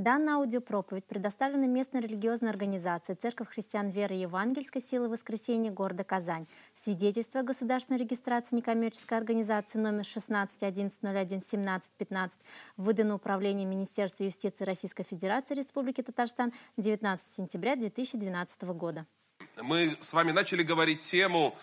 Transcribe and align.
Данная 0.00 0.34
аудиопроповедь 0.36 1.04
предоставлена 1.04 1.66
местной 1.66 2.00
религиозной 2.00 2.48
организацией 2.48 3.18
Церковь 3.20 3.50
христиан 3.50 3.90
веры 3.90 4.14
Евангельской 4.14 4.80
силы 4.80 5.10
воскресения 5.10 5.70
города 5.70 6.04
Казань. 6.04 6.46
Свидетельство 6.74 7.40
о 7.40 7.42
государственной 7.42 7.98
регистрации 7.98 8.56
некоммерческой 8.56 9.18
организации 9.18 9.78
номер 9.78 10.04
16.11.01.17.15 10.04 12.30
выдано 12.78 13.16
Управлением 13.16 13.68
Министерства 13.68 14.24
юстиции 14.24 14.64
Российской 14.64 15.02
Федерации 15.02 15.54
Республики 15.54 16.00
Татарстан 16.00 16.54
19 16.78 17.34
сентября 17.36 17.76
2012 17.76 18.62
года. 18.62 19.04
Мы 19.60 19.98
с 20.00 20.14
вами 20.14 20.32
начали 20.32 20.62
говорить 20.62 21.00
тему 21.00 21.54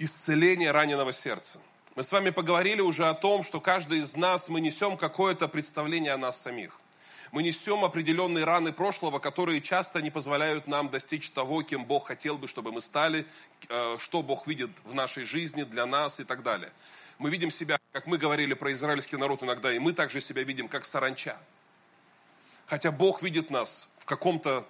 исцеления 0.00 0.72
раненого 0.72 1.12
сердца. 1.12 1.60
Мы 1.94 2.02
с 2.02 2.10
вами 2.10 2.30
поговорили 2.30 2.80
уже 2.80 3.06
о 3.06 3.14
том, 3.14 3.44
что 3.44 3.60
каждый 3.60 4.00
из 4.00 4.16
нас, 4.16 4.48
мы 4.48 4.60
несем 4.60 4.96
какое-то 4.96 5.46
представление 5.46 6.12
о 6.12 6.18
нас 6.18 6.42
самих. 6.42 6.80
Мы 7.32 7.42
несем 7.42 7.84
определенные 7.84 8.44
раны 8.44 8.72
прошлого, 8.72 9.18
которые 9.18 9.60
часто 9.60 10.00
не 10.00 10.10
позволяют 10.10 10.66
нам 10.66 10.88
достичь 10.88 11.30
того, 11.30 11.62
кем 11.62 11.84
Бог 11.84 12.06
хотел 12.06 12.38
бы, 12.38 12.48
чтобы 12.48 12.72
мы 12.72 12.80
стали, 12.80 13.26
э, 13.68 13.96
что 13.98 14.22
Бог 14.22 14.46
видит 14.46 14.70
в 14.84 14.94
нашей 14.94 15.24
жизни 15.24 15.64
для 15.64 15.86
нас 15.86 16.20
и 16.20 16.24
так 16.24 16.42
далее. 16.42 16.70
Мы 17.18 17.30
видим 17.30 17.50
себя, 17.50 17.78
как 17.92 18.06
мы 18.06 18.18
говорили 18.18 18.54
про 18.54 18.72
израильский 18.72 19.16
народ 19.16 19.42
иногда, 19.42 19.72
и 19.72 19.78
мы 19.78 19.92
также 19.92 20.20
себя 20.20 20.42
видим 20.42 20.68
как 20.68 20.84
саранча. 20.84 21.36
Хотя 22.66 22.90
Бог 22.92 23.22
видит 23.22 23.50
нас 23.50 23.88
в 23.98 24.04
каком-то 24.04 24.66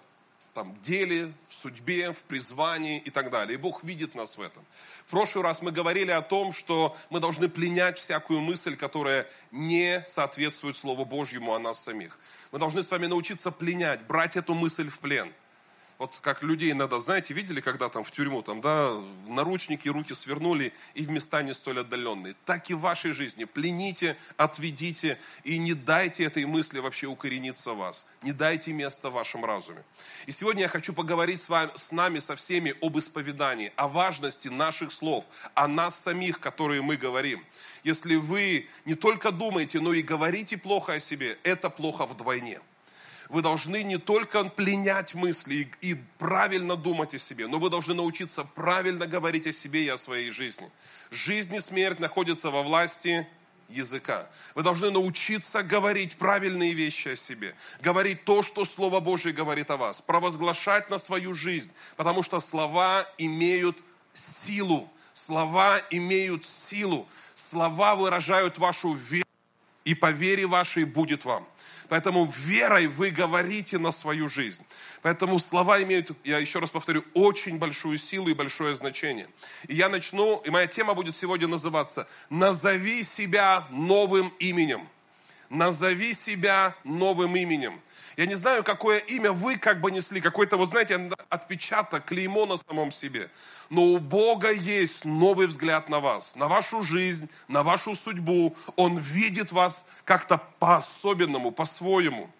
там, 0.56 0.74
деле, 0.80 1.30
в 1.48 1.54
судьбе, 1.54 2.12
в 2.12 2.22
призвании 2.22 2.98
и 2.98 3.10
так 3.10 3.28
далее. 3.30 3.58
И 3.58 3.60
Бог 3.60 3.84
видит 3.84 4.14
нас 4.14 4.38
в 4.38 4.40
этом. 4.40 4.64
В 5.04 5.10
прошлый 5.10 5.44
раз 5.44 5.60
мы 5.60 5.70
говорили 5.70 6.10
о 6.10 6.22
том, 6.22 6.50
что 6.50 6.96
мы 7.10 7.20
должны 7.20 7.50
пленять 7.50 7.98
всякую 7.98 8.40
мысль, 8.40 8.74
которая 8.74 9.26
не 9.52 10.02
соответствует 10.06 10.78
Слову 10.78 11.04
Божьему 11.04 11.54
о 11.54 11.58
нас 11.58 11.78
самих. 11.84 12.18
Мы 12.52 12.58
должны 12.58 12.82
с 12.82 12.90
вами 12.90 13.04
научиться 13.04 13.50
пленять, 13.50 14.00
брать 14.06 14.36
эту 14.36 14.54
мысль 14.54 14.88
в 14.88 14.98
плен– 14.98 15.30
вот 15.98 16.18
как 16.20 16.42
людей 16.42 16.74
надо, 16.74 17.00
знаете, 17.00 17.32
видели, 17.32 17.60
когда 17.60 17.88
там 17.88 18.04
в 18.04 18.10
тюрьму, 18.10 18.42
там, 18.42 18.60
да, 18.60 18.92
наручники, 19.28 19.88
руки 19.88 20.12
свернули 20.12 20.74
и 20.94 21.02
в 21.02 21.10
места 21.10 21.42
не 21.42 21.54
столь 21.54 21.80
отдаленные. 21.80 22.34
Так 22.44 22.68
и 22.70 22.74
в 22.74 22.80
вашей 22.80 23.12
жизни. 23.12 23.44
Плените, 23.44 24.16
отведите 24.36 25.18
и 25.44 25.56
не 25.56 25.72
дайте 25.72 26.24
этой 26.24 26.44
мысли 26.44 26.80
вообще 26.80 27.06
укорениться 27.06 27.72
в 27.72 27.78
вас. 27.78 28.06
Не 28.20 28.32
дайте 28.32 28.72
места 28.72 29.08
в 29.08 29.14
вашем 29.14 29.44
разуме. 29.44 29.82
И 30.26 30.32
сегодня 30.32 30.62
я 30.62 30.68
хочу 30.68 30.92
поговорить 30.92 31.40
с, 31.40 31.48
вами, 31.48 31.70
с 31.74 31.92
нами, 31.92 32.18
со 32.18 32.36
всеми 32.36 32.74
об 32.82 32.98
исповедании, 32.98 33.72
о 33.76 33.88
важности 33.88 34.48
наших 34.48 34.92
слов, 34.92 35.24
о 35.54 35.66
нас 35.66 35.98
самих, 35.98 36.40
которые 36.40 36.82
мы 36.82 36.98
говорим. 36.98 37.42
Если 37.84 38.16
вы 38.16 38.68
не 38.84 38.96
только 38.96 39.32
думаете, 39.32 39.80
но 39.80 39.94
и 39.94 40.02
говорите 40.02 40.58
плохо 40.58 40.94
о 40.94 41.00
себе, 41.00 41.38
это 41.42 41.70
плохо 41.70 42.04
вдвойне 42.04 42.60
вы 43.28 43.42
должны 43.42 43.82
не 43.82 43.98
только 43.98 44.44
пленять 44.44 45.14
мысли 45.14 45.68
и, 45.80 45.92
и 45.92 45.94
правильно 46.18 46.76
думать 46.76 47.14
о 47.14 47.18
себе, 47.18 47.46
но 47.46 47.58
вы 47.58 47.70
должны 47.70 47.94
научиться 47.94 48.44
правильно 48.44 49.06
говорить 49.06 49.46
о 49.46 49.52
себе 49.52 49.84
и 49.84 49.88
о 49.88 49.98
своей 49.98 50.30
жизни. 50.30 50.70
Жизнь 51.10 51.54
и 51.54 51.60
смерть 51.60 51.98
находятся 51.98 52.50
во 52.50 52.62
власти 52.62 53.26
языка. 53.68 54.28
Вы 54.54 54.62
должны 54.62 54.90
научиться 54.90 55.62
говорить 55.62 56.16
правильные 56.16 56.72
вещи 56.72 57.08
о 57.08 57.16
себе, 57.16 57.54
говорить 57.80 58.24
то, 58.24 58.42
что 58.42 58.64
Слово 58.64 59.00
Божье 59.00 59.32
говорит 59.32 59.70
о 59.70 59.76
вас, 59.76 60.00
провозглашать 60.00 60.90
на 60.90 60.98
свою 60.98 61.34
жизнь, 61.34 61.72
потому 61.96 62.22
что 62.22 62.40
слова 62.40 63.06
имеют 63.18 63.76
силу. 64.14 64.88
Слова 65.12 65.80
имеют 65.90 66.44
силу. 66.44 67.08
Слова 67.34 67.96
выражают 67.96 68.58
вашу 68.58 68.92
веру, 68.92 69.26
и 69.84 69.94
по 69.94 70.10
вере 70.10 70.46
вашей 70.46 70.84
будет 70.84 71.24
вам. 71.24 71.46
Поэтому 71.88 72.32
верой 72.38 72.86
вы 72.86 73.10
говорите 73.10 73.78
на 73.78 73.90
свою 73.90 74.28
жизнь. 74.28 74.64
Поэтому 75.02 75.38
слова 75.38 75.82
имеют, 75.82 76.10
я 76.24 76.38
еще 76.38 76.58
раз 76.58 76.70
повторю, 76.70 77.04
очень 77.14 77.58
большую 77.58 77.98
силу 77.98 78.28
и 78.28 78.34
большое 78.34 78.74
значение. 78.74 79.28
И 79.68 79.74
я 79.74 79.88
начну, 79.88 80.38
и 80.44 80.50
моя 80.50 80.66
тема 80.66 80.94
будет 80.94 81.16
сегодня 81.16 81.46
называться 81.46 82.08
«Назови 82.30 83.02
себя 83.02 83.66
новым 83.70 84.32
именем». 84.38 84.88
Назови 85.48 86.12
себя 86.12 86.74
новым 86.82 87.36
именем. 87.36 87.80
Я 88.16 88.26
не 88.26 88.34
знаю, 88.34 88.64
какое 88.64 88.98
имя 88.98 89.32
вы 89.32 89.58
как 89.58 89.80
бы 89.80 89.90
несли, 89.90 90.20
какой-то, 90.20 90.56
вот 90.56 90.70
знаете, 90.70 91.10
отпечаток, 91.28 92.06
клеймо 92.06 92.46
на 92.46 92.56
самом 92.56 92.90
себе 92.90 93.30
но 93.70 93.82
у 93.82 93.98
Бога 93.98 94.50
есть 94.50 95.04
новый 95.04 95.46
взгляд 95.46 95.88
на 95.88 96.00
вас, 96.00 96.36
на 96.36 96.48
вашу 96.48 96.82
жизнь, 96.82 97.28
на 97.48 97.62
вашу 97.62 97.94
судьбу. 97.94 98.56
Он 98.76 98.98
видит 98.98 99.52
вас 99.52 99.88
как-то 100.04 100.40
по-особенному, 100.58 101.50
по-своему. 101.50 102.30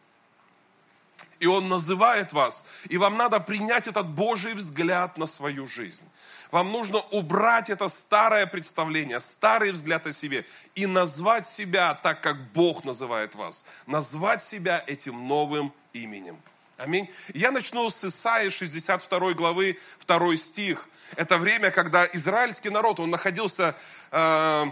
И 1.38 1.46
Он 1.46 1.68
называет 1.68 2.32
вас, 2.32 2.64
и 2.88 2.96
вам 2.96 3.16
надо 3.16 3.40
принять 3.40 3.86
этот 3.86 4.06
Божий 4.08 4.54
взгляд 4.54 5.18
на 5.18 5.26
свою 5.26 5.66
жизнь. 5.66 6.04
Вам 6.50 6.70
нужно 6.70 6.98
убрать 7.10 7.70
это 7.70 7.88
старое 7.88 8.46
представление, 8.46 9.20
старый 9.20 9.72
взгляд 9.72 10.06
о 10.06 10.12
себе 10.12 10.44
и 10.74 10.86
назвать 10.86 11.46
себя 11.46 11.94
так, 11.94 12.20
как 12.20 12.36
Бог 12.52 12.84
называет 12.84 13.34
вас. 13.34 13.64
Назвать 13.86 14.42
себя 14.42 14.82
этим 14.86 15.26
новым 15.26 15.72
именем. 15.92 16.40
Аминь. 16.78 17.08
Я 17.32 17.52
начну 17.52 17.88
с 17.88 18.04
Исаии 18.04 18.50
62 18.50 19.32
главы, 19.32 19.78
2 20.06 20.36
стих. 20.36 20.88
Это 21.16 21.38
время, 21.38 21.70
когда 21.70 22.06
израильский 22.12 22.68
народ, 22.68 23.00
он 23.00 23.10
находился 23.10 23.74
э, 24.10 24.64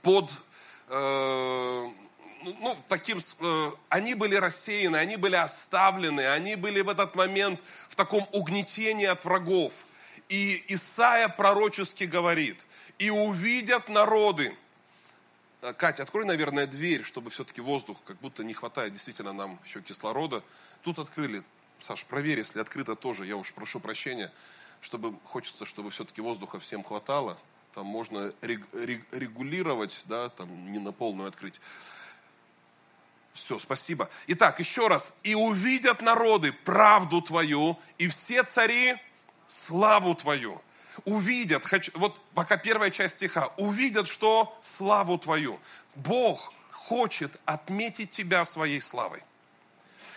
под 0.00 0.30
э, 0.88 1.88
ну, 2.42 2.76
таким, 2.88 3.18
э, 3.18 3.70
они 3.90 4.14
были 4.14 4.34
рассеяны, 4.36 4.96
они 4.96 5.16
были 5.16 5.36
оставлены, 5.36 6.26
они 6.28 6.56
были 6.56 6.80
в 6.80 6.88
этот 6.88 7.14
момент 7.14 7.60
в 7.88 7.94
таком 7.94 8.26
угнетении 8.32 9.06
от 9.06 9.24
врагов. 9.24 9.72
И 10.32 10.64
Исаия 10.68 11.28
пророчески 11.28 12.04
говорит, 12.04 12.66
и 12.98 13.10
увидят 13.10 13.88
народы, 13.88 14.56
Э, 15.62 15.72
Катя, 15.72 16.02
открой, 16.02 16.24
наверное, 16.24 16.66
дверь, 16.66 17.04
чтобы 17.04 17.30
все-таки 17.30 17.60
воздух, 17.60 17.96
как 18.04 18.18
будто 18.18 18.42
не 18.44 18.52
хватает 18.52 18.92
действительно 18.92 19.32
нам 19.32 19.58
еще 19.64 19.80
кислорода. 19.80 20.42
Тут 20.82 20.98
открыли. 20.98 21.42
Саш, 21.78 22.04
проверь, 22.04 22.38
если 22.38 22.60
открыто 22.60 22.94
тоже, 22.94 23.26
я 23.26 23.36
уж 23.36 23.52
прошу 23.52 23.80
прощения, 23.80 24.30
чтобы 24.80 25.16
хочется, 25.24 25.64
чтобы 25.64 25.90
все-таки 25.90 26.20
воздуха 26.20 26.58
всем 26.60 26.82
хватало. 26.82 27.38
Там 27.74 27.86
можно 27.86 28.32
регулировать, 28.42 30.02
да, 30.06 30.28
там 30.28 30.72
не 30.72 30.78
на 30.78 30.92
полную 30.92 31.28
открыть. 31.28 31.60
Все, 33.32 33.58
спасибо. 33.58 34.10
Итак, 34.26 34.60
еще 34.60 34.88
раз. 34.88 35.18
«И 35.22 35.34
увидят 35.34 36.02
народы 36.02 36.52
правду 36.52 37.22
Твою, 37.22 37.78
и 37.98 38.08
все 38.08 38.42
цари 38.42 38.96
славу 39.52 40.14
Твою» 40.14 40.60
увидят, 41.04 41.64
вот 41.94 42.20
пока 42.34 42.56
первая 42.56 42.90
часть 42.90 43.16
стиха, 43.16 43.48
увидят, 43.56 44.08
что 44.08 44.56
славу 44.60 45.18
твою. 45.18 45.58
Бог 45.94 46.52
хочет 46.70 47.32
отметить 47.44 48.10
тебя 48.10 48.44
своей 48.44 48.80
славой. 48.80 49.22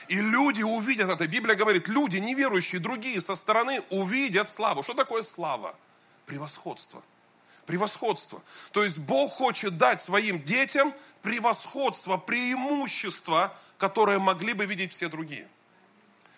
И 0.07 0.15
люди 0.15 0.61
увидят 0.61 1.09
это. 1.09 1.27
Библия 1.27 1.55
говорит, 1.55 1.87
люди 1.87 2.17
неверующие, 2.17 2.79
другие 2.79 3.21
со 3.21 3.35
стороны 3.35 3.81
увидят 3.89 4.49
славу. 4.49 4.83
Что 4.83 4.93
такое 4.93 5.23
слава? 5.23 5.75
Превосходство. 6.25 7.01
Превосходство. 7.65 8.43
То 8.71 8.83
есть 8.83 8.99
Бог 8.99 9.31
хочет 9.33 9.77
дать 9.77 10.01
своим 10.01 10.43
детям 10.43 10.93
превосходство, 11.23 12.17
преимущество, 12.17 13.57
которое 13.79 14.19
могли 14.19 14.53
бы 14.53 14.67
видеть 14.67 14.91
все 14.91 15.09
другие. 15.09 15.47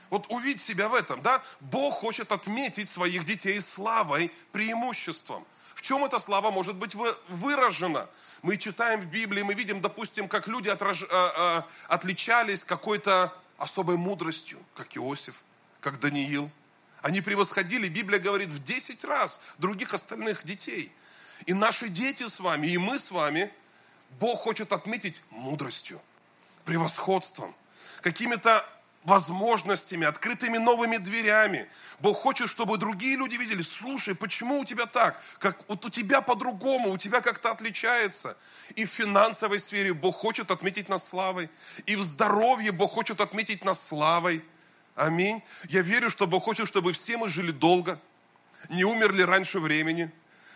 Вот 0.10 0.26
увидеть 0.30 0.62
себя 0.62 0.90
в 0.90 0.94
этом, 0.94 1.22
да? 1.22 1.42
Бог 1.60 1.96
хочет 1.96 2.32
отметить 2.32 2.90
своих 2.90 3.26
детей 3.26 3.60
славой, 3.60 4.32
преимуществом. 4.52 5.46
В 5.76 5.82
чем 5.82 6.04
эта 6.06 6.20
слава 6.20 6.50
может 6.50 6.76
быть 6.76 6.96
выражена? 7.28 8.10
Мы 8.42 8.58
читаем 8.58 9.02
в 9.02 9.08
Библии, 9.08 9.44
мы 9.44 9.54
видим, 9.54 9.82
допустим, 9.82 10.28
как 10.28 10.48
люди 10.48 10.70
отраж... 10.70 11.04
а, 11.04 11.08
а, 11.12 11.68
отличались 11.88 12.64
какой-то 12.64 13.34
особой 13.58 13.98
мудростью, 13.98 14.60
как 14.76 14.96
Иосиф, 14.96 15.36
как 15.82 16.00
Даниил. 16.00 16.50
Они 17.02 17.22
превосходили, 17.22 17.88
Библия 17.88 18.20
говорит, 18.20 18.50
в 18.50 18.64
10 18.64 19.04
раз 19.06 19.40
других 19.58 19.94
остальных 19.94 20.44
детей. 20.44 20.92
И 21.46 21.54
наши 21.54 21.90
дети 21.90 22.28
с 22.28 22.40
вами, 22.40 22.68
и 22.68 22.78
мы 22.78 22.98
с 22.98 23.12
вами, 23.12 23.52
Бог 24.20 24.40
хочет 24.40 24.72
отметить 24.72 25.22
мудростью, 25.30 26.02
превосходством, 26.66 27.54
какими-то 28.02 28.68
возможностями, 29.08 30.06
открытыми 30.06 30.58
новыми 30.58 30.98
дверями. 30.98 31.66
Бог 32.00 32.20
хочет, 32.20 32.50
чтобы 32.50 32.78
другие 32.78 33.16
люди 33.16 33.38
видели, 33.38 33.62
слушай, 33.62 34.14
почему 34.14 34.60
у 34.60 34.66
тебя 34.66 34.86
так? 34.86 35.20
Как 35.40 35.58
вот 35.70 35.86
у 35.86 35.90
тебя 35.90 36.20
по-другому, 36.20 36.92
у 36.92 36.98
тебя 36.98 37.22
как-то 37.22 37.52
отличается. 37.52 38.38
И 38.76 38.84
в 38.84 38.90
финансовой 38.90 39.60
сфере 39.60 39.94
Бог 39.94 40.18
хочет 40.18 40.52
отметить 40.52 40.90
нас 40.90 41.08
славой. 41.08 41.50
И 41.86 41.96
в 41.96 42.04
здоровье 42.04 42.74
Бог 42.74 42.92
хочет 42.92 43.22
отметить 43.22 43.64
нас 43.64 43.82
славой. 43.82 44.44
Аминь. 44.96 45.42
Я 45.70 45.82
верю, 45.84 46.10
что 46.10 46.28
Бог 46.28 46.44
хочет, 46.44 46.68
чтобы 46.68 46.92
все 46.92 47.16
мы 47.16 47.30
жили 47.30 47.52
долго, 47.52 47.98
не 48.68 48.84
умерли 48.84 49.22
раньше 49.22 49.62
времени, 49.62 50.12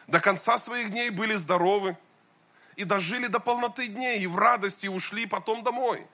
до 0.08 0.20
конца 0.20 0.58
своих 0.58 0.92
дней 0.92 1.10
были 1.10 1.36
здоровы 1.36 1.96
и 2.76 2.84
дожили 2.84 3.28
до 3.28 3.40
полноты 3.40 3.88
дней, 3.88 4.20
и 4.20 4.28
в 4.28 4.38
радости 4.38 4.88
ушли 4.88 5.26
потом 5.26 5.64
домой. 5.64 6.06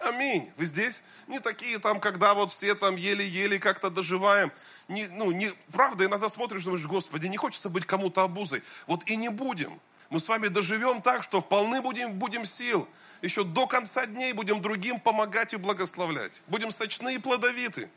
Аминь. 0.00 0.50
Вы 0.56 0.66
здесь? 0.66 1.02
Не 1.26 1.40
такие 1.40 1.78
там, 1.78 2.00
когда 2.00 2.34
вот 2.34 2.50
все 2.50 2.74
там 2.74 2.96
еле-еле 2.96 3.58
как-то 3.58 3.90
доживаем. 3.90 4.52
Не, 4.88 5.08
ну, 5.08 5.32
не, 5.32 5.52
правда, 5.72 6.04
иногда 6.04 6.28
смотришь, 6.28 6.64
думаешь, 6.64 6.84
Господи, 6.86 7.26
не 7.26 7.36
хочется 7.36 7.68
быть 7.68 7.86
кому-то 7.86 8.22
обузой. 8.22 8.62
Вот 8.86 9.08
и 9.08 9.16
не 9.16 9.30
будем. 9.30 9.80
Мы 10.10 10.20
с 10.20 10.28
вами 10.28 10.48
доживем 10.48 11.02
так, 11.02 11.22
что 11.22 11.40
вполне 11.40 11.80
будем, 11.80 12.12
будем 12.12 12.44
сил. 12.44 12.88
Еще 13.22 13.42
до 13.42 13.66
конца 13.66 14.06
дней 14.06 14.32
будем 14.32 14.62
другим 14.62 15.00
помогать 15.00 15.54
и 15.54 15.56
благословлять. 15.56 16.42
Будем 16.46 16.70
сочны 16.70 17.14
и 17.14 17.18
плодовиты. 17.18 17.88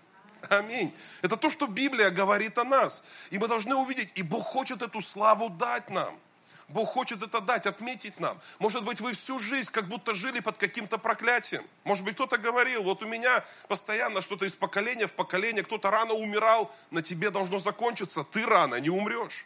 Аминь. 0.49 0.91
Это 1.21 1.37
то, 1.37 1.49
что 1.49 1.67
Библия 1.67 2.09
говорит 2.09 2.57
о 2.57 2.63
нас. 2.63 3.03
И 3.29 3.37
мы 3.37 3.47
должны 3.47 3.75
увидеть, 3.75 4.09
и 4.15 4.23
Бог 4.23 4.45
хочет 4.45 4.81
эту 4.81 5.01
славу 5.01 5.49
дать 5.49 5.89
нам. 5.89 6.17
Бог 6.69 6.89
хочет 6.89 7.23
это 7.23 7.41
дать, 7.41 7.65
отметить 7.65 8.19
нам. 8.19 8.39
Может 8.59 8.85
быть, 8.85 9.01
вы 9.01 9.13
всю 9.13 9.39
жизнь 9.39 9.71
как 9.71 9.87
будто 9.87 10.13
жили 10.13 10.39
под 10.39 10.57
каким-то 10.57 10.97
проклятием. 10.97 11.63
Может 11.83 12.03
быть, 12.03 12.15
кто-то 12.15 12.37
говорил, 12.37 12.83
вот 12.83 13.01
у 13.03 13.07
меня 13.07 13.43
постоянно 13.67 14.21
что-то 14.21 14.45
из 14.45 14.55
поколения 14.55 15.07
в 15.07 15.13
поколение, 15.13 15.63
кто-то 15.63 15.89
рано 15.89 16.13
умирал, 16.13 16.71
на 16.91 17.01
тебе 17.01 17.31
должно 17.31 17.59
закончиться, 17.59 18.23
ты 18.23 18.45
рано 18.45 18.75
не 18.75 18.89
умрешь. 18.89 19.45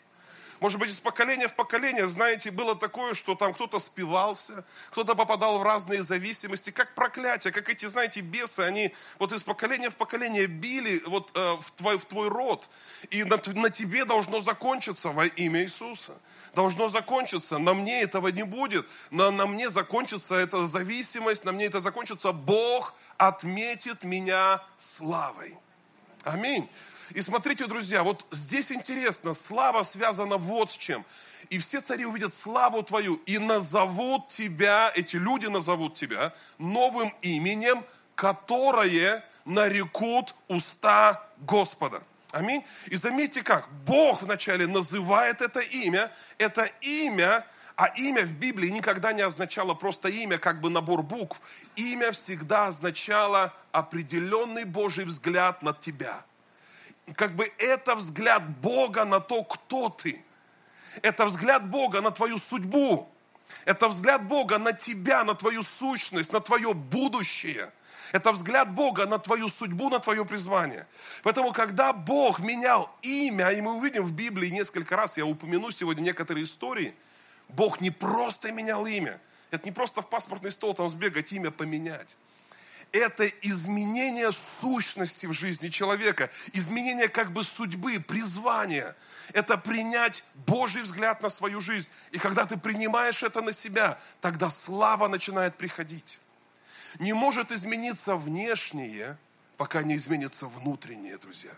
Может 0.60 0.80
быть, 0.80 0.92
из 0.92 1.00
поколения 1.00 1.48
в 1.48 1.56
поколение, 1.56 2.08
знаете, 2.08 2.52
было 2.52 2.76
такое, 2.76 3.14
что 3.14 3.36
там 3.36 3.54
кто-то 3.54 3.80
спивался, 3.80 4.64
кто-то 4.92 5.16
попадал 5.16 5.60
в 5.60 5.64
разные 5.64 6.02
зависимости, 6.02 6.70
как 6.70 6.94
проклятие, 6.96 7.52
как 7.54 7.70
эти, 7.70 7.86
знаете, 7.86 8.22
бесы, 8.22 8.62
они 8.62 8.94
вот 9.20 9.32
из 9.34 9.44
поколения 9.44 9.90
в 9.90 9.96
поколение 9.96 10.48
били 10.48 11.02
вот 11.06 11.32
э, 11.36 11.56
в, 11.62 11.72
твой, 11.72 11.98
в 11.98 12.06
твой 12.06 12.30
род. 12.30 12.70
И 13.10 13.24
на, 13.24 13.40
на 13.56 13.70
тебе 13.70 14.06
должно 14.06 14.42
закончиться 14.42 15.10
во 15.10 15.26
имя 15.26 15.64
Иисуса. 15.64 16.14
Должно 16.56 16.88
закончиться. 16.88 17.58
На 17.58 17.74
мне 17.74 18.02
этого 18.02 18.28
не 18.28 18.44
будет. 18.44 18.86
На, 19.12 19.32
на 19.32 19.48
мне 19.48 19.70
закончится 19.70 20.36
эта 20.36 20.66
зависимость, 20.66 21.46
на 21.46 21.52
мне 21.52 21.66
это 21.66 21.80
закончится. 21.80 22.32
Бог 22.32 22.94
отметит 23.18 24.04
меня 24.04 24.64
славой. 24.80 25.58
Аминь. 26.24 26.70
И 27.12 27.22
смотрите, 27.22 27.68
друзья, 27.68 28.04
вот 28.04 28.26
здесь 28.32 28.72
интересно, 28.72 29.34
слава 29.34 29.84
связана 29.84 30.38
вот 30.38 30.72
с 30.72 30.78
чем. 30.78 31.06
И 31.50 31.58
все 31.58 31.82
цари 31.82 32.06
увидят 32.06 32.34
славу 32.34 32.84
твою 32.84 33.16
и 33.26 33.38
назовут 33.38 34.30
тебя, 34.30 34.92
эти 34.96 35.18
люди 35.18 35.48
назовут 35.48 35.94
тебя 35.94 36.34
новым 36.58 37.14
именем, 37.22 37.84
которое 38.16 39.24
нарекут 39.46 40.34
уста 40.48 41.28
Господа. 41.40 42.02
Аминь. 42.32 42.64
И 42.88 42.96
заметьте 42.96 43.44
как, 43.44 43.68
Бог 43.86 44.24
вначале 44.24 44.66
называет 44.66 45.42
это 45.42 45.60
имя, 45.60 46.12
это 46.40 46.64
имя, 46.82 47.46
а 47.76 47.88
имя 47.88 48.24
в 48.24 48.34
Библии 48.34 48.70
никогда 48.70 49.14
не 49.14 49.22
означало 49.22 49.74
просто 49.74 50.08
имя, 50.10 50.38
как 50.38 50.62
бы 50.62 50.70
набор 50.70 51.04
букв. 51.04 51.40
Имя 51.76 52.12
всегда 52.12 52.68
означало 52.68 53.54
определенный 53.72 54.64
Божий 54.64 55.06
взгляд 55.06 55.62
на 55.62 55.74
тебя– 55.74 56.24
как 57.16 57.36
бы 57.36 57.52
это 57.58 57.96
взгляд 57.96 58.48
Бога 58.60 59.06
на 59.06 59.20
то, 59.20 59.44
кто 59.44 59.90
ты. 59.90 60.24
Это 61.02 61.26
взгляд 61.26 61.70
Бога 61.70 62.02
на 62.02 62.12
твою 62.12 62.38
судьбу. 62.38 63.10
Это 63.66 63.88
взгляд 63.90 64.24
Бога 64.28 64.58
на 64.58 64.74
тебя, 64.74 65.24
на 65.24 65.36
твою 65.36 65.64
сущность, 65.64 66.32
на 66.34 66.40
твое 66.40 66.74
будущее. 66.74 67.72
Это 68.12 68.32
взгляд 68.32 68.74
Бога 68.74 69.06
на 69.06 69.18
твою 69.18 69.50
судьбу, 69.50 69.90
на 69.90 70.00
твое 70.00 70.24
призвание. 70.24 70.88
Поэтому, 71.24 71.52
когда 71.52 71.94
Бог 71.94 72.40
менял 72.40 72.90
имя, 73.02 73.50
и 73.50 73.62
мы 73.62 73.74
увидим 73.74 74.04
в 74.04 74.14
Библии 74.14 74.50
несколько 74.50 74.96
раз, 74.96 75.18
я 75.18 75.26
упомяну 75.26 75.72
сегодня 75.72 76.02
некоторые 76.02 76.44
истории, 76.44 76.94
Бог 77.50 77.82
не 77.82 77.90
просто 77.90 78.52
менял 78.52 78.86
имя. 78.86 79.20
Это 79.52 79.66
не 79.66 79.72
просто 79.72 80.02
в 80.02 80.10
паспортный 80.10 80.52
стол 80.52 80.74
там 80.74 80.90
сбегать, 80.90 81.32
имя 81.34 81.52
поменять 81.52 82.16
это 82.94 83.26
изменение 83.42 84.32
сущности 84.32 85.26
в 85.26 85.34
жизни 85.34 85.70
человека, 85.70 86.30
изменение 86.54 87.10
как 87.10 87.32
бы 87.32 87.44
судьбы, 87.44 88.00
призвания. 88.00 88.96
Это 89.34 89.58
принять 89.58 90.24
Божий 90.46 90.84
взгляд 90.84 91.22
на 91.22 91.30
свою 91.30 91.60
жизнь. 91.60 91.90
И 92.12 92.20
когда 92.20 92.46
ты 92.46 92.56
принимаешь 92.56 93.24
это 93.24 93.42
на 93.42 93.52
себя, 93.52 94.00
тогда 94.22 94.50
слава 94.50 95.08
начинает 95.08 95.58
приходить. 95.58 96.20
Не 97.00 97.14
может 97.14 97.52
измениться 97.52 98.16
внешнее, 98.16 99.18
пока 99.58 99.82
не 99.82 99.96
изменится 99.96 100.46
внутреннее, 100.46 101.18
друзья. 101.18 101.52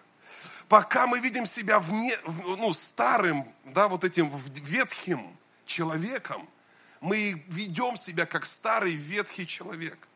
Пока 0.69 1.05
мы 1.05 1.19
видим 1.19 1.45
себя 1.45 1.79
вне, 1.79 2.17
ну, 2.25 2.73
старым, 2.73 3.45
да, 3.65 3.89
вот 3.89 4.05
этим 4.05 4.31
ветхим 4.63 5.37
человеком, 5.65 6.47
мы 7.01 7.43
ведем 7.49 7.97
себя 7.97 8.25
как 8.25 8.45
старый 8.45 8.93
ветхий 8.93 9.45
человек– 9.45 9.97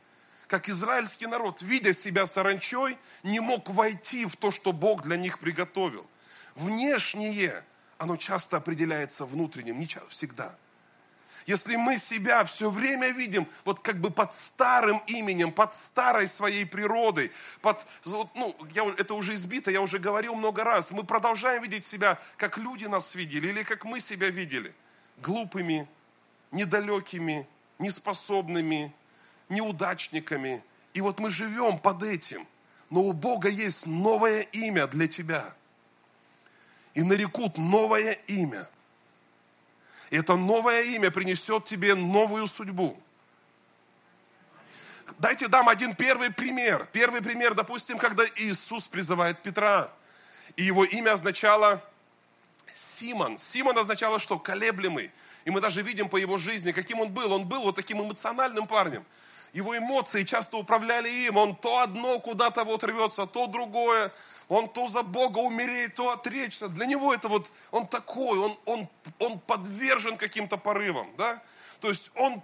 как 0.49 0.67
израильский 0.67 1.27
народ, 1.27 1.61
видя 1.61 1.93
себя 1.93 2.25
саранчой, 2.25 2.97
не 3.21 3.39
мог 3.39 3.69
войти 3.69 4.25
в 4.25 4.35
то, 4.35 4.49
что 4.49 4.73
Бог 4.73 5.03
для 5.03 5.15
них 5.15 5.37
приготовил. 5.37 6.09
Внешнее, 6.55 7.63
оно 7.99 8.17
часто 8.17 8.57
определяется 8.57 9.25
внутренним, 9.25 9.79
не 9.79 9.87
всегда. 10.07 10.57
Если 11.45 11.75
мы 11.75 11.97
себя 11.97 12.43
все 12.45 12.71
время 12.71 13.09
видим 13.09 13.47
вот 13.63 13.79
как 13.79 13.99
бы 13.99 14.09
под 14.09 14.33
старым 14.33 15.01
именем, 15.05 15.51
под 15.51 15.71
старой 15.73 16.27
своей 16.27 16.65
природой, 16.65 17.31
под, 17.61 17.85
ну, 18.33 18.55
я, 18.73 18.83
это 18.97 19.13
уже 19.13 19.35
избито, 19.35 19.69
я 19.69 19.81
уже 19.81 19.99
говорил 19.99 20.33
много 20.33 20.63
раз, 20.63 20.89
мы 20.89 21.03
продолжаем 21.03 21.61
видеть 21.61 21.85
себя, 21.85 22.19
как 22.37 22.57
люди 22.57 22.85
нас 22.85 23.13
видели, 23.13 23.49
или 23.49 23.61
как 23.61 23.85
мы 23.85 23.99
себя 23.99 24.29
видели, 24.29 24.73
глупыми, 25.17 25.87
недалекими, 26.51 27.47
неспособными, 27.77 28.93
неудачниками. 29.49 30.63
И 30.93 31.01
вот 31.01 31.19
мы 31.19 31.29
живем 31.29 31.79
под 31.79 32.03
этим. 32.03 32.47
Но 32.89 33.01
у 33.01 33.13
Бога 33.13 33.49
есть 33.49 33.85
новое 33.85 34.41
имя 34.41 34.87
для 34.87 35.07
тебя. 35.07 35.53
И 36.93 37.03
нарекут 37.03 37.57
новое 37.57 38.13
имя. 38.27 38.67
И 40.09 40.17
это 40.17 40.35
новое 40.35 40.83
имя 40.83 41.11
принесет 41.11 41.65
тебе 41.65 41.93
новую 41.93 42.47
судьбу. 42.47 42.99
Дайте 45.19 45.47
дам 45.47 45.69
один 45.69 45.95
первый 45.95 46.31
пример. 46.31 46.87
Первый 46.91 47.21
пример, 47.21 47.53
допустим, 47.53 47.97
когда 47.97 48.23
Иисус 48.35 48.87
призывает 48.87 49.41
Петра. 49.43 49.91
И 50.55 50.63
его 50.63 50.83
имя 50.83 51.13
означало 51.13 51.83
Симон. 52.73 53.37
Симон 53.37 53.77
означало 53.77 54.17
что? 54.17 54.39
Колеблемый. 54.39 55.11
И 55.45 55.51
мы 55.51 55.61
даже 55.61 55.81
видим 55.83 56.09
по 56.09 56.17
его 56.17 56.37
жизни, 56.37 56.71
каким 56.71 57.01
он 57.01 57.09
был. 57.09 57.31
Он 57.31 57.47
был 57.47 57.61
вот 57.61 57.75
таким 57.75 58.01
эмоциональным 58.01 58.65
парнем 58.65 59.05
его 59.53 59.77
эмоции 59.77 60.23
часто 60.23 60.57
управляли 60.57 61.09
им. 61.09 61.37
Он 61.37 61.55
то 61.55 61.79
одно 61.79 62.19
куда-то 62.19 62.63
вот 62.63 62.83
рвется, 62.83 63.25
то 63.25 63.47
другое. 63.47 64.11
Он 64.47 64.67
то 64.67 64.87
за 64.87 65.03
Бога 65.03 65.39
умереть, 65.39 65.95
то 65.95 66.11
отречься. 66.11 66.69
Для 66.69 66.85
него 66.85 67.13
это 67.13 67.27
вот, 67.27 67.51
он 67.71 67.87
такой, 67.87 68.39
он, 68.39 68.57
он, 68.65 68.87
он 69.19 69.39
подвержен 69.39 70.17
каким-то 70.17 70.57
порывам, 70.57 71.07
да? 71.17 71.41
То 71.79 71.89
есть 71.89 72.11
он 72.15 72.41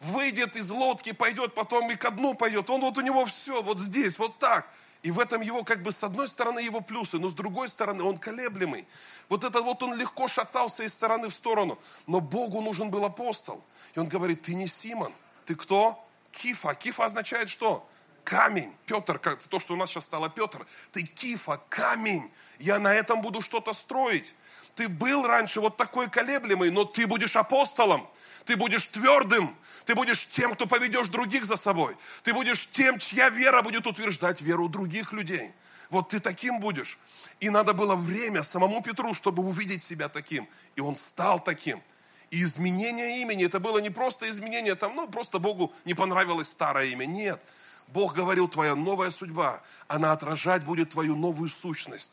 выйдет 0.00 0.56
из 0.56 0.70
лодки, 0.70 1.12
пойдет 1.12 1.54
потом 1.54 1.90
и 1.90 1.96
ко 1.96 2.10
дну 2.10 2.34
пойдет. 2.34 2.68
Он 2.68 2.80
вот 2.80 2.98
у 2.98 3.00
него 3.00 3.24
все, 3.26 3.62
вот 3.62 3.78
здесь, 3.78 4.18
вот 4.18 4.38
так. 4.38 4.68
И 5.02 5.12
в 5.12 5.20
этом 5.20 5.40
его, 5.40 5.62
как 5.62 5.82
бы, 5.82 5.92
с 5.92 6.02
одной 6.02 6.26
стороны 6.26 6.58
его 6.58 6.80
плюсы, 6.80 7.18
но 7.18 7.28
с 7.28 7.34
другой 7.34 7.68
стороны 7.68 8.02
он 8.02 8.18
колеблемый. 8.18 8.88
Вот 9.28 9.44
это 9.44 9.62
вот 9.62 9.82
он 9.84 9.94
легко 9.94 10.26
шатался 10.26 10.82
из 10.82 10.92
стороны 10.92 11.28
в 11.28 11.34
сторону. 11.34 11.78
Но 12.08 12.20
Богу 12.20 12.60
нужен 12.60 12.90
был 12.90 13.04
апостол. 13.04 13.62
И 13.94 14.00
он 14.00 14.08
говорит, 14.08 14.42
ты 14.42 14.54
не 14.54 14.66
Симон, 14.66 15.12
ты 15.44 15.54
кто? 15.54 16.05
Кифа. 16.36 16.74
Кифа 16.74 17.04
означает 17.06 17.48
что? 17.48 17.88
Камень. 18.24 18.74
Петр, 18.86 19.18
как, 19.18 19.42
то, 19.44 19.60
что 19.60 19.74
у 19.74 19.76
нас 19.76 19.90
сейчас 19.90 20.04
стало 20.04 20.28
Петр. 20.28 20.66
Ты 20.92 21.02
кифа, 21.04 21.60
камень. 21.68 22.30
Я 22.58 22.78
на 22.78 22.92
этом 22.94 23.22
буду 23.22 23.40
что-то 23.40 23.72
строить. 23.72 24.34
Ты 24.74 24.88
был 24.88 25.26
раньше 25.26 25.60
вот 25.60 25.76
такой 25.76 26.10
колеблемый, 26.10 26.70
но 26.70 26.84
ты 26.84 27.06
будешь 27.06 27.36
апостолом. 27.36 28.06
Ты 28.44 28.56
будешь 28.56 28.86
твердым. 28.86 29.56
Ты 29.84 29.94
будешь 29.94 30.28
тем, 30.28 30.54
кто 30.54 30.66
поведешь 30.66 31.08
других 31.08 31.44
за 31.44 31.56
собой. 31.56 31.96
Ты 32.22 32.34
будешь 32.34 32.68
тем, 32.68 32.98
чья 32.98 33.28
вера 33.28 33.62
будет 33.62 33.86
утверждать 33.86 34.40
веру 34.40 34.68
других 34.68 35.12
людей. 35.12 35.52
Вот 35.88 36.10
ты 36.10 36.20
таким 36.20 36.60
будешь. 36.60 36.98
И 37.40 37.48
надо 37.48 37.72
было 37.74 37.94
время 37.94 38.42
самому 38.42 38.82
Петру, 38.82 39.14
чтобы 39.14 39.42
увидеть 39.42 39.82
себя 39.82 40.08
таким. 40.08 40.48
И 40.74 40.80
он 40.80 40.96
стал 40.96 41.38
таким. 41.38 41.82
И 42.30 42.42
изменение 42.42 43.20
имени, 43.22 43.46
это 43.46 43.60
было 43.60 43.78
не 43.78 43.90
просто 43.90 44.28
изменение, 44.28 44.74
там, 44.74 44.94
ну, 44.96 45.08
просто 45.08 45.38
Богу 45.38 45.72
не 45.84 45.94
понравилось 45.94 46.48
старое 46.48 46.86
имя. 46.86 47.06
Нет. 47.06 47.40
Бог 47.88 48.14
говорил, 48.14 48.48
твоя 48.48 48.74
новая 48.74 49.10
судьба, 49.10 49.62
она 49.86 50.12
отражать 50.12 50.64
будет 50.64 50.90
твою 50.90 51.14
новую 51.14 51.48
сущность. 51.48 52.12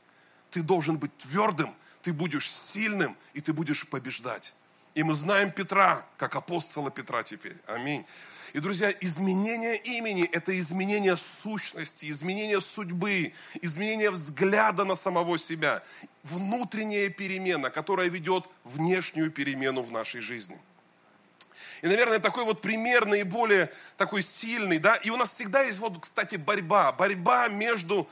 Ты 0.51 0.61
должен 0.61 0.97
быть 0.97 1.15
твердым, 1.17 1.73
ты 2.03 2.13
будешь 2.13 2.51
сильным, 2.51 3.17
и 3.33 3.41
ты 3.41 3.53
будешь 3.53 3.87
побеждать. 3.87 4.53
И 4.93 5.01
мы 5.01 5.15
знаем 5.15 5.51
Петра, 5.51 6.05
как 6.17 6.35
апостола 6.35 6.91
Петра 6.91 7.23
теперь. 7.23 7.57
Аминь. 7.65 8.05
И, 8.53 8.59
друзья, 8.59 8.93
изменение 9.01 9.77
имени– 9.77 10.23
это 10.31 10.57
изменение 10.59 11.17
сущности, 11.17 12.09
изменение 12.11 12.61
судьбы, 12.61 13.33
изменение 13.63 14.11
взгляда 14.11 14.83
на 14.83 14.95
самого 14.95 15.39
себя, 15.39 15.81
внутренняя 16.21 17.09
перемена, 17.09 17.71
которая 17.71 18.09
ведет 18.09 18.45
внешнюю 18.63 19.31
перемену 19.31 19.81
в 19.81 19.91
нашей 19.91 20.21
жизни. 20.21 20.59
И, 21.81 21.87
наверное, 21.87 22.19
такой 22.19 22.45
вот 22.45 22.61
пример 22.61 23.07
наиболее 23.07 23.71
такой 23.97 24.21
сильный, 24.21 24.77
да. 24.77 24.95
И 24.97 25.09
у 25.09 25.17
нас 25.17 25.31
всегда 25.31 25.63
есть 25.63 25.79
вот, 25.79 25.97
кстати, 25.99 26.35
борьба. 26.35 26.91
Борьба 26.91 27.47
между 27.47 28.07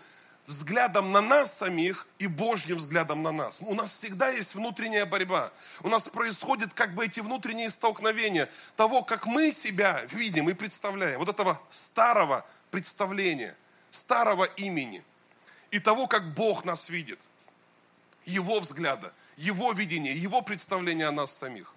взглядом 0.47 1.11
на 1.11 1.21
нас 1.21 1.57
самих 1.57 2.07
и 2.19 2.27
Божьим 2.27 2.77
взглядом 2.77 3.23
на 3.23 3.31
нас. 3.31 3.61
У 3.61 3.73
нас 3.73 3.91
всегда 3.91 4.29
есть 4.29 4.55
внутренняя 4.55 5.05
борьба. 5.05 5.51
У 5.81 5.89
нас 5.89 6.09
происходят 6.09 6.73
как 6.73 6.93
бы 6.93 7.05
эти 7.05 7.19
внутренние 7.19 7.69
столкновения 7.69 8.49
того, 8.75 9.03
как 9.03 9.25
мы 9.25 9.51
себя 9.51 10.01
видим 10.11 10.49
и 10.49 10.53
представляем. 10.53 11.19
Вот 11.19 11.29
этого 11.29 11.61
старого 11.69 12.45
представления, 12.69 13.55
старого 13.89 14.45
имени 14.45 15.03
и 15.71 15.79
того, 15.79 16.07
как 16.07 16.33
Бог 16.33 16.65
нас 16.65 16.89
видит. 16.89 17.19
Его 18.25 18.59
взгляда, 18.59 19.13
Его 19.37 19.71
видения, 19.71 20.13
Его 20.13 20.41
представления 20.41 21.07
о 21.07 21.11
нас 21.11 21.35
самих. 21.35 21.73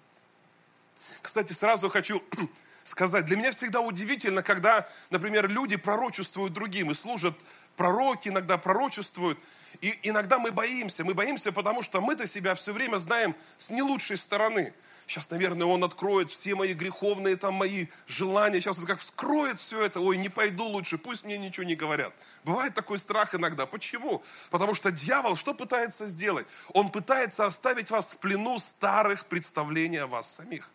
Кстати, 1.21 1.53
сразу 1.53 1.89
хочу 1.89 2.23
сказать, 2.83 3.25
для 3.25 3.37
меня 3.37 3.51
всегда 3.51 3.81
удивительно, 3.81 4.43
когда, 4.43 4.87
например, 5.09 5.49
люди 5.49 5.75
пророчествуют 5.75 6.53
другим 6.53 6.91
и 6.91 6.93
служат 6.93 7.35
пророки 7.75 8.29
иногда 8.29 8.57
пророчествуют, 8.57 9.39
и 9.81 9.97
иногда 10.03 10.39
мы 10.39 10.51
боимся. 10.51 11.03
Мы 11.03 11.13
боимся, 11.13 11.51
потому 11.51 11.81
что 11.81 12.01
мы-то 12.01 12.25
себя 12.27 12.55
все 12.55 12.73
время 12.73 12.97
знаем 12.97 13.35
с 13.57 13.69
не 13.69 13.81
лучшей 13.81 14.17
стороны. 14.17 14.73
Сейчас, 15.07 15.29
наверное, 15.29 15.67
он 15.67 15.83
откроет 15.83 16.31
все 16.31 16.55
мои 16.55 16.73
греховные 16.73 17.35
там 17.35 17.53
мои 17.53 17.87
желания. 18.07 18.59
Сейчас 18.59 18.79
он 18.79 18.85
как 18.85 18.99
вскроет 18.99 19.59
все 19.59 19.83
это. 19.83 19.99
Ой, 19.99 20.17
не 20.17 20.29
пойду 20.29 20.65
лучше, 20.65 20.97
пусть 20.97 21.25
мне 21.25 21.37
ничего 21.37 21.65
не 21.65 21.75
говорят. 21.75 22.13
Бывает 22.43 22.73
такой 22.73 22.97
страх 22.97 23.35
иногда. 23.35 23.65
Почему? 23.65 24.23
Потому 24.49 24.73
что 24.73 24.91
дьявол 24.91 25.35
что 25.35 25.53
пытается 25.53 26.07
сделать? 26.07 26.47
Он 26.73 26.89
пытается 26.89 27.45
оставить 27.45 27.91
вас 27.91 28.13
в 28.13 28.17
плену 28.17 28.57
старых 28.57 29.25
представлений 29.27 29.97
о 29.97 30.07
вас 30.07 30.33
самих. 30.33 30.71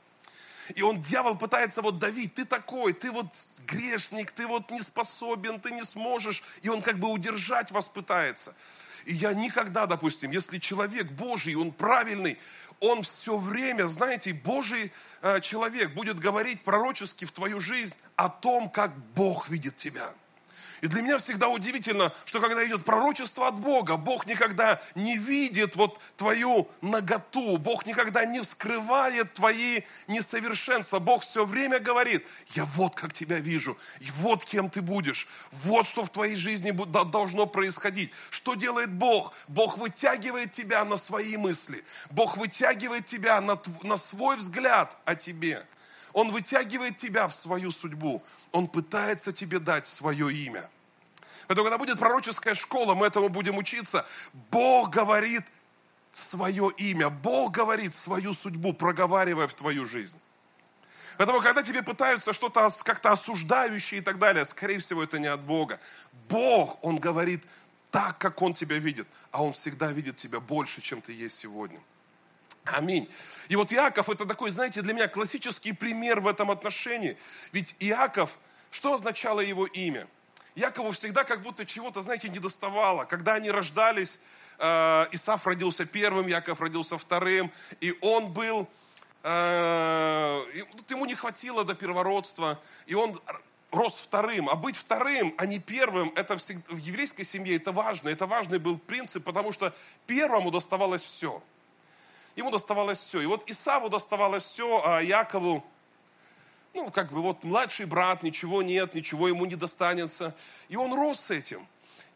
И 0.74 0.82
он, 0.82 1.00
дьявол, 1.00 1.36
пытается 1.36 1.82
вот 1.82 1.98
давить. 1.98 2.34
Ты 2.34 2.44
такой, 2.44 2.92
ты 2.92 3.10
вот 3.10 3.26
грешник, 3.66 4.32
ты 4.32 4.46
вот 4.46 4.70
не 4.70 4.80
способен, 4.80 5.60
ты 5.60 5.70
не 5.70 5.84
сможешь. 5.84 6.42
И 6.62 6.68
он 6.68 6.82
как 6.82 6.98
бы 6.98 7.08
удержать 7.08 7.70
вас 7.70 7.88
пытается. 7.88 8.54
И 9.06 9.14
я 9.14 9.32
никогда, 9.32 9.86
допустим, 9.86 10.30
если 10.30 10.58
человек 10.58 11.10
Божий, 11.12 11.54
он 11.54 11.72
правильный, 11.72 12.38
он 12.80 13.02
все 13.02 13.36
время, 13.36 13.86
знаете, 13.86 14.32
Божий 14.32 14.92
э, 15.22 15.40
человек 15.40 15.92
будет 15.94 16.18
говорить 16.18 16.62
пророчески 16.62 17.24
в 17.24 17.32
твою 17.32 17.60
жизнь 17.60 17.94
о 18.16 18.28
том, 18.28 18.70
как 18.70 18.96
Бог 19.14 19.48
видит 19.48 19.76
тебя. 19.76 20.12
И 20.80 20.86
для 20.86 21.02
меня 21.02 21.18
всегда 21.18 21.48
удивительно, 21.48 22.12
что 22.24 22.40
когда 22.40 22.66
идет 22.66 22.84
пророчество 22.84 23.48
от 23.48 23.58
Бога, 23.58 23.96
Бог 23.96 24.26
никогда 24.26 24.80
не 24.94 25.16
видит 25.16 25.76
вот 25.76 26.00
твою 26.16 26.68
наготу, 26.80 27.58
Бог 27.58 27.86
никогда 27.86 28.24
не 28.24 28.40
вскрывает 28.40 29.34
твои 29.34 29.82
несовершенства. 30.08 30.98
Бог 30.98 31.22
все 31.22 31.44
время 31.44 31.80
говорит, 31.80 32.26
я 32.54 32.64
вот 32.64 32.94
как 32.94 33.12
тебя 33.12 33.38
вижу, 33.38 33.76
и 34.00 34.10
вот 34.12 34.44
кем 34.44 34.70
ты 34.70 34.80
будешь, 34.80 35.28
вот 35.52 35.86
что 35.86 36.04
в 36.04 36.10
твоей 36.10 36.36
жизни 36.36 36.70
должно 36.70 37.46
происходить. 37.46 38.12
Что 38.30 38.54
делает 38.54 38.90
Бог? 38.90 39.34
Бог 39.48 39.78
вытягивает 39.78 40.52
тебя 40.52 40.84
на 40.84 40.96
свои 40.96 41.36
мысли, 41.36 41.84
Бог 42.10 42.36
вытягивает 42.36 43.04
тебя 43.04 43.40
на, 43.40 43.60
на 43.82 43.96
свой 43.96 44.36
взгляд 44.36 44.96
о 45.04 45.14
тебе. 45.14 45.62
Он 46.12 46.30
вытягивает 46.30 46.96
тебя 46.96 47.28
в 47.28 47.34
свою 47.34 47.70
судьбу. 47.70 48.22
Он 48.52 48.66
пытается 48.66 49.32
тебе 49.32 49.58
дать 49.58 49.86
свое 49.86 50.32
имя. 50.32 50.68
Поэтому, 51.46 51.64
когда 51.64 51.78
будет 51.78 51.98
пророческая 51.98 52.54
школа, 52.54 52.94
мы 52.94 53.06
этому 53.06 53.28
будем 53.28 53.58
учиться. 53.58 54.06
Бог 54.50 54.90
говорит 54.90 55.44
свое 56.12 56.70
имя. 56.76 57.10
Бог 57.10 57.52
говорит 57.52 57.94
свою 57.94 58.32
судьбу, 58.32 58.72
проговаривая 58.72 59.48
в 59.48 59.54
твою 59.54 59.86
жизнь. 59.86 60.18
Поэтому, 61.18 61.40
когда 61.40 61.62
тебе 61.62 61.82
пытаются 61.82 62.32
что-то 62.32 62.68
как-то 62.84 63.12
осуждающее 63.12 64.00
и 64.00 64.02
так 64.02 64.18
далее, 64.18 64.44
скорее 64.44 64.78
всего, 64.78 65.02
это 65.02 65.18
не 65.18 65.26
от 65.26 65.40
Бога. 65.40 65.78
Бог, 66.28 66.78
Он 66.82 66.96
говорит 66.96 67.44
так, 67.90 68.16
как 68.18 68.40
Он 68.42 68.54
тебя 68.54 68.78
видит, 68.78 69.06
а 69.30 69.42
Он 69.42 69.52
всегда 69.52 69.92
видит 69.92 70.16
тебя 70.16 70.40
больше, 70.40 70.80
чем 70.80 71.02
ты 71.02 71.12
есть 71.12 71.38
сегодня. 71.38 71.78
Аминь. 72.64 73.10
И 73.48 73.56
вот 73.56 73.72
Иаков 73.72 74.10
это 74.10 74.26
такой, 74.26 74.50
знаете, 74.50 74.82
для 74.82 74.92
меня 74.92 75.08
классический 75.08 75.72
пример 75.72 76.20
в 76.20 76.28
этом 76.28 76.50
отношении. 76.50 77.16
Ведь 77.52 77.74
Иаков, 77.80 78.38
что 78.70 78.94
означало 78.94 79.40
его 79.40 79.66
имя? 79.66 80.06
Якову 80.54 80.90
всегда 80.92 81.24
как 81.24 81.42
будто 81.42 81.64
чего-то, 81.64 82.00
знаете, 82.00 82.28
не 82.28 82.38
доставало. 82.38 83.04
Когда 83.04 83.34
они 83.34 83.50
рождались, 83.50 84.20
э, 84.58 85.06
Исаф 85.12 85.46
родился 85.46 85.86
первым, 85.86 86.26
Яков 86.26 86.60
родился 86.60 86.98
вторым, 86.98 87.50
и 87.80 87.96
он 88.00 88.32
был, 88.32 88.68
э, 89.22 90.44
ему 90.88 91.06
не 91.06 91.14
хватило 91.14 91.64
до 91.64 91.74
первородства, 91.74 92.60
и 92.86 92.94
он 92.94 93.20
рос 93.70 94.00
вторым. 94.00 94.48
А 94.48 94.54
быть 94.54 94.76
вторым, 94.76 95.34
а 95.38 95.46
не 95.46 95.60
первым, 95.60 96.12
это 96.16 96.36
всегда, 96.36 96.74
в 96.74 96.78
еврейской 96.78 97.24
семье 97.24 97.56
это 97.56 97.72
важно. 97.72 98.08
Это 98.08 98.26
важный 98.26 98.58
был 98.58 98.76
принцип, 98.76 99.24
потому 99.24 99.52
что 99.52 99.72
первому 100.06 100.50
доставалось 100.50 101.02
все– 101.02 101.42
ему 102.36 102.50
доставалось 102.50 102.98
все. 102.98 103.20
И 103.20 103.26
вот 103.26 103.48
Исаву 103.50 103.88
доставалось 103.88 104.44
все, 104.44 104.82
а 104.84 105.00
Якову, 105.00 105.64
ну, 106.74 106.90
как 106.90 107.10
бы 107.10 107.22
вот 107.22 107.42
младший 107.44 107.86
брат, 107.86 108.22
ничего 108.22 108.62
нет, 108.62 108.94
ничего 108.94 109.28
ему 109.28 109.44
не 109.46 109.56
достанется. 109.56 110.34
И 110.68 110.76
он 110.76 110.94
рос 110.94 111.20
с 111.20 111.30
этим. 111.30 111.66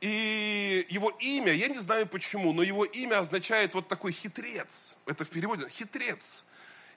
И 0.00 0.86
его 0.90 1.10
имя, 1.18 1.52
я 1.52 1.68
не 1.68 1.78
знаю 1.78 2.06
почему, 2.06 2.52
но 2.52 2.62
его 2.62 2.84
имя 2.84 3.20
означает 3.20 3.74
вот 3.74 3.88
такой 3.88 4.12
хитрец. 4.12 4.96
Это 5.06 5.24
в 5.24 5.30
переводе 5.30 5.68
хитрец. 5.68 6.44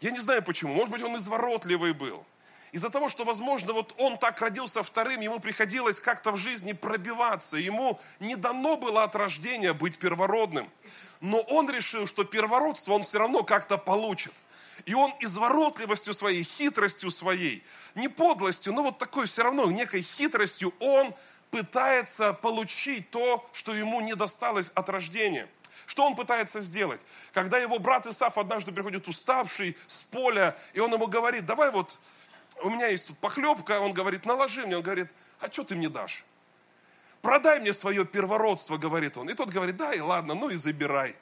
Я 0.02 0.12
не 0.12 0.20
знаю 0.20 0.44
почему. 0.44 0.74
Может 0.74 0.92
быть, 0.92 1.02
он 1.02 1.16
изворотливый 1.16 1.94
был. 1.94 2.26
Из-за 2.72 2.90
того, 2.90 3.10
что, 3.10 3.24
возможно, 3.24 3.74
вот 3.74 3.94
он 3.98 4.18
так 4.18 4.42
родился 4.42 4.84
вторым, 4.84 5.22
ему 5.22 5.40
приходилось 5.40 6.00
как-то 6.00 6.32
в 6.32 6.38
жизни 6.38 6.74
пробиваться. 6.74 7.58
Ему 7.58 8.00
не 8.20 8.36
дано 8.36 8.78
было 8.78 9.04
от 9.04 9.16
рождения 9.16 9.74
быть 9.74 9.98
первородным 9.98 10.70
но 11.22 11.40
он 11.42 11.70
решил, 11.70 12.08
что 12.08 12.24
первородство 12.24 12.94
он 12.94 13.04
все 13.04 13.20
равно 13.20 13.44
как-то 13.44 13.78
получит. 13.78 14.34
И 14.86 14.94
он 14.94 15.14
изворотливостью 15.20 16.14
своей, 16.14 16.44
хитростью 16.44 17.12
своей, 17.12 17.64
не 17.96 18.08
подлостью, 18.08 18.74
но 18.74 18.84
вот 18.84 18.98
такой 18.98 19.26
все 19.26 19.44
равно 19.44 19.70
некой 19.72 20.02
хитростью 20.02 20.74
он 20.80 21.14
пытается 21.50 22.34
получить 22.34 23.10
то, 23.10 23.48
что 23.54 23.74
ему 23.74 24.02
не 24.02 24.16
досталось 24.16 24.70
от 24.76 24.90
рождения. 24.90 25.48
Что 25.88 26.06
он 26.06 26.16
пытается 26.16 26.60
сделать? 26.62 27.02
Когда 27.34 27.58
его 27.58 27.80
брат 27.80 28.06
Исаф 28.06 28.38
однажды 28.38 28.72
приходит 28.72 29.08
уставший 29.08 29.76
с 29.88 30.04
поля, 30.04 30.56
и 30.74 30.80
он 30.80 30.94
ему 30.94 31.08
говорит, 31.08 31.46
давай 31.46 31.72
вот, 31.72 31.98
у 32.64 32.70
меня 32.70 32.88
есть 32.88 33.08
тут 33.08 33.18
похлебка, 33.18 33.80
он 33.80 33.94
говорит, 33.94 34.26
наложи 34.26 34.66
мне, 34.66 34.78
он 34.78 34.84
говорит, 34.84 35.10
а 35.40 35.52
что 35.52 35.64
ты 35.64 35.76
мне 35.76 35.90
дашь? 35.90 36.24
продай 37.28 37.60
мне 37.60 37.74
свое 37.74 38.06
первородство, 38.06 38.78
говорит 38.78 39.18
он. 39.18 39.30
И 39.30 39.34
тот 39.34 39.50
говорит, 39.50 39.76
да, 39.76 39.94
и 39.94 40.00
ладно, 40.00 40.34
ну 40.34 40.50
и 40.50 40.56
забирай. 40.56 41.14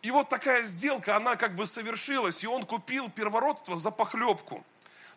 И 0.00 0.12
вот 0.12 0.28
такая 0.28 0.62
сделка, 0.62 1.16
она 1.16 1.34
как 1.34 1.56
бы 1.56 1.66
совершилась, 1.66 2.44
и 2.44 2.46
он 2.46 2.64
купил 2.64 3.10
первородство 3.10 3.76
за 3.76 3.90
похлебку. 3.90 4.64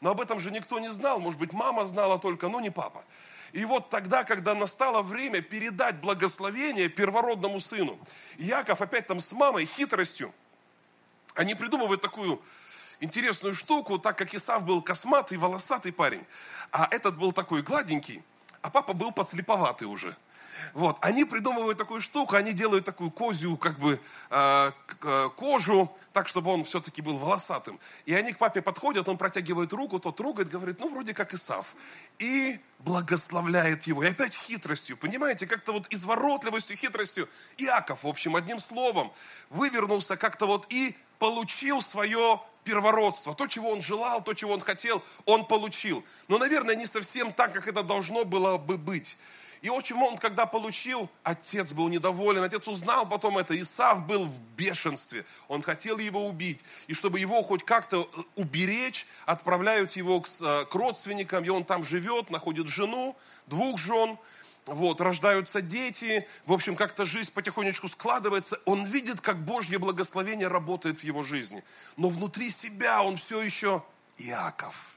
Но 0.02 0.10
об 0.10 0.20
этом 0.20 0.40
же 0.40 0.50
никто 0.50 0.80
не 0.80 0.90
знал, 0.90 1.20
может 1.20 1.40
быть, 1.40 1.54
мама 1.54 1.86
знала 1.86 2.18
только, 2.18 2.50
но 2.50 2.60
не 2.60 2.72
папа. 2.72 3.06
И 3.52 3.64
вот 3.64 3.90
тогда, 3.90 4.24
когда 4.24 4.56
настало 4.56 5.04
время 5.04 5.42
передать 5.42 5.98
благословение 6.02 6.90
первородному 6.90 7.60
сыну, 7.60 7.96
Яков 8.38 8.82
опять 8.82 9.06
там 9.06 9.20
с 9.20 9.32
мамой 9.34 9.66
хитростью, 9.66 10.34
они 11.36 11.54
придумывают 11.54 12.02
такую 12.02 12.42
интересную 13.04 13.54
штуку, 13.54 14.00
так 14.00 14.18
как 14.18 14.34
Исав 14.34 14.66
был 14.66 14.82
косматый, 14.82 15.38
волосатый 15.38 15.92
парень, 15.92 16.26
а 16.72 16.88
этот 16.92 17.18
был 17.18 17.34
такой 17.34 17.62
гладенький, 17.62 18.24
а 18.62 18.70
папа 18.70 18.94
был 18.94 19.12
подслеповатый 19.12 19.88
уже. 19.88 20.16
Вот, 20.74 20.98
они 21.02 21.26
придумывают 21.26 21.78
такую 21.78 22.02
штуку, 22.02 22.36
они 22.36 22.54
делают 22.54 22.86
такую 22.86 23.12
козью, 23.12 23.58
как 23.58 23.78
бы, 23.80 24.00
э, 24.30 24.72
э, 25.02 25.30
кожу, 25.36 25.96
так, 26.14 26.28
чтобы 26.28 26.52
он 26.52 26.64
все-таки 26.64 27.02
был 27.02 27.18
волосатым. 27.18 27.80
И 28.06 28.14
они 28.14 28.34
к 28.34 28.38
папе 28.38 28.62
подходят, 28.62 29.10
он 29.10 29.18
протягивает 29.18 29.74
руку, 29.74 30.00
тот 30.00 30.16
трогает, 30.16 30.50
говорит, 30.50 30.80
ну, 30.80 30.90
вроде 30.90 31.14
как 31.14 31.34
Исав. 31.34 31.76
И 32.20 32.60
благословляет 32.80 33.84
его. 33.84 34.04
И 34.04 34.08
опять 34.08 34.36
хитростью, 34.36 34.96
понимаете, 34.96 35.48
как-то 35.48 35.74
вот 35.74 35.88
изворотливостью, 35.92 36.78
хитростью. 36.78 37.28
Иаков, 37.58 38.04
в 38.04 38.08
общем, 38.08 38.36
одним 38.36 38.60
словом, 38.60 39.12
вывернулся 39.50 40.18
как-то 40.18 40.46
вот 40.46 40.68
и 40.70 40.96
получил 41.20 41.82
свое 41.82 42.40
первородство. 42.64 43.36
То, 43.36 43.48
чего 43.48 43.70
он 43.70 43.82
желал, 43.82 44.24
то, 44.24 44.34
чего 44.34 44.54
он 44.54 44.62
хотел, 44.62 45.04
он 45.26 45.46
получил. 45.46 46.04
Но, 46.28 46.38
наверное, 46.38 46.76
не 46.76 46.86
совсем 46.86 47.32
так, 47.32 47.54
как 47.54 47.68
это 47.68 47.84
должно 47.84 48.26
было 48.26 48.58
бы 48.58 48.78
быть. 48.78 49.18
И 49.64 49.70
очень 49.70 49.96
он, 49.96 50.18
когда 50.18 50.46
получил, 50.46 51.10
отец 51.24 51.72
был 51.72 51.88
недоволен, 51.88 52.44
отец 52.44 52.68
узнал 52.68 53.08
потом 53.08 53.38
это, 53.38 53.58
Исав 53.60 54.06
был 54.06 54.26
в 54.26 54.40
бешенстве, 54.58 55.24
он 55.48 55.62
хотел 55.62 56.00
его 56.00 56.28
убить. 56.28 56.60
И 56.88 56.94
чтобы 56.94 57.22
его 57.22 57.42
хоть 57.44 57.64
как-то 57.64 58.10
уберечь, 58.36 59.08
отправляют 59.26 59.94
его 59.94 60.20
к, 60.20 60.28
э, 60.42 60.66
к 60.66 60.76
родственникам, 60.76 61.46
и 61.46 61.50
он 61.50 61.64
там 61.64 61.86
живет, 61.86 62.30
находит 62.30 62.68
жену, 62.68 63.16
двух 63.48 63.80
жен, 63.80 64.18
вот, 64.66 65.02
рождаются 65.02 65.62
дети, 65.62 66.28
в 66.46 66.54
общем, 66.54 66.76
как-то 66.76 67.06
жизнь 67.06 67.32
потихонечку 67.34 67.88
складывается, 67.88 68.60
он 68.66 68.86
видит, 68.86 69.22
как 69.22 69.44
Божье 69.44 69.78
благословение 69.80 70.48
работает 70.48 71.02
в 71.02 71.04
его 71.04 71.24
жизни. 71.24 71.64
Но 71.98 72.10
внутри 72.10 72.50
себя 72.50 73.04
он 73.04 73.18
все 73.18 73.42
еще 73.42 73.84
Иаков. 74.18 74.93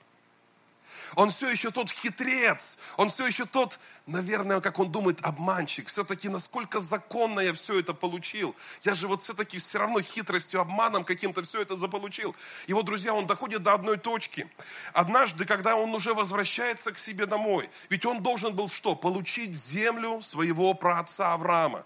Он 1.15 1.31
все 1.31 1.49
еще 1.49 1.71
тот 1.71 1.91
хитрец. 1.91 2.79
Он 2.97 3.09
все 3.09 3.27
еще 3.27 3.47
тот, 3.47 3.79
наверное, 4.07 4.61
как 4.61 4.79
он 4.79 4.91
думает, 4.91 5.21
обманщик. 5.23 5.89
Все-таки 5.89 6.29
насколько 6.29 6.81
законно 6.81 7.41
я 7.41 7.53
все 7.53 7.79
это 7.79 7.95
получил. 7.95 8.55
Я 8.83 8.95
же 8.95 9.09
вот 9.09 9.23
все-таки 9.23 9.59
все 9.59 9.79
равно 9.79 10.01
хитростью, 10.01 10.61
обманом 10.61 11.05
каким-то 11.05 11.43
все 11.43 11.63
это 11.63 11.77
заполучил. 11.77 12.35
И 12.67 12.73
вот, 12.73 12.85
друзья, 12.85 13.15
он 13.15 13.27
доходит 13.27 13.63
до 13.63 13.75
одной 13.75 13.99
точки. 13.99 14.49
Однажды, 14.93 15.45
когда 15.45 15.77
он 15.77 15.95
уже 15.95 16.15
возвращается 16.15 16.93
к 16.93 16.99
себе 16.99 17.27
домой, 17.27 17.71
ведь 17.89 18.05
он 18.05 18.23
должен 18.23 18.55
был 18.55 18.69
что? 18.69 18.95
Получить 18.95 19.55
землю 19.57 20.21
своего 20.23 20.75
праотца 20.75 21.33
Авраама. 21.33 21.85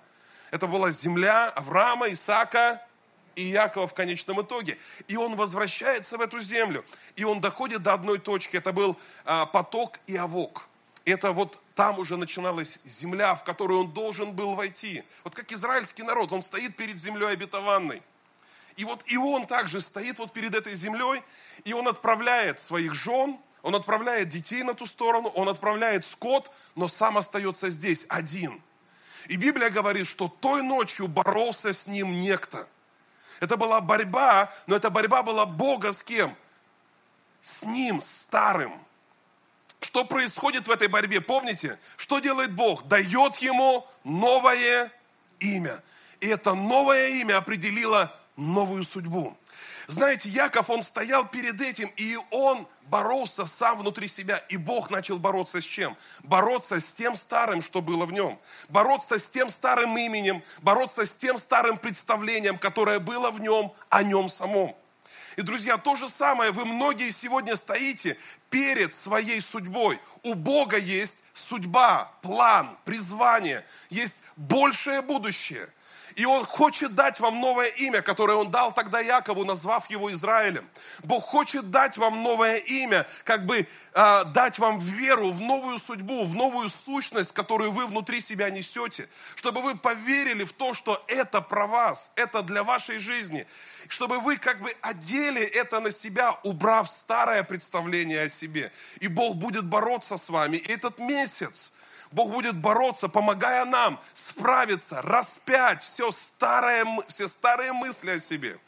Это 0.50 0.66
была 0.66 0.90
земля 0.90 1.48
Авраама, 1.50 2.10
Исаака 2.10 2.80
и 3.36 3.42
Якова 3.42 3.86
в 3.86 3.94
конечном 3.94 4.42
итоге. 4.42 4.78
И 5.08 5.16
он 5.16 5.36
возвращается 5.36 6.18
в 6.18 6.20
эту 6.20 6.40
землю. 6.40 6.84
И 7.16 7.24
он 7.24 7.40
доходит 7.40 7.82
до 7.82 7.94
одной 7.94 8.18
точки. 8.18 8.56
Это 8.56 8.72
был 8.72 8.96
а, 9.24 9.46
поток 9.46 9.98
и 10.06 10.16
овок. 10.16 10.68
Это 11.04 11.32
вот 11.32 11.58
там 11.74 11.98
уже 11.98 12.16
начиналась 12.16 12.78
земля, 12.84 13.34
в 13.34 13.44
которую 13.44 13.80
он 13.80 13.92
должен 13.92 14.32
был 14.32 14.54
войти. 14.54 15.02
Вот 15.24 15.34
как 15.34 15.50
израильский 15.52 16.02
народ, 16.02 16.32
он 16.32 16.42
стоит 16.42 16.76
перед 16.76 16.98
землей 16.98 17.32
обетованной. 17.32 18.02
И 18.76 18.84
вот 18.84 19.02
и 19.06 19.16
он 19.16 19.46
также 19.46 19.80
стоит 19.80 20.18
вот 20.18 20.32
перед 20.32 20.54
этой 20.54 20.74
землей, 20.74 21.22
и 21.64 21.72
он 21.72 21.88
отправляет 21.88 22.60
своих 22.60 22.94
жен, 22.94 23.38
он 23.62 23.74
отправляет 23.74 24.28
детей 24.28 24.62
на 24.62 24.74
ту 24.74 24.86
сторону, 24.86 25.28
он 25.28 25.48
отправляет 25.48 26.04
скот, 26.04 26.50
но 26.74 26.88
сам 26.88 27.18
остается 27.18 27.70
здесь 27.70 28.06
один. 28.08 28.60
И 29.28 29.36
Библия 29.36 29.70
говорит, 29.70 30.06
что 30.06 30.28
той 30.28 30.62
ночью 30.62 31.08
боролся 31.08 31.72
с 31.72 31.86
ним 31.86 32.20
некто– 32.20 32.68
это 33.40 33.56
была 33.56 33.80
борьба, 33.80 34.52
но 34.66 34.76
эта 34.76 34.90
борьба 34.90 35.22
была 35.22 35.46
Бога 35.46 35.92
с 35.92 36.02
кем? 36.02 36.36
С 37.40 37.64
ним, 37.64 38.00
старым. 38.00 38.72
Что 39.80 40.04
происходит 40.04 40.68
в 40.68 40.70
этой 40.70 40.88
борьбе? 40.88 41.22
Помните, 41.22 41.78
что 41.96 42.18
делает 42.18 42.52
Бог? 42.52 42.86
Дает 42.86 43.36
ему 43.36 43.86
новое 44.04 44.92
имя. 45.38 45.82
И 46.20 46.28
это 46.28 46.52
новое 46.52 47.08
имя 47.08 47.38
определило 47.38 48.14
новую 48.36 48.84
судьбу. 48.84 49.36
Знаете, 49.90 50.28
Яков, 50.28 50.70
он 50.70 50.84
стоял 50.84 51.26
перед 51.26 51.60
этим, 51.60 51.90
и 51.96 52.16
он 52.30 52.68
боролся 52.82 53.44
сам 53.44 53.76
внутри 53.76 54.06
себя. 54.06 54.36
И 54.48 54.56
Бог 54.56 54.88
начал 54.88 55.18
бороться 55.18 55.60
с 55.60 55.64
чем? 55.64 55.96
Бороться 56.22 56.80
с 56.80 56.94
тем 56.94 57.16
старым, 57.16 57.60
что 57.60 57.82
было 57.82 58.06
в 58.06 58.12
нем. 58.12 58.38
Бороться 58.68 59.18
с 59.18 59.28
тем 59.28 59.48
старым 59.48 59.98
именем, 59.98 60.44
бороться 60.62 61.04
с 61.04 61.16
тем 61.16 61.38
старым 61.38 61.76
представлением, 61.76 62.56
которое 62.56 63.00
было 63.00 63.32
в 63.32 63.40
нем, 63.40 63.72
о 63.88 64.04
нем 64.04 64.28
самом. 64.28 64.76
И, 65.36 65.42
друзья, 65.42 65.76
то 65.76 65.96
же 65.96 66.08
самое, 66.08 66.52
вы 66.52 66.66
многие 66.66 67.10
сегодня 67.10 67.56
стоите 67.56 68.16
перед 68.48 68.94
своей 68.94 69.40
судьбой. 69.40 70.00
У 70.22 70.34
Бога 70.34 70.76
есть 70.76 71.24
судьба, 71.32 72.12
план, 72.22 72.68
призвание, 72.84 73.64
есть 73.88 74.22
большее 74.36 75.02
будущее– 75.02 75.68
и 76.16 76.24
Он 76.24 76.44
хочет 76.44 76.94
дать 76.94 77.20
вам 77.20 77.40
новое 77.40 77.68
имя, 77.68 78.02
которое 78.02 78.36
Он 78.36 78.50
дал 78.50 78.72
тогда 78.72 79.00
Якову, 79.00 79.44
назвав 79.44 79.88
его 79.90 80.12
Израилем. 80.12 80.68
Бог 81.02 81.24
хочет 81.24 81.70
дать 81.70 81.96
вам 81.96 82.22
новое 82.22 82.56
имя, 82.56 83.06
как 83.24 83.46
бы 83.46 83.66
э, 83.94 84.24
дать 84.26 84.58
вам 84.58 84.78
веру 84.78 85.30
в 85.30 85.40
новую 85.40 85.78
судьбу, 85.78 86.24
в 86.24 86.34
новую 86.34 86.68
сущность, 86.68 87.32
которую 87.32 87.72
вы 87.72 87.86
внутри 87.86 88.20
себя 88.20 88.50
несете. 88.50 89.08
Чтобы 89.34 89.62
вы 89.62 89.76
поверили 89.76 90.44
в 90.44 90.52
то, 90.52 90.74
что 90.74 91.02
это 91.06 91.40
про 91.40 91.66
вас, 91.66 92.12
это 92.16 92.42
для 92.42 92.64
вашей 92.64 92.98
жизни. 92.98 93.46
Чтобы 93.88 94.20
вы 94.20 94.36
как 94.36 94.60
бы 94.60 94.72
одели 94.80 95.42
это 95.42 95.80
на 95.80 95.90
себя, 95.90 96.38
убрав 96.42 96.88
старое 96.90 97.42
представление 97.42 98.22
о 98.22 98.28
себе. 98.28 98.72
И 99.00 99.08
Бог 99.08 99.36
будет 99.36 99.64
бороться 99.64 100.16
с 100.16 100.28
вами. 100.28 100.56
И 100.56 100.72
этот 100.72 100.98
месяц, 100.98 101.72
Бог 102.12 102.32
будет 102.32 102.56
бороться, 102.56 103.08
помогая 103.08 103.64
нам 103.64 104.00
справиться, 104.12 105.00
распять 105.02 105.82
все 105.82 106.10
старое, 106.10 106.84
все 107.06 107.28
старые 107.28 107.72
мысли 107.72 108.10
о 108.10 108.20
себе, 108.20 108.58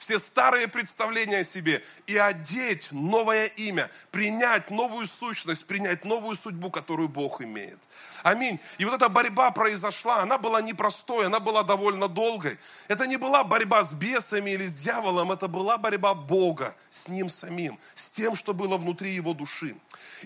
все 0.00 0.18
старые 0.18 0.66
представления 0.66 1.40
о 1.40 1.44
себе 1.44 1.84
и 2.06 2.16
одеть 2.16 2.88
новое 2.90 3.46
имя, 3.46 3.90
принять 4.10 4.70
новую 4.70 5.06
сущность, 5.06 5.66
принять 5.66 6.06
новую 6.06 6.36
судьбу, 6.36 6.70
которую 6.70 7.10
Бог 7.10 7.42
имеет. 7.42 7.78
Аминь. 8.22 8.58
И 8.78 8.86
вот 8.86 8.94
эта 8.94 9.10
борьба 9.10 9.50
произошла, 9.50 10.22
она 10.22 10.38
была 10.38 10.62
непростой, 10.62 11.26
она 11.26 11.38
была 11.38 11.64
довольно 11.64 12.08
долгой. 12.08 12.58
Это 12.88 13.06
не 13.06 13.18
была 13.18 13.44
борьба 13.44 13.84
с 13.84 13.92
бесами 13.92 14.52
или 14.52 14.64
с 14.64 14.74
дьяволом, 14.74 15.32
это 15.32 15.48
была 15.48 15.76
борьба 15.76 16.14
Бога 16.14 16.74
с 16.88 17.06
ним 17.08 17.28
самим, 17.28 17.78
с 17.94 18.10
тем, 18.10 18.36
что 18.36 18.54
было 18.54 18.78
внутри 18.78 19.14
его 19.14 19.34
души. 19.34 19.76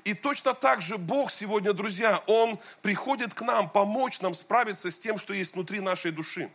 И 0.04 0.14
точно 0.14 0.54
так 0.54 0.82
же 0.82 0.98
Бог 0.98 1.32
сегодня, 1.32 1.72
друзья, 1.72 2.22
Он 2.28 2.60
приходит 2.80 3.34
к 3.34 3.42
нам 3.42 3.68
помочь 3.68 4.20
нам 4.20 4.34
справиться 4.34 4.88
с 4.88 5.00
тем, 5.00 5.18
что 5.18 5.34
есть 5.34 5.54
внутри 5.54 5.80
нашей 5.80 6.12
души. 6.12 6.48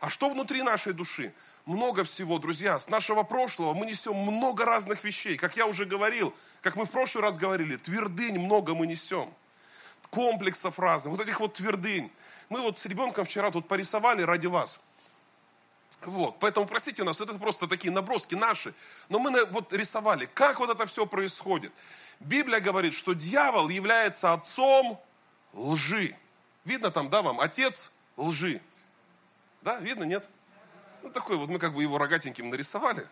А 0.00 0.08
что 0.08 0.30
внутри 0.30 0.62
нашей 0.62 0.94
души? 0.94 1.34
Много 1.66 2.04
всего, 2.04 2.38
друзья. 2.38 2.78
С 2.78 2.88
нашего 2.88 3.22
прошлого 3.22 3.72
мы 3.72 3.86
несем 3.86 4.16
много 4.16 4.66
разных 4.66 5.02
вещей. 5.02 5.38
Как 5.38 5.56
я 5.56 5.66
уже 5.66 5.86
говорил, 5.86 6.34
как 6.60 6.76
мы 6.76 6.84
в 6.84 6.90
прошлый 6.90 7.22
раз 7.22 7.38
говорили, 7.38 7.76
твердынь 7.76 8.38
много 8.38 8.74
мы 8.74 8.86
несем. 8.86 9.32
Комплексов 10.10 10.78
разных, 10.78 11.16
вот 11.16 11.26
этих 11.26 11.40
вот 11.40 11.54
твердынь. 11.54 12.12
Мы 12.50 12.60
вот 12.60 12.78
с 12.78 12.84
ребенком 12.84 13.24
вчера 13.24 13.50
тут 13.50 13.66
порисовали 13.66 14.20
ради 14.22 14.46
вас. 14.46 14.80
Вот, 16.02 16.38
поэтому 16.38 16.66
простите 16.66 17.02
нас, 17.02 17.22
это 17.22 17.32
просто 17.34 17.66
такие 17.66 17.90
наброски 17.90 18.34
наши. 18.34 18.74
Но 19.08 19.18
мы 19.18 19.46
вот 19.46 19.72
рисовали, 19.72 20.26
как 20.26 20.60
вот 20.60 20.68
это 20.68 20.84
все 20.84 21.06
происходит. 21.06 21.72
Библия 22.20 22.60
говорит, 22.60 22.92
что 22.92 23.14
дьявол 23.14 23.70
является 23.70 24.34
отцом 24.34 25.00
лжи. 25.54 26.14
Видно 26.66 26.90
там, 26.90 27.08
да, 27.08 27.22
вам? 27.22 27.40
Отец 27.40 27.92
лжи. 28.18 28.60
Да, 29.62 29.78
видно, 29.78 30.04
нет? 30.04 30.28
Ну, 31.04 31.10
такой 31.10 31.36
вот, 31.36 31.50
мы 31.50 31.58
как 31.58 31.74
бы 31.74 31.82
его 31.82 31.98
рогатеньким 31.98 32.48
нарисовали. 32.48 33.06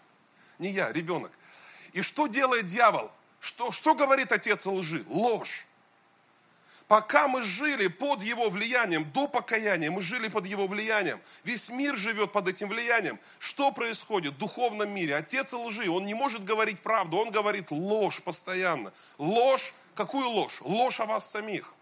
Не 0.59 0.70
я, 0.70 0.90
ребенок. 0.90 1.31
И 1.92 2.00
что 2.00 2.26
делает 2.26 2.66
дьявол? 2.66 3.12
Что, 3.38 3.70
что 3.70 3.94
говорит 3.94 4.33
отец 4.33 4.64
лжи? 4.64 5.05
Ложь. 5.09 5.66
Пока 6.88 7.28
мы 7.28 7.42
жили 7.42 7.88
под 7.88 8.22
его 8.22 8.48
влиянием, 8.48 9.11
до 9.12 9.28
покаяния, 9.28 9.90
мы 9.90 10.00
жили 10.00 10.28
под 10.28 10.46
его 10.46 10.66
влиянием. 10.66 11.20
Весь 11.44 11.68
мир 11.68 11.96
живет 11.98 12.33
под 12.33 12.48
этим 12.48 12.68
влиянием. 12.68 13.18
Что 13.38 13.70
происходит 13.72 14.35
в 14.35 14.38
духовном 14.38 14.90
мире? 14.90 15.16
Отец 15.16 15.52
лжи, 15.52 15.90
он 15.90 16.07
не 16.07 16.14
может 16.14 16.44
говорить 16.44 16.81
правду, 16.81 17.18
он 17.18 17.31
говорит 17.31 17.70
ложь 17.70 18.22
постоянно. 18.22 18.90
Ложь, 19.18 19.74
какую 19.94 20.28
ложь? 20.31 20.62
Ложь 20.62 20.98
о 21.00 21.05
вас 21.05 21.31
самих. 21.31 21.74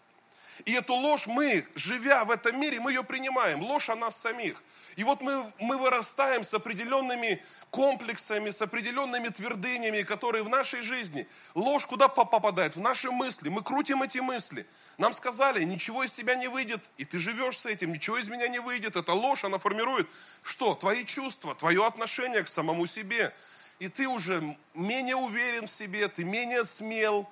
И 0.64 0.72
эту 0.72 0.94
ложь 0.94 1.26
мы, 1.26 1.66
живя 1.74 2.24
в 2.24 2.30
этом 2.30 2.60
мире, 2.60 2.80
мы 2.80 2.92
ее 2.92 3.04
принимаем. 3.04 3.62
Ложь 3.62 3.88
о 3.88 3.94
нас 3.94 4.20
самих. 4.20 4.62
И 4.96 5.04
вот 5.04 5.20
мы, 5.20 5.50
мы 5.58 5.78
вырастаем 5.78 6.42
с 6.42 6.52
определенными 6.52 7.42
комплексами, 7.70 8.50
с 8.50 8.60
определенными 8.60 9.28
твердынями, 9.28 10.02
которые 10.02 10.42
в 10.42 10.48
нашей 10.48 10.82
жизни. 10.82 11.26
Ложь 11.54 11.86
куда 11.86 12.08
попадает? 12.08 12.76
В 12.76 12.80
наши 12.80 13.10
мысли. 13.10 13.48
Мы 13.48 13.62
крутим 13.62 14.02
эти 14.02 14.18
мысли. 14.18 14.66
Нам 14.98 15.12
сказали, 15.12 15.62
ничего 15.62 16.04
из 16.04 16.12
тебя 16.12 16.34
не 16.34 16.48
выйдет, 16.48 16.90
и 16.98 17.04
ты 17.04 17.18
живешь 17.18 17.58
с 17.58 17.66
этим, 17.66 17.92
ничего 17.92 18.18
из 18.18 18.28
меня 18.28 18.48
не 18.48 18.58
выйдет. 18.58 18.96
Это 18.96 19.12
ложь, 19.12 19.44
она 19.44 19.58
формирует 19.58 20.08
что? 20.42 20.74
Твои 20.74 21.04
чувства, 21.04 21.54
твое 21.54 21.86
отношение 21.86 22.42
к 22.42 22.48
самому 22.48 22.86
себе. 22.86 23.32
И 23.78 23.88
ты 23.88 24.06
уже 24.06 24.56
менее 24.74 25.16
уверен 25.16 25.66
в 25.66 25.70
себе, 25.70 26.08
ты 26.08 26.24
менее 26.24 26.64
смел, 26.64 27.26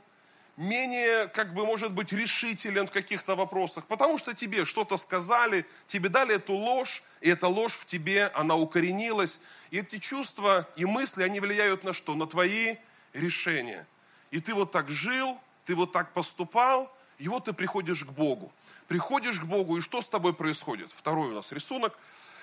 менее, 0.59 1.29
как 1.29 1.55
бы, 1.55 1.65
может 1.65 1.93
быть, 1.93 2.13
решителен 2.13 2.87
в 2.87 2.91
каких-то 2.91 3.37
вопросах, 3.37 3.87
потому 3.87 4.19
что 4.19 4.35
тебе 4.35 4.65
что-то 4.65 4.97
сказали, 4.97 5.65
тебе 5.87 6.09
дали 6.09 6.35
эту 6.35 6.53
ложь, 6.53 7.03
и 7.21 7.31
эта 7.31 7.47
ложь 7.47 7.75
в 7.75 7.87
тебе, 7.87 8.27
она 8.35 8.57
укоренилась. 8.57 9.41
И 9.71 9.79
эти 9.79 9.99
чувства 9.99 10.69
и 10.77 10.85
мысли, 10.85 11.23
они 11.23 11.39
влияют 11.41 11.85
на 11.85 11.93
что? 11.93 12.15
На 12.15 12.27
твои 12.27 12.77
решения. 13.13 13.87
И 14.31 14.41
ты 14.41 14.53
вот 14.53 14.73
так 14.73 14.91
жил, 14.91 15.39
ты 15.65 15.77
вот 15.77 15.93
так 15.93 16.13
поступал, 16.13 16.93
и 17.19 17.29
вот 17.29 17.45
ты 17.45 17.53
приходишь 17.53 18.05
к 18.05 18.11
Богу. 18.11 18.53
Приходишь 18.89 19.39
к 19.39 19.45
Богу, 19.45 19.79
и 19.79 19.81
что 19.81 20.01
с 20.01 20.09
тобой 20.09 20.35
происходит? 20.35 20.91
Второй 20.91 21.31
у 21.31 21.35
нас 21.35 21.53
рисунок. 21.53 21.97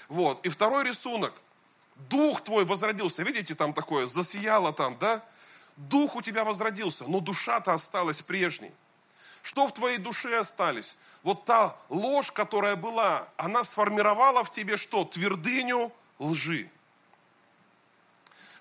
Вот. 0.08 0.46
И 0.46 0.50
второй 0.50 0.86
рисунок. 0.86 1.34
Дух 2.10 2.42
твой 2.42 2.66
возродился. 2.66 3.24
Видите, 3.24 3.56
там 3.56 3.74
такое, 3.74 4.08
засияло 4.08 4.74
там, 4.74 4.98
да? 5.00 5.24
Дух 5.76 6.16
у 6.16 6.22
тебя 6.22 6.44
возродился, 6.44 7.06
но 7.06 7.20
душа-то 7.20 7.74
осталась 7.74 8.22
прежней. 8.22 8.72
Что 9.42 9.68
в 9.68 9.74
твоей 9.74 9.98
душе 9.98 10.38
остались? 10.38 10.96
Вот 11.22 11.46
та 11.46 11.76
ложь, 11.90 12.32
которая 12.32 12.76
была, 12.76 13.28
она 13.38 13.64
сформировала 13.64 14.44
в 14.44 14.52
тебе 14.52 14.78
что? 14.78 15.06
Твердыню 15.06 15.92
лжи. 16.18 16.70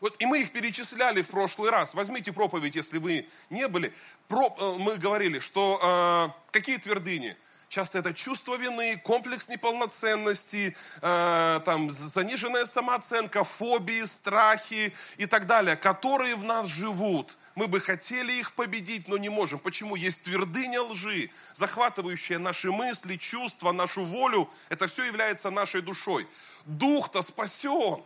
Вот, 0.00 0.16
и 0.18 0.26
мы 0.26 0.40
их 0.40 0.52
перечисляли 0.52 1.22
в 1.22 1.28
прошлый 1.28 1.70
раз. 1.70 1.94
Возьмите 1.94 2.32
проповедь, 2.32 2.74
если 2.74 2.98
вы 2.98 3.26
не 3.48 3.68
были. 3.68 3.94
Про, 4.28 4.54
э, 4.58 4.74
мы 4.78 4.96
говорили, 4.96 5.38
что 5.38 5.80
э, 5.82 6.50
какие 6.50 6.76
твердыни? 6.76 7.36
Часто 7.74 7.98
это 7.98 8.14
чувство 8.14 8.54
вины, 8.54 8.96
комплекс 8.98 9.48
неполноценности, 9.48 10.76
э, 11.02 11.60
там, 11.64 11.90
заниженная 11.90 12.66
самооценка, 12.66 13.42
фобии, 13.42 14.04
страхи 14.04 14.94
и 15.16 15.26
так 15.26 15.48
далее, 15.48 15.74
которые 15.74 16.36
в 16.36 16.44
нас 16.44 16.68
живут. 16.68 17.36
Мы 17.56 17.66
бы 17.66 17.80
хотели 17.80 18.32
их 18.34 18.52
победить, 18.52 19.08
но 19.08 19.18
не 19.18 19.28
можем. 19.28 19.58
Почему? 19.58 19.96
Есть 19.96 20.22
твердыня 20.22 20.82
лжи, 20.82 21.30
захватывающая 21.52 22.38
наши 22.38 22.70
мысли, 22.70 23.16
чувства, 23.16 23.72
нашу 23.72 24.04
волю. 24.04 24.48
Это 24.68 24.86
все 24.86 25.02
является 25.02 25.50
нашей 25.50 25.82
душой. 25.82 26.28
Дух-то 26.66 27.22
спасен. 27.22 28.04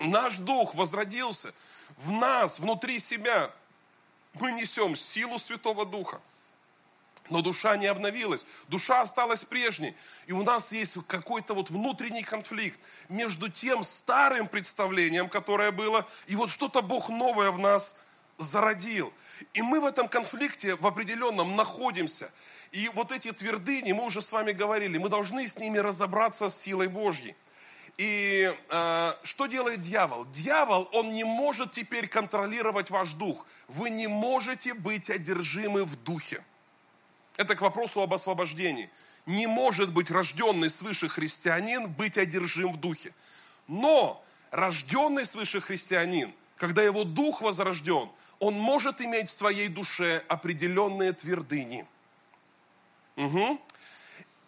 Наш 0.00 0.38
дух 0.38 0.74
возродился. 0.74 1.54
В 1.96 2.10
нас, 2.10 2.58
внутри 2.58 2.98
себя, 2.98 3.52
мы 4.34 4.50
несем 4.50 4.96
силу 4.96 5.38
Святого 5.38 5.86
Духа. 5.86 6.20
Но 7.30 7.40
душа 7.40 7.76
не 7.76 7.86
обновилась, 7.86 8.46
душа 8.68 9.00
осталась 9.00 9.44
прежней. 9.44 9.94
И 10.26 10.32
у 10.32 10.42
нас 10.42 10.72
есть 10.72 10.98
какой-то 11.06 11.54
вот 11.54 11.70
внутренний 11.70 12.22
конфликт 12.22 12.78
между 13.08 13.48
тем 13.48 13.84
старым 13.84 14.48
представлением, 14.48 15.28
которое 15.28 15.70
было, 15.70 16.06
и 16.26 16.36
вот 16.36 16.50
что-то 16.50 16.82
Бог 16.82 17.08
новое 17.08 17.50
в 17.50 17.58
нас 17.58 17.96
зародил. 18.38 19.12
И 19.54 19.62
мы 19.62 19.80
в 19.80 19.86
этом 19.86 20.08
конфликте 20.08 20.76
в 20.76 20.86
определенном 20.86 21.56
находимся. 21.56 22.30
И 22.72 22.88
вот 22.94 23.12
эти 23.12 23.32
твердыни, 23.32 23.92
мы 23.92 24.04
уже 24.04 24.22
с 24.22 24.32
вами 24.32 24.52
говорили, 24.52 24.98
мы 24.98 25.08
должны 25.08 25.46
с 25.46 25.58
ними 25.58 25.78
разобраться 25.78 26.48
с 26.48 26.60
силой 26.60 26.88
Божьей. 26.88 27.36
И 27.98 28.54
э, 28.70 29.12
что 29.22 29.46
делает 29.46 29.80
дьявол? 29.80 30.24
Дьявол, 30.26 30.88
он 30.92 31.12
не 31.12 31.24
может 31.24 31.72
теперь 31.72 32.08
контролировать 32.08 32.88
ваш 32.88 33.12
дух. 33.12 33.46
Вы 33.68 33.90
не 33.90 34.06
можете 34.06 34.72
быть 34.72 35.10
одержимы 35.10 35.84
в 35.84 36.02
духе. 36.02 36.42
Это 37.36 37.54
к 37.54 37.60
вопросу 37.60 38.02
об 38.02 38.14
освобождении. 38.14 38.90
Не 39.26 39.46
может 39.46 39.92
быть 39.92 40.10
рожденный 40.10 40.70
свыше 40.70 41.08
христианин 41.08 41.88
быть 41.88 42.18
одержим 42.18 42.72
в 42.72 42.80
духе. 42.80 43.14
Но 43.68 44.22
рожденный 44.50 45.24
свыше 45.24 45.60
христианин, 45.60 46.32
когда 46.56 46.82
его 46.82 47.04
дух 47.04 47.40
возрожден, 47.40 48.08
он 48.38 48.54
может 48.54 49.00
иметь 49.00 49.28
в 49.28 49.36
своей 49.36 49.68
душе 49.68 50.24
определенные 50.28 51.12
твердыни. 51.12 51.86
Угу. 53.16 53.60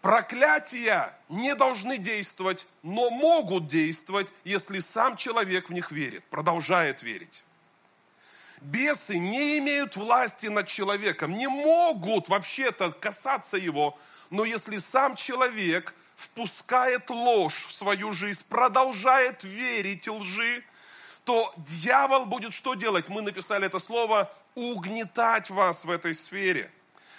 Проклятия 0.02 1.16
не 1.28 1.54
должны 1.54 1.96
действовать, 1.96 2.66
но 2.82 3.10
могут 3.10 3.68
действовать, 3.68 4.28
если 4.44 4.80
сам 4.80 5.16
человек 5.16 5.70
в 5.70 5.72
них 5.72 5.92
верит, 5.92 6.24
продолжает 6.24 7.02
верить. 7.02 7.44
Бесы 8.64 9.18
не 9.18 9.58
имеют 9.58 9.94
власти 9.94 10.46
над 10.46 10.66
человеком, 10.66 11.36
не 11.36 11.48
могут 11.48 12.28
вообще-то 12.28 12.92
касаться 12.92 13.58
его, 13.58 13.98
но 14.30 14.46
если 14.46 14.78
сам 14.78 15.16
человек 15.16 15.94
впускает 16.16 17.10
ложь 17.10 17.66
в 17.68 17.74
свою 17.74 18.12
жизнь, 18.12 18.42
продолжает 18.48 19.44
верить 19.44 20.08
лжи, 20.08 20.64
то 21.24 21.52
дьявол 21.58 22.24
будет 22.24 22.54
что 22.54 22.72
делать? 22.72 23.10
Мы 23.10 23.20
написали 23.20 23.66
это 23.66 23.78
слово 23.78 24.32
угнетать 24.54 25.50
вас 25.50 25.84
в 25.84 25.90
этой 25.90 26.14
сфере. 26.14 26.70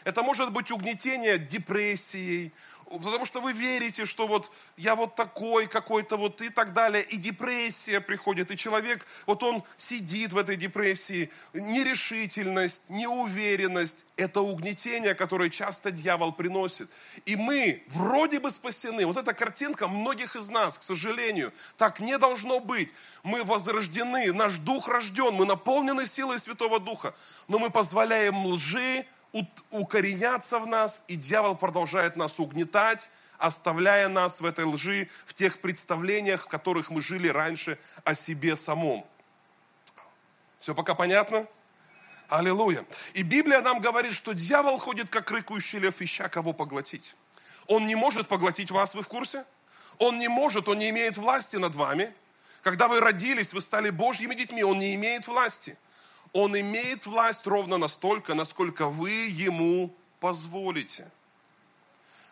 Это 0.06 0.22
может 0.22 0.52
быть 0.52 0.70
угнетение 0.70 1.40
депрессией, 1.40 2.54
потому 2.86 3.26
что 3.26 3.42
вы 3.42 3.54
верите, 3.54 4.06
что 4.06 4.28
вот 4.28 4.52
я 4.78 4.96
вот 4.96 5.16
такой 5.16 5.66
какой-то 5.66 6.16
вот 6.16 6.42
и 6.44 6.50
так 6.50 6.74
далее, 6.74 7.02
и 7.02 7.18
депрессия 7.18 8.00
приходит, 8.00 8.52
и 8.52 8.58
человек, 8.58 9.04
вот 9.26 9.42
он 9.42 9.64
сидит 9.78 10.32
в 10.32 10.38
этой 10.38 10.58
депрессии, 10.58 11.32
нерешительность, 11.54 12.88
неуверенность, 12.92 14.06
это 14.16 14.42
угнетение, 14.42 15.16
которое 15.16 15.50
часто 15.50 15.90
дьявол 15.90 16.34
приносит. 16.34 16.88
И 17.26 17.36
мы 17.36 17.84
вроде 17.88 18.40
бы 18.40 18.52
спасены, 18.52 19.08
вот 19.08 19.18
эта 19.18 19.34
картинка 19.34 19.88
многих 19.88 20.36
из 20.36 20.52
нас, 20.52 20.78
к 20.78 20.84
сожалению, 20.84 21.52
так 21.78 22.00
не 22.00 22.20
должно 22.20 22.60
быть. 22.60 22.94
Мы 23.24 23.44
возрождены, 23.44 24.32
наш 24.34 24.58
дух 24.58 24.88
рожден, 24.88 25.34
мы 25.34 25.48
наполнены 25.48 26.06
силой 26.06 26.38
Святого 26.38 26.80
Духа, 26.80 27.16
но 27.48 27.58
мы 27.58 27.72
позволяем 27.72 28.46
лжи, 28.46 29.08
укореняться 29.72 30.60
в 30.60 30.68
нас, 30.68 31.04
и 31.08 31.16
дьявол 31.16 31.56
продолжает 31.56 32.16
нас 32.16 32.40
угнетать, 32.40 33.10
оставляя 33.38 34.08
нас 34.08 34.40
в 34.40 34.46
этой 34.46 34.66
лжи, 34.66 35.10
в 35.26 35.34
тех 35.34 35.60
представлениях, 35.60 36.44
в 36.44 36.48
которых 36.48 36.90
мы 36.90 37.02
жили 37.02 37.28
раньше 37.28 37.78
о 38.04 38.16
себе 38.16 38.56
самом. 38.56 39.06
Все 40.60 40.74
пока 40.74 40.96
понятно? 40.96 41.46
Аллилуйя. 42.30 42.86
И 43.14 43.24
Библия 43.24 43.62
нам 43.62 43.80
говорит, 43.82 44.14
что 44.14 44.34
дьявол 44.34 44.78
ходит, 44.78 45.10
как 45.10 45.30
рыкающий 45.30 45.80
лев, 45.80 46.02
ища 46.02 46.28
кого 46.30 46.54
поглотить. 46.54 47.16
Он 47.68 47.86
не 47.86 47.96
может 47.96 48.28
поглотить 48.28 48.72
вас, 48.72 48.96
вы 48.96 49.04
в 49.04 49.08
курсе? 49.08 49.46
Он 49.98 50.18
не 50.18 50.28
может, 50.28 50.68
он 50.68 50.80
не 50.80 50.90
имеет 50.90 51.18
власти 51.18 51.58
над 51.58 51.76
вами. 51.76 52.14
Когда 52.62 52.88
вы 52.88 53.00
родились, 53.00 53.54
вы 53.54 53.62
стали 53.62 53.92
Божьими 53.92 54.34
детьми, 54.34 54.64
он 54.64 54.80
не 54.80 54.96
имеет 54.96 55.28
власти. 55.28 55.78
Он 56.36 56.60
имеет 56.60 57.06
власть 57.06 57.48
ровно 57.48 57.78
настолько, 57.78 58.34
насколько 58.34 58.90
вы 58.90 59.12
ему 59.30 59.96
позволите. 60.20 61.10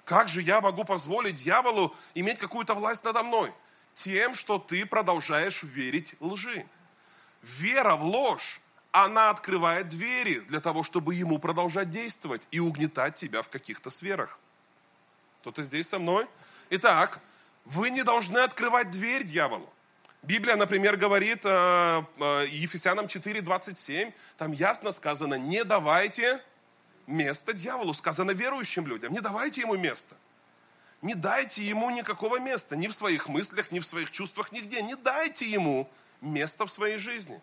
Как 0.04 0.28
же 0.28 0.42
я 0.42 0.60
могу 0.60 0.84
позволить 0.84 1.36
дьяволу 1.36 1.96
иметь 2.14 2.38
какую-то 2.38 2.74
власть 2.74 3.06
надо 3.06 3.24
мной? 3.24 3.54
Тем, 3.94 4.36
что 4.36 4.60
ты 4.60 4.86
продолжаешь 4.86 5.64
верить 5.64 6.16
лжи. 6.20 6.66
Вера 7.44 7.96
в 7.96 8.04
ложь, 8.04 8.60
она 8.92 9.30
открывает 9.30 9.88
двери 9.88 10.40
для 10.42 10.60
того, 10.60 10.84
чтобы 10.84 11.16
ему 11.16 11.40
продолжать 11.40 11.90
действовать 11.90 12.46
и 12.52 12.60
угнетать 12.60 13.16
тебя 13.16 13.42
в 13.42 13.48
каких-то 13.48 13.90
сферах. 13.90 14.38
Кто-то 15.40 15.64
здесь 15.64 15.88
со 15.88 15.98
мной? 15.98 16.28
Итак, 16.72 17.22
вы 17.64 17.90
не 17.90 18.04
должны 18.04 18.40
открывать 18.40 18.92
дверь 18.92 19.24
дьяволу. 19.24 19.73
Библия, 20.24 20.56
например, 20.56 20.96
говорит 20.96 21.42
э, 21.44 21.50
э, 21.50 22.46
Ефесянам 22.50 23.08
4:27, 23.08 24.14
там 24.38 24.54
ясно 24.54 24.94
сказано, 24.94 25.36
не 25.36 25.66
давайте 25.66 26.42
место 27.08 27.52
дьяволу, 27.54 27.94
сказано 27.94 28.32
верующим 28.32 28.88
людям, 28.88 29.12
не 29.12 29.20
давайте 29.20 29.62
ему 29.62 29.76
место. 29.76 30.16
Не 31.02 31.16
дайте 31.16 31.62
ему 31.62 31.90
никакого 31.90 32.40
места, 32.40 32.78
ни 32.78 32.88
в 32.88 32.94
своих 32.94 33.28
мыслях, 33.28 33.72
ни 33.74 33.80
в 33.80 33.86
своих 33.86 34.12
чувствах, 34.12 34.54
нигде. 34.54 34.82
Не 34.82 34.96
дайте 34.96 35.46
ему 35.46 35.90
место 36.22 36.66
в 36.66 36.72
своей 36.72 36.98
жизни. 36.98 37.42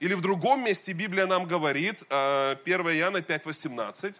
Или 0.00 0.14
в 0.14 0.20
другом 0.20 0.64
месте 0.64 0.92
Библия 0.92 1.26
нам 1.26 1.46
говорит, 1.46 2.02
1 2.08 2.10
э, 2.10 2.98
Иоанна 2.98 3.18
5:18, 3.18 4.14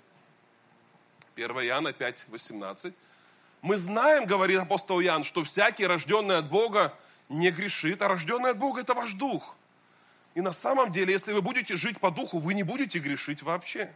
1 1.35 1.51
Иоанна 1.67 1.89
5:18, 1.89 2.93
мы 3.63 3.77
знаем, 3.77 4.27
говорит 4.27 4.61
апостол 4.61 5.01
Иоанн, 5.01 5.25
что 5.25 5.43
всякий, 5.43 5.87
рожденный 5.87 6.37
от 6.37 6.49
Бога, 6.49 6.95
не 7.31 7.51
грешит, 7.51 8.03
а 8.03 8.09
рожденный 8.09 8.51
от 8.51 8.59
Бога– 8.59 8.81
это 8.83 8.93
ваш 8.93 9.15
дух. 9.15 9.57
И 10.35 10.41
на 10.41 10.53
самом 10.53 10.91
деле, 10.91 11.13
если 11.13 11.33
вы 11.33 11.43
будете 11.43 11.77
жить 11.77 11.99
по 11.99 12.11
духу, 12.11 12.39
вы 12.39 12.55
не 12.55 12.63
будете 12.63 12.99
грешить 12.99 13.43
вообще. 13.43 13.91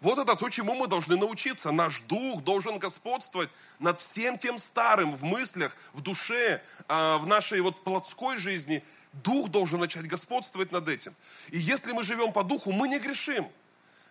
Вот 0.00 0.18
это 0.18 0.34
то, 0.34 0.48
чему 0.48 0.74
мы 0.74 0.88
должны 0.88 1.16
научиться. 1.16 1.70
Наш 1.72 2.00
дух 2.00 2.42
должен 2.42 2.78
господствовать 2.78 3.50
над 3.78 4.00
всем 4.00 4.38
тем 4.38 4.58
старым 4.58 5.14
в 5.14 5.22
мыслях, 5.22 5.76
в 5.92 6.00
душе, 6.00 6.62
а, 6.88 7.18
в 7.18 7.26
нашей 7.26 7.60
вот 7.60 7.84
плотской 7.84 8.38
жизни. 8.38 8.82
Дух 9.12 9.50
должен 9.50 9.80
начать 9.80 10.06
господствовать 10.06 10.72
над 10.72 10.88
этим. 10.88 11.14
И 11.50 11.58
если 11.58 11.92
мы 11.92 12.02
живем 12.02 12.32
по 12.32 12.42
духу, 12.44 12.72
мы 12.72 12.88
не 12.88 12.98
грешим. 12.98 13.46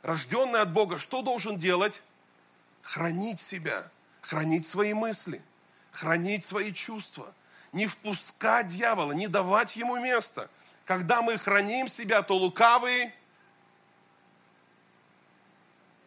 Рожденный 0.03 0.61
от 0.61 0.71
Бога, 0.71 0.99
что 0.99 1.23
должен 1.23 1.57
делать? 1.57 2.03
Хранить 2.83 3.39
себя, 3.39 3.89
хранить 4.21 4.65
свои 4.65 4.93
мысли, 4.93 5.41
хранить 5.91 6.43
свои 6.43 6.71
чувства, 6.71 7.33
не 7.71 7.87
впускать 7.87 8.67
дьявола, 8.67 9.11
не 9.11 9.27
давать 9.27 9.75
ему 9.75 9.97
место. 9.97 10.49
Когда 10.85 11.21
мы 11.21 11.37
храним 11.37 11.87
себя, 11.87 12.23
то 12.23 12.35
лукавый 12.35 13.13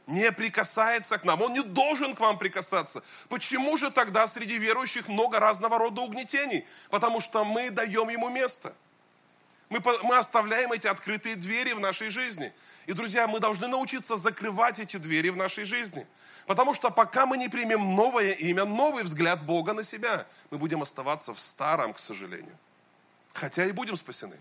не 0.07 0.33
прикасается 0.33 1.18
к 1.18 1.25
нам. 1.25 1.40
Он 1.42 1.53
не 1.53 1.62
должен 1.62 2.14
к 2.14 2.20
вам 2.20 2.38
прикасаться. 2.38 3.03
Почему 3.29 3.77
же 3.77 3.90
тогда 3.90 4.27
среди 4.27 4.59
верующих 4.59 5.09
много 5.09 5.38
разного 5.38 5.79
рода 5.79 6.03
угнетений? 6.03 6.66
Потому 6.90 7.20
что 7.20 7.44
мы 7.44 7.70
даем 7.70 8.09
ему 8.09 8.29
место. 8.29 8.75
Мы, 9.73 9.81
мы 10.03 10.19
оставляем 10.19 10.71
эти 10.73 10.87
открытые 10.87 11.35
двери 11.35 11.73
в 11.73 11.81
нашей 11.81 12.11
жизни. 12.11 12.53
И, 12.85 12.93
друзья, 12.93 13.27
мы 13.27 13.41
должны 13.41 13.69
научиться 13.69 14.17
закрывать 14.17 14.79
эти 14.79 14.99
двери 14.99 15.31
в 15.31 15.37
нашей 15.39 15.65
жизни. 15.65 16.07
Потому 16.47 16.75
что 16.75 16.91
пока 16.91 17.25
мы 17.25 17.39
не 17.39 17.49
примем 17.49 17.97
новое 17.97 18.33
имя, 18.33 18.67
новый 18.67 19.03
взгляд 19.03 19.43
Бога 19.45 19.73
на 19.73 19.83
себя, 19.83 20.27
мы 20.51 20.59
будем 20.59 20.83
оставаться 20.83 21.33
в 21.33 21.41
старом, 21.41 21.95
к 21.95 22.01
сожалению. 22.01 22.55
Хотя 23.33 23.65
и 23.65 23.73
будем 23.73 23.97
спасены. 23.97 24.37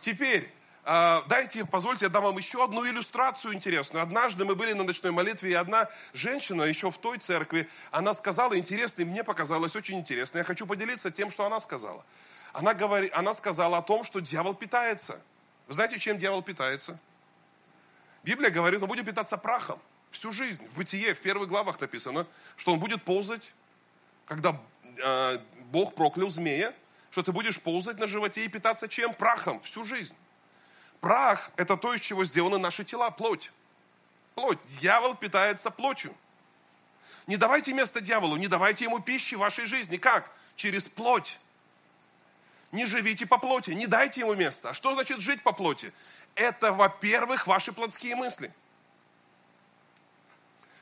Теперь, 0.00 0.48
а, 0.84 1.24
дайте, 1.28 1.64
позвольте, 1.64 2.04
я 2.04 2.08
дам 2.08 2.22
вам 2.22 2.38
еще 2.38 2.62
одну 2.62 2.86
иллюстрацию 2.86 3.54
интересную. 3.54 4.00
Однажды 4.00 4.44
мы 4.44 4.54
были 4.54 4.74
на 4.74 4.84
ночной 4.84 5.10
молитве, 5.10 5.50
и 5.50 5.54
одна 5.54 5.88
женщина 6.12 6.62
еще 6.62 6.92
в 6.92 6.98
той 6.98 7.18
церкви, 7.18 7.68
она 7.90 8.14
сказала 8.14 8.56
интересно, 8.56 9.04
мне 9.06 9.24
показалось 9.24 9.74
очень 9.74 9.98
интересно. 9.98 10.38
Я 10.38 10.44
хочу 10.44 10.66
поделиться 10.66 11.10
тем, 11.10 11.32
что 11.32 11.44
она 11.44 11.58
сказала. 11.58 12.04
Она, 12.52 12.74
говори, 12.74 13.10
она 13.14 13.34
сказала 13.34 13.78
о 13.78 13.82
том, 13.82 14.04
что 14.04 14.20
дьявол 14.20 14.54
питается. 14.54 15.20
Вы 15.66 15.74
знаете, 15.74 15.98
чем 15.98 16.18
дьявол 16.18 16.42
питается? 16.42 16.98
Библия 18.22 18.50
говорит, 18.50 18.82
он 18.82 18.88
будет 18.88 19.06
питаться 19.06 19.36
прахом. 19.36 19.78
Всю 20.10 20.32
жизнь. 20.32 20.66
В 20.68 20.76
Бытие, 20.76 21.14
в 21.14 21.20
первых 21.20 21.48
главах 21.48 21.80
написано, 21.80 22.26
что 22.56 22.74
он 22.74 22.78
будет 22.78 23.02
ползать, 23.02 23.54
когда 24.26 24.60
э, 25.02 25.38
Бог 25.70 25.94
проклял 25.94 26.28
змея, 26.28 26.74
что 27.10 27.22
ты 27.22 27.32
будешь 27.32 27.60
ползать 27.60 27.98
на 27.98 28.06
животе 28.06 28.44
и 28.44 28.48
питаться 28.48 28.88
чем? 28.88 29.14
Прахом 29.14 29.60
всю 29.62 29.84
жизнь. 29.84 30.14
Прах– 31.00 31.50
это 31.56 31.76
то, 31.76 31.94
из 31.94 32.00
чего 32.00 32.24
сделаны 32.24 32.58
наши 32.58 32.84
тела, 32.84 33.10
плоть. 33.10 33.50
Плоть. 34.34 34.58
Дьявол 34.64 35.14
питается 35.14 35.70
плотью. 35.70 36.14
Не 37.26 37.36
давайте 37.36 37.72
место 37.72 38.00
дьяволу, 38.00 38.36
не 38.36 38.48
давайте 38.48 38.84
ему 38.84 39.00
пищи 39.00 39.34
в 39.34 39.38
вашей 39.38 39.66
жизни. 39.66 39.96
Как? 39.96 40.30
Через 40.54 40.88
плоть. 40.88 41.38
Не 42.72 42.86
живите 42.86 43.26
по 43.26 43.38
плоти, 43.38 43.70
не 43.70 43.86
дайте 43.86 44.20
ему 44.20 44.34
место. 44.34 44.70
А 44.70 44.74
что 44.74 44.94
значит 44.94 45.20
жить 45.20 45.42
по 45.42 45.52
плоти? 45.52 45.92
Это, 46.34 46.72
во-первых, 46.72 47.46
ваши 47.46 47.72
плотские 47.72 48.16
мысли. 48.16 48.50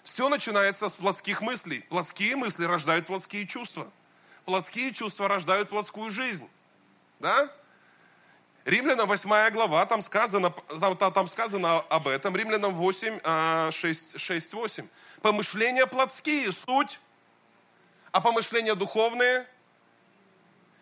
Все 0.05 0.29
начинается 0.29 0.89
с 0.89 0.95
плотских 0.95 1.43
мыслей. 1.43 1.81
Плотские 1.89 2.37
мысли 2.37 2.65
рождают 2.65 3.07
плотские 3.07 3.47
чувства. 3.47 3.91
Плотские 4.45 4.93
чувства 4.93 5.29
рождают 5.29 5.69
плотскую 5.69 6.11
жизнь. 6.11 6.49
Да? 7.19 7.51
Римлянам 8.65 9.09
8 9.09 9.51
глава, 9.51 9.85
там 9.87 10.01
сказано, 10.01 10.51
там, 10.81 10.97
там 10.97 11.27
сказано 11.27 11.81
об 11.81 12.07
этом. 12.07 12.37
Римлянам 12.37 12.75
8, 12.75 13.73
6, 13.73 14.21
6, 14.21 14.53
8. 14.53 14.89
Помышления 15.23 15.87
плотские, 15.87 16.53
суть, 16.53 17.01
а 18.13 18.21
помышления 18.21 18.75
духовные. 18.75 19.47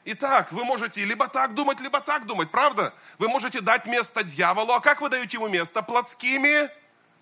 Итак, 0.04 0.52
вы 0.52 0.64
можете 0.64 1.04
либо 1.04 1.28
так 1.28 1.54
думать, 1.54 1.80
либо 1.80 2.00
так 2.00 2.26
думать, 2.26 2.50
правда? 2.50 2.94
Вы 3.18 3.28
можете 3.28 3.60
дать 3.60 3.86
место 3.86 4.22
дьяволу, 4.22 4.72
а 4.72 4.80
как 4.80 5.00
вы 5.00 5.08
даете 5.08 5.36
ему 5.36 5.48
место? 5.48 5.82
Плотскими 5.82 6.70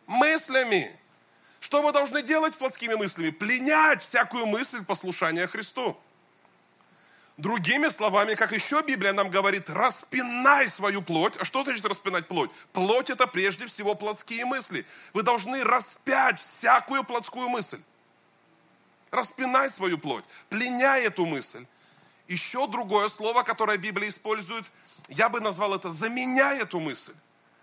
мыслями. 0.07 0.99
Что 1.61 1.83
мы 1.83 1.93
должны 1.93 2.23
делать 2.23 2.57
плотскими 2.57 2.95
мыслями? 2.95 3.31
Пленять 3.31 4.03
всякую 4.03 4.47
мысль 4.47 4.85
послушания 4.85 5.47
Христу. 5.47 5.97
Другими 7.37 7.89
словами, 7.89 8.35
как 8.35 8.53
еще 8.53 8.83
Библия 8.83 9.13
нам 9.13 9.29
говорит, 9.29 9.69
распинай 9.69 10.69
свою 10.69 11.03
плоть. 11.03 11.37
А 11.39 11.45
что 11.45 11.65
значит 11.65 11.85
распинать 11.85 12.27
плоть? 12.29 12.51
Плоть 12.73 13.11
это 13.11 13.27
прежде 13.27 13.67
всего 13.67 13.95
плотские 13.95 14.47
мысли. 14.47 14.87
Вы 15.13 15.23
должны 15.23 15.63
распять 15.63 16.41
всякую 16.41 17.05
плотскую 17.05 17.49
мысль. 17.49 17.81
Распинай 19.11 19.69
свою 19.69 19.99
плоть, 19.99 20.25
пленяй 20.49 21.05
эту 21.05 21.27
мысль. 21.27 21.67
Еще 22.29 22.67
другое 22.67 23.09
слово, 23.09 23.43
которое 23.43 23.79
Библия 23.79 24.09
использует, 24.09 24.71
я 25.09 25.29
бы 25.29 25.41
назвал 25.41 25.75
это 25.75 25.91
«заменяй 25.91 26.61
эту 26.61 26.81
мысль». 26.81 27.15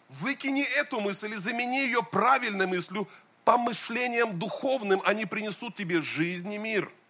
Выкини 0.10 0.62
эту 0.62 0.99
мысль 0.99 1.34
и 1.34 1.38
замени 1.38 1.80
ее 1.86 2.04
правильной 2.04 2.67
мыслью, 2.67 3.08
помышлением 3.45 4.38
духовным. 4.38 5.02
Они 5.06 5.26
принесут 5.26 5.76
тебе 5.76 6.02
жизнь 6.02 6.54
и 6.54 6.58
мир– 6.58 6.91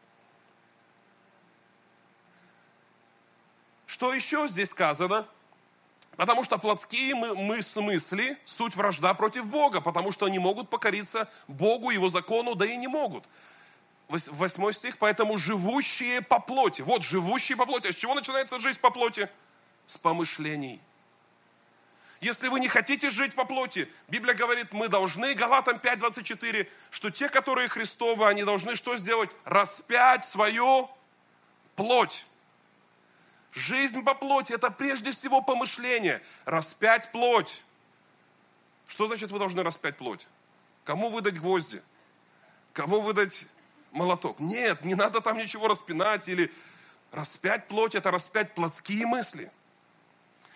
Что 3.94 4.12
еще 4.12 4.48
здесь 4.48 4.72
сказано? 4.72 5.24
Потому 6.18 6.44
что 6.44 6.58
плотские 6.58 7.14
мы, 7.14 7.36
мы 7.36 7.62
смысли 7.62 8.36
суть 8.44 8.76
вражда 8.76 9.14
против 9.14 9.46
Бога, 9.46 9.82
потому 9.82 10.12
что 10.12 10.26
они 10.26 10.40
могут 10.40 10.68
покориться 10.72 11.30
Богу, 11.48 11.92
Его 11.92 12.10
закону, 12.10 12.56
да 12.56 12.66
и 12.66 12.76
не 12.76 12.88
могут. 12.88 13.24
Восьмой 14.08 14.74
стих, 14.74 14.98
поэтому 14.98 15.38
живущие 15.38 16.22
по 16.22 16.40
плоти. 16.40 16.82
Вот 16.82 17.04
живущие 17.04 17.58
по 17.58 17.66
плоти. 17.66 17.88
А 17.88 17.94
с 17.94 17.96
чего 17.96 18.14
начинается 18.14 18.60
жизнь 18.60 18.80
по 18.80 18.92
плоти? 18.92 19.30
С 19.88 19.98
помышлений. 19.98 20.80
Если 22.24 22.48
вы 22.48 22.62
не 22.62 22.70
хотите 22.70 23.10
жить 23.10 23.36
по 23.36 23.44
плоти, 23.44 23.92
Библия 24.08 24.34
говорит, 24.34 24.72
мы 24.72 24.88
должны, 24.88 25.34
Галатам 25.34 25.76
5.24, 25.76 26.70
что 26.90 27.10
те, 27.10 27.28
которые 27.28 27.68
Христовы, 27.68 28.28
они 28.28 28.46
должны 28.46 28.78
что 28.78 28.96
сделать? 28.96 29.30
Распять 29.44 30.24
свою 30.24 30.90
плоть. 31.76 32.26
Жизнь 33.52 34.04
по 34.04 34.16
плоти– 34.16 34.54
это 34.54 34.72
прежде 34.72 35.12
всего 35.12 35.42
помышление. 35.42 36.22
Распять 36.46 37.12
плоть. 37.12 37.62
Что 38.88 39.08
значит 39.08 39.32
вы 39.32 39.40
должны 39.40 39.62
распять 39.62 39.98
плоть? 39.98 40.26
Кому 40.86 41.10
выдать 41.10 41.40
гвозди? 41.40 41.82
Кому 42.72 43.02
выдать 43.02 43.46
молоток? 43.94 44.40
Нет, 44.40 44.84
не 44.84 44.96
надо 44.96 45.22
там 45.22 45.38
ничего 45.38 45.68
распинать 45.68 46.28
или 46.28 46.52
распять 47.12 47.68
плоть– 47.68 47.96
это 47.96 48.12
распять 48.12 48.54
плотские 48.54 49.06
мысли. 49.06 49.52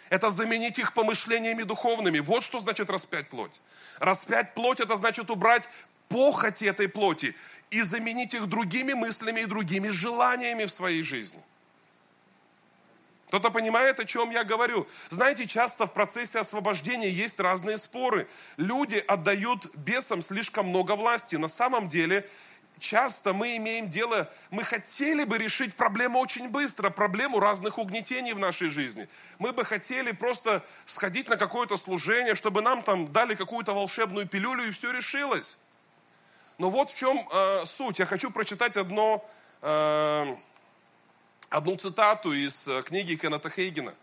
Это 0.09 0.29
заменить 0.29 0.79
их 0.79 0.93
помышлениями 0.93 1.63
духовными. 1.63 2.19
Вот 2.19 2.43
что 2.43 2.59
значит 2.59 2.89
распять 2.89 3.29
плоть. 3.29 3.61
Распять 3.99 4.53
плоть– 4.53 4.79
это 4.81 4.97
значит 4.97 5.29
убрать 5.29 5.69
похоти 6.09 6.65
этой 6.65 6.87
плоти 6.87 7.35
и 7.69 7.81
заменить 7.81 8.33
их 8.33 8.47
другими 8.47 8.93
мыслями 8.93 9.41
и 9.41 9.45
другими 9.45 9.89
желаниями 9.89 10.65
в 10.65 10.71
своей 10.71 11.03
жизни– 11.03 11.41
кто-то 13.27 13.51
понимает, 13.51 13.99
о 13.99 14.05
чем 14.05 14.31
я 14.31 14.45
говорю? 14.45 14.87
Знаете, 15.09 15.47
часто 15.47 15.85
в 15.85 15.93
процессе 15.93 16.39
освобождения 16.39 17.09
есть 17.09 17.39
разные 17.41 17.77
споры. 17.77 18.25
Люди 18.55 19.03
отдают 19.05 19.75
бесам 19.75 20.21
слишком 20.21 20.69
много 20.69 20.95
власти. 20.95 21.35
На 21.35 21.49
самом 21.49 21.89
деле, 21.89 22.25
часто 22.79 23.33
мы 23.33 23.57
имеем 23.57 23.89
дело, 23.89 24.29
мы 24.51 24.63
хотели 24.63 25.23
бы 25.23 25.37
решить 25.37 25.75
проблему 25.75 26.19
очень 26.19 26.49
быстро, 26.49 26.89
проблему 26.89 27.39
разных 27.39 27.77
угнетений 27.77 28.33
в 28.33 28.39
нашей 28.39 28.69
жизни. 28.69 29.07
Мы 29.39 29.51
бы 29.51 29.65
хотели 29.65 30.11
просто 30.11 30.63
сходить 30.85 31.29
на 31.29 31.37
какое-то 31.37 31.77
служение, 31.77 32.35
чтобы 32.35 32.61
нам 32.61 32.83
там 32.83 33.11
дали 33.11 33.35
какую-то 33.35 33.73
волшебную 33.73 34.27
пилюлю 34.27 34.67
и 34.67 34.71
все 34.71 34.91
решилось. 34.91 35.57
Но 36.57 36.69
вот 36.69 36.89
в 36.89 36.97
чем 36.97 37.27
э, 37.31 37.65
суть. 37.65 37.99
Я 37.99 38.05
хочу 38.05 38.31
прочитать 38.31 38.77
одно 38.77 39.23
э, 39.61 40.35
одну 41.49 41.75
цитату 41.75 42.33
из 42.33 42.67
э, 42.67 42.81
книги 42.83 43.15
Кеннета 43.15 43.49
Хейгена. 43.49 43.93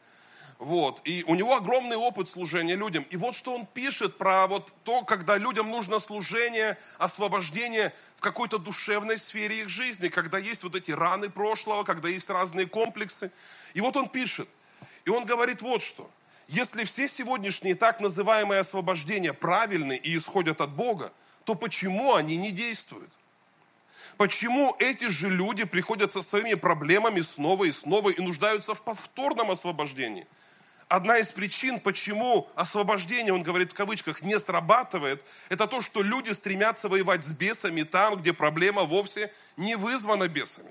Вот. 0.58 1.00
И 1.04 1.24
у 1.26 1.34
него 1.34 1.56
огромный 1.56 1.96
опыт 1.96 2.28
служения 2.28 2.74
людям. 2.74 3.04
И 3.10 3.16
вот 3.16 3.34
что 3.34 3.54
он 3.54 3.66
пишет 3.66 4.16
про 4.18 4.46
вот 4.46 4.72
то, 4.84 5.02
когда 5.02 5.36
людям 5.36 5.70
нужно 5.70 5.98
служение, 5.98 6.78
освобождение 6.98 7.92
в 8.14 8.20
какой-то 8.20 8.58
душевной 8.58 9.18
сфере 9.18 9.60
их 9.60 9.68
жизни, 9.68 10.08
когда 10.08 10.38
есть 10.38 10.62
вот 10.62 10.74
эти 10.74 10.92
раны 10.92 11.28
прошлого, 11.28 11.84
когда 11.84 12.08
есть 12.08 12.30
разные 12.30 12.66
комплексы. 12.66 13.32
И 13.74 13.80
вот 13.80 13.96
он 13.96 14.08
пишет. 14.08 14.48
И 15.04 15.10
он 15.10 15.24
говорит 15.24 15.60
вот 15.60 15.82
что. 15.82 16.10
Если 16.48 16.84
все 16.84 17.08
сегодняшние 17.08 17.74
так 17.74 18.00
называемые 18.00 18.60
освобождения 18.60 19.32
правильны 19.32 19.96
и 19.96 20.16
исходят 20.16 20.60
от 20.60 20.70
Бога, 20.70 21.12
то 21.44 21.54
почему 21.54 22.14
они 22.14 22.36
не 22.36 22.52
действуют? 22.52 23.10
Почему 24.16 24.76
эти 24.78 25.08
же 25.08 25.28
люди 25.28 25.64
приходят 25.64 26.12
со 26.12 26.22
своими 26.22 26.54
проблемами 26.54 27.20
снова 27.22 27.64
и 27.64 27.72
снова 27.72 28.10
и 28.10 28.22
нуждаются 28.22 28.74
в 28.74 28.82
повторном 28.82 29.50
освобождении? 29.50 30.26
Одна 30.88 31.18
из 31.18 31.32
причин, 31.32 31.80
почему 31.80 32.48
освобождение, 32.54 33.32
он 33.32 33.42
говорит 33.42 33.72
в 33.72 33.74
кавычках, 33.74 34.22
не 34.22 34.38
срабатывает, 34.38 35.24
это 35.48 35.66
то, 35.66 35.80
что 35.80 36.02
люди 36.02 36.30
стремятся 36.32 36.88
воевать 36.88 37.24
с 37.24 37.32
бесами 37.32 37.82
там, 37.82 38.16
где 38.16 38.32
проблема 38.32 38.82
вовсе 38.82 39.32
не 39.56 39.76
вызвана 39.76 40.28
бесами. 40.28 40.70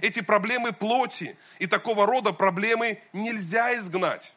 Эти 0.00 0.20
проблемы 0.20 0.72
плоти 0.72 1.36
и 1.58 1.66
такого 1.66 2.06
рода 2.06 2.32
проблемы 2.32 3.02
нельзя 3.12 3.76
изгнать. 3.76 4.32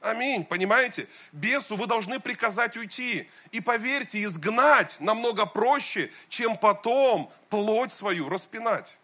Аминь, 0.00 0.44
понимаете? 0.44 1.08
Бесу 1.32 1.76
вы 1.76 1.86
должны 1.86 2.20
приказать 2.20 2.76
уйти. 2.76 3.28
И 3.50 3.60
поверьте, 3.60 4.22
изгнать 4.22 4.98
намного 5.00 5.44
проще, 5.44 6.10
чем 6.28 6.56
потом 6.56 7.30
плоть 7.50 7.92
свою 7.92 8.28
распинать. 8.28 8.96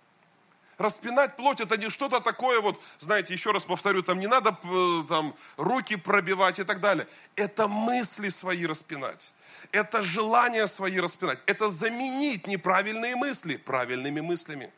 Распинать 0.79 1.37
плоть 1.37 1.61
это 1.61 1.79
не 1.79 1.89
что-то 1.89 2.21
такое, 2.21 2.61
вот, 2.61 2.79
знаете, 2.99 3.33
еще 3.33 3.51
раз 3.51 3.65
повторю, 3.65 4.03
там 4.03 4.21
не 4.21 4.27
надо 4.27 4.55
э, 4.63 5.03
там, 5.09 5.35
руки 5.57 5.97
пробивать 5.97 6.59
и 6.59 6.65
так 6.65 6.81
далее. 6.81 7.07
Это 7.35 7.67
мысли 7.67 8.29
свои 8.29 8.67
распинать. 8.67 9.33
Это 9.73 10.03
желания 10.03 10.67
свои 10.67 11.01
распинать. 11.01 11.39
Это 11.47 11.71
заменить 11.71 12.47
неправильные 12.47 13.17
мысли 13.17 13.57
правильными 13.57 14.21
мыслями. 14.21 14.71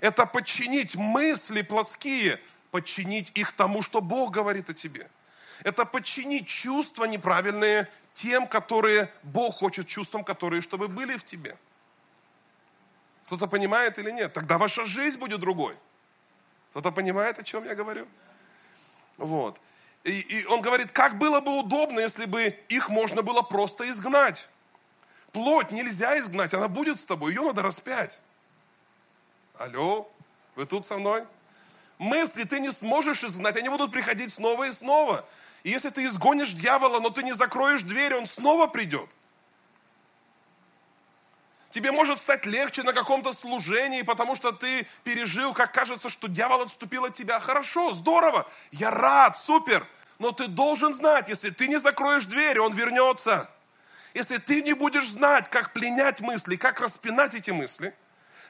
Это 0.00 0.24
подчинить 0.24 0.94
мысли 0.94 1.62
плотские, 1.62 2.38
подчинить 2.70 3.32
их 3.34 3.52
тому, 3.52 3.82
что 3.82 4.00
Бог 4.00 4.30
говорит 4.30 4.70
о 4.70 4.74
тебе. 4.74 5.10
Это 5.64 5.84
подчинить 5.84 6.46
чувства 6.46 7.06
неправильные 7.06 7.88
тем, 8.12 8.46
которые 8.46 9.10
Бог 9.24 9.56
хочет 9.56 9.88
чувствам, 9.88 10.22
которые 10.22 10.62
чтобы 10.62 10.86
были 10.86 11.16
в 11.16 11.24
тебе. 11.24 11.56
Кто-то 13.28 13.46
понимает 13.46 13.98
или 13.98 14.10
нет? 14.10 14.32
Тогда 14.32 14.56
ваша 14.56 14.86
жизнь 14.86 15.18
будет 15.18 15.40
другой. 15.40 15.76
Кто-то 16.70 16.90
понимает, 16.90 17.38
о 17.38 17.42
чем 17.42 17.62
я 17.64 17.74
говорю? 17.74 18.08
Вот. 19.18 19.60
И, 20.04 20.18
и 20.18 20.44
он 20.46 20.62
говорит, 20.62 20.92
как 20.92 21.18
было 21.18 21.40
бы 21.40 21.58
удобно, 21.58 22.00
если 22.00 22.24
бы 22.24 22.58
их 22.70 22.88
можно 22.88 23.20
было 23.20 23.42
просто 23.42 23.86
изгнать. 23.90 24.48
Плоть 25.32 25.70
нельзя 25.72 26.18
изгнать, 26.18 26.54
она 26.54 26.68
будет 26.68 26.98
с 26.98 27.04
тобой, 27.04 27.34
ее 27.34 27.42
надо 27.42 27.60
распять. 27.60 28.18
Алло, 29.58 30.10
вы 30.54 30.64
тут 30.64 30.86
со 30.86 30.96
мной? 30.96 31.22
Мысли 31.98 32.44
ты 32.44 32.60
не 32.60 32.72
сможешь 32.72 33.24
изгнать, 33.24 33.58
они 33.58 33.68
будут 33.68 33.92
приходить 33.92 34.32
снова 34.32 34.68
и 34.68 34.72
снова. 34.72 35.22
И 35.64 35.70
если 35.70 35.90
ты 35.90 36.06
изгонишь 36.06 36.52
дьявола, 36.52 36.98
но 36.98 37.10
ты 37.10 37.22
не 37.22 37.34
закроешь 37.34 37.82
дверь, 37.82 38.14
он 38.14 38.26
снова 38.26 38.68
придет. 38.68 39.10
Тебе 41.78 41.92
может 41.92 42.18
стать 42.18 42.44
легче 42.44 42.82
на 42.82 42.92
каком-то 42.92 43.32
служении, 43.32 44.02
потому 44.02 44.34
что 44.34 44.50
ты 44.50 44.84
пережил, 45.04 45.52
как 45.52 45.70
кажется, 45.70 46.08
что 46.08 46.26
дьявол 46.26 46.62
отступил 46.62 47.04
от 47.04 47.14
тебя. 47.14 47.38
Хорошо, 47.38 47.92
здорово, 47.92 48.48
я 48.72 48.90
рад, 48.90 49.36
супер. 49.36 49.86
Но 50.18 50.32
ты 50.32 50.48
должен 50.48 50.92
знать, 50.92 51.28
если 51.28 51.50
ты 51.50 51.68
не 51.68 51.78
закроешь 51.78 52.26
дверь, 52.26 52.58
он 52.58 52.72
вернется. 52.72 53.48
Если 54.12 54.38
ты 54.38 54.60
не 54.62 54.72
будешь 54.72 55.06
знать, 55.06 55.48
как 55.50 55.72
пленять 55.72 56.20
мысли, 56.20 56.56
как 56.56 56.80
распинать 56.80 57.36
эти 57.36 57.52
мысли, 57.52 57.94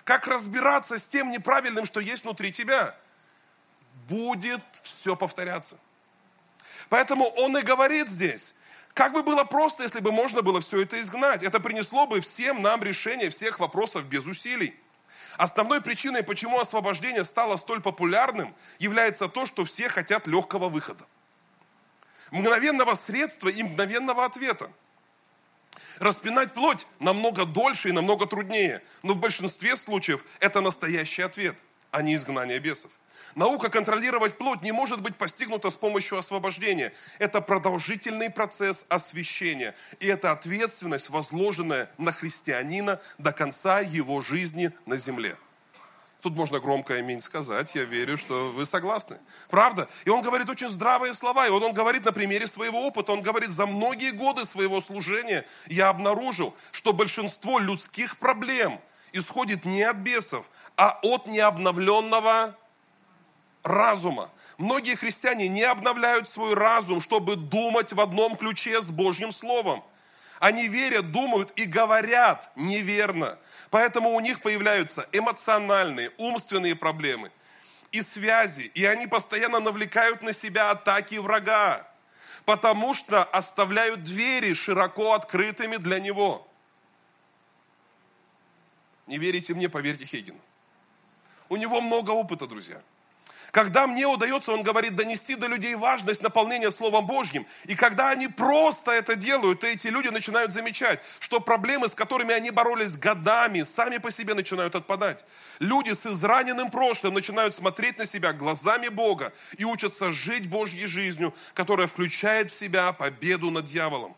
как 0.04 0.26
разбираться 0.26 0.96
с 0.96 1.06
тем 1.06 1.30
неправильным, 1.30 1.84
что 1.84 2.00
есть 2.00 2.24
внутри 2.24 2.50
тебя, 2.50 2.94
будет 4.08 4.62
все 4.82 5.16
повторяться. 5.16 5.76
Поэтому 6.88 7.26
он 7.26 7.58
и 7.58 7.60
говорит 7.60 8.08
здесь, 8.08 8.54
как 8.94 9.12
бы 9.12 9.22
было 9.22 9.44
просто, 9.44 9.84
если 9.84 10.00
бы 10.00 10.10
можно 10.12 10.42
было 10.42 10.60
все 10.60 10.82
это 10.82 11.00
изгнать. 11.00 11.42
Это 11.42 11.60
принесло 11.60 12.06
бы 12.06 12.20
всем 12.20 12.62
нам 12.62 12.82
решение 12.82 13.30
всех 13.30 13.60
вопросов 13.60 14.06
без 14.06 14.26
усилий. 14.26 14.74
Основной 15.36 15.80
причиной, 15.80 16.24
почему 16.24 16.58
освобождение 16.58 17.24
стало 17.24 17.56
столь 17.56 17.80
популярным, 17.80 18.52
является 18.80 19.28
то, 19.28 19.46
что 19.46 19.64
все 19.64 19.88
хотят 19.88 20.26
легкого 20.26 20.68
выхода. 20.68 21.06
Мгновенного 22.32 22.94
средства 22.94 23.48
и 23.48 23.62
мгновенного 23.62 24.24
ответа. 24.24 24.70
Распинать 26.00 26.52
плоть 26.52 26.86
намного 26.98 27.44
дольше 27.44 27.90
и 27.90 27.92
намного 27.92 28.26
труднее, 28.26 28.82
но 29.04 29.14
в 29.14 29.18
большинстве 29.18 29.76
случаев 29.76 30.24
это 30.40 30.60
настоящий 30.60 31.22
ответ, 31.22 31.56
а 31.92 32.02
не 32.02 32.16
изгнание 32.16 32.58
бесов. 32.58 32.90
Наука 33.34 33.68
контролировать 33.68 34.38
плоть 34.38 34.62
не 34.62 34.72
может 34.72 35.00
быть 35.00 35.16
постигнута 35.16 35.70
с 35.70 35.76
помощью 35.76 36.18
освобождения. 36.18 36.92
Это 37.18 37.40
продолжительный 37.40 38.30
процесс 38.30 38.86
освящения. 38.88 39.74
И 40.00 40.06
это 40.06 40.32
ответственность, 40.32 41.10
возложенная 41.10 41.88
на 41.98 42.12
христианина 42.12 43.00
до 43.18 43.32
конца 43.32 43.80
его 43.80 44.20
жизни 44.20 44.72
на 44.86 44.96
земле. 44.96 45.36
Тут 46.20 46.34
можно 46.34 46.58
громко 46.58 46.94
аминь 46.94 47.22
сказать, 47.22 47.76
я 47.76 47.84
верю, 47.84 48.18
что 48.18 48.50
вы 48.50 48.66
согласны. 48.66 49.18
Правда? 49.50 49.88
И 50.04 50.10
он 50.10 50.20
говорит 50.20 50.48
очень 50.48 50.68
здравые 50.68 51.14
слова. 51.14 51.46
И 51.46 51.50
вот 51.50 51.62
он 51.62 51.72
говорит 51.72 52.04
на 52.04 52.12
примере 52.12 52.48
своего 52.48 52.86
опыта, 52.86 53.12
он 53.12 53.20
говорит, 53.20 53.50
за 53.50 53.66
многие 53.66 54.10
годы 54.10 54.44
своего 54.44 54.80
служения 54.80 55.44
я 55.68 55.90
обнаружил, 55.90 56.56
что 56.72 56.92
большинство 56.92 57.60
людских 57.60 58.18
проблем 58.18 58.80
исходит 59.12 59.64
не 59.64 59.84
от 59.84 59.98
бесов, 59.98 60.44
а 60.76 60.98
от 61.02 61.28
необновленного 61.28 62.56
разума. 63.62 64.30
Многие 64.56 64.94
христиане 64.94 65.48
не 65.48 65.62
обновляют 65.62 66.28
свой 66.28 66.54
разум, 66.54 67.00
чтобы 67.00 67.36
думать 67.36 67.92
в 67.92 68.00
одном 68.00 68.36
ключе 68.36 68.80
с 68.82 68.90
Божьим 68.90 69.32
Словом. 69.32 69.82
Они 70.40 70.68
верят, 70.68 71.10
думают 71.10 71.50
и 71.56 71.64
говорят 71.64 72.50
неверно. 72.54 73.38
Поэтому 73.70 74.10
у 74.10 74.20
них 74.20 74.40
появляются 74.40 75.08
эмоциональные, 75.12 76.12
умственные 76.16 76.76
проблемы 76.76 77.30
и 77.92 78.02
связи. 78.02 78.70
И 78.74 78.84
они 78.84 79.06
постоянно 79.06 79.60
навлекают 79.60 80.22
на 80.22 80.32
себя 80.32 80.70
атаки 80.70 81.16
врага, 81.16 81.86
потому 82.44 82.94
что 82.94 83.24
оставляют 83.24 84.04
двери 84.04 84.54
широко 84.54 85.14
открытыми 85.14 85.76
для 85.76 85.98
него. 85.98 86.46
Не 89.06 89.18
верите 89.18 89.54
мне, 89.54 89.68
поверьте 89.68 90.04
Хейгену. 90.04 90.38
У 91.48 91.56
него 91.56 91.80
много 91.80 92.10
опыта, 92.10 92.46
друзья. 92.46 92.80
Когда 93.50 93.86
мне 93.86 94.06
удается, 94.06 94.52
он 94.52 94.62
говорит, 94.62 94.94
донести 94.94 95.34
до 95.34 95.46
людей 95.46 95.74
важность 95.74 96.22
наполнения 96.22 96.70
Словом 96.70 97.06
Божьим. 97.06 97.46
И 97.64 97.74
когда 97.74 98.10
они 98.10 98.28
просто 98.28 98.90
это 98.90 99.16
делают, 99.16 99.60
то 99.60 99.66
эти 99.66 99.88
люди 99.88 100.08
начинают 100.08 100.52
замечать, 100.52 101.00
что 101.18 101.40
проблемы, 101.40 101.88
с 101.88 101.94
которыми 101.94 102.34
они 102.34 102.50
боролись 102.50 102.96
годами, 102.96 103.62
сами 103.62 103.98
по 103.98 104.10
себе 104.10 104.34
начинают 104.34 104.74
отпадать. 104.74 105.24
Люди 105.60 105.92
с 105.92 106.06
израненным 106.06 106.70
прошлым 106.70 107.14
начинают 107.14 107.54
смотреть 107.54 107.98
на 107.98 108.06
себя 108.06 108.32
глазами 108.32 108.88
Бога 108.88 109.32
и 109.56 109.64
учатся 109.64 110.12
жить 110.12 110.48
Божьей 110.48 110.86
жизнью, 110.86 111.34
которая 111.54 111.86
включает 111.86 112.50
в 112.50 112.58
себя 112.58 112.92
победу 112.92 113.50
над 113.50 113.64
дьяволом. 113.64 114.14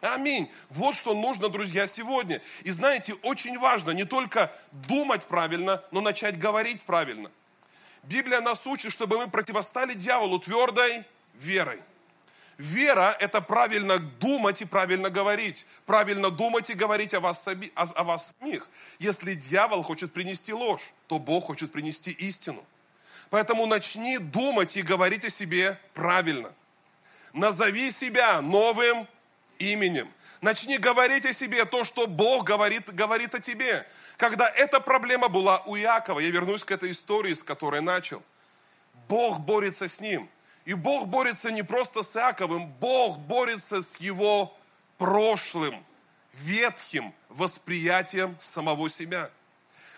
Аминь. 0.00 0.50
Вот 0.68 0.94
что 0.94 1.14
нужно, 1.14 1.48
друзья, 1.48 1.86
сегодня. 1.86 2.42
И 2.64 2.70
знаете, 2.70 3.14
очень 3.22 3.58
важно 3.58 3.92
не 3.92 4.04
только 4.04 4.52
думать 4.72 5.22
правильно, 5.22 5.82
но 5.90 6.00
начать 6.00 6.38
говорить 6.38 6.82
правильно. 6.82 7.30
Библия 8.08 8.40
нас 8.40 8.66
учит, 8.66 8.92
чтобы 8.92 9.18
мы 9.18 9.28
противостали 9.28 9.94
дьяволу 9.94 10.38
твердой 10.38 11.04
верой. 11.34 11.80
Вера– 12.56 13.14
это 13.20 13.40
правильно 13.40 13.98
думать 13.98 14.62
и 14.62 14.64
правильно 14.64 15.10
говорить. 15.10 15.66
Правильно 15.84 16.30
думать 16.30 16.70
и 16.70 16.74
говорить 16.74 17.12
о 17.12 17.20
вас, 17.20 17.46
о, 17.48 17.54
о 17.74 18.04
вас 18.04 18.34
самих. 18.40 18.68
Если 18.98 19.34
дьявол 19.34 19.82
хочет 19.82 20.12
принести 20.12 20.52
ложь, 20.52 20.92
то 21.06 21.18
Бог 21.18 21.46
хочет 21.46 21.70
принести 21.70 22.12
истину. 22.12 22.64
Поэтому 23.28 23.66
начни 23.66 24.18
думать 24.18 24.76
и 24.76 24.82
говорить 24.82 25.24
о 25.24 25.30
себе 25.30 25.78
правильно. 25.92 26.50
Назови 27.34 27.90
себя 27.90 28.40
новым 28.40 29.06
именем. 29.58 30.08
Начни 30.40 30.78
говорить 30.78 31.26
о 31.26 31.32
себе 31.32 31.64
то, 31.64 31.84
что 31.84 32.06
Бог 32.06 32.44
говорит, 32.44 32.94
говорит 32.94 33.34
о 33.34 33.40
тебе. 33.40 33.86
Когда 34.16 34.48
эта 34.48 34.80
проблема 34.80 35.28
была 35.28 35.62
у 35.66 35.76
Иакова, 35.76 36.20
я 36.20 36.30
вернусь 36.30 36.64
к 36.64 36.70
этой 36.70 36.90
истории, 36.90 37.34
с 37.34 37.42
которой 37.42 37.82
начал. 37.82 38.22
Бог 39.08 39.40
борется 39.40 39.88
с 39.88 40.00
ним. 40.00 40.28
И 40.64 40.74
Бог 40.74 41.06
борется 41.06 41.50
не 41.52 41.62
просто 41.62 42.02
с 42.02 42.16
Иаковым, 42.16 42.66
Бог 42.66 43.18
борется 43.18 43.82
с 43.82 43.98
его 43.98 44.56
прошлым, 44.98 45.84
ветхим 46.32 47.14
восприятием 47.28 48.34
самого 48.40 48.90
себя. 48.90 49.30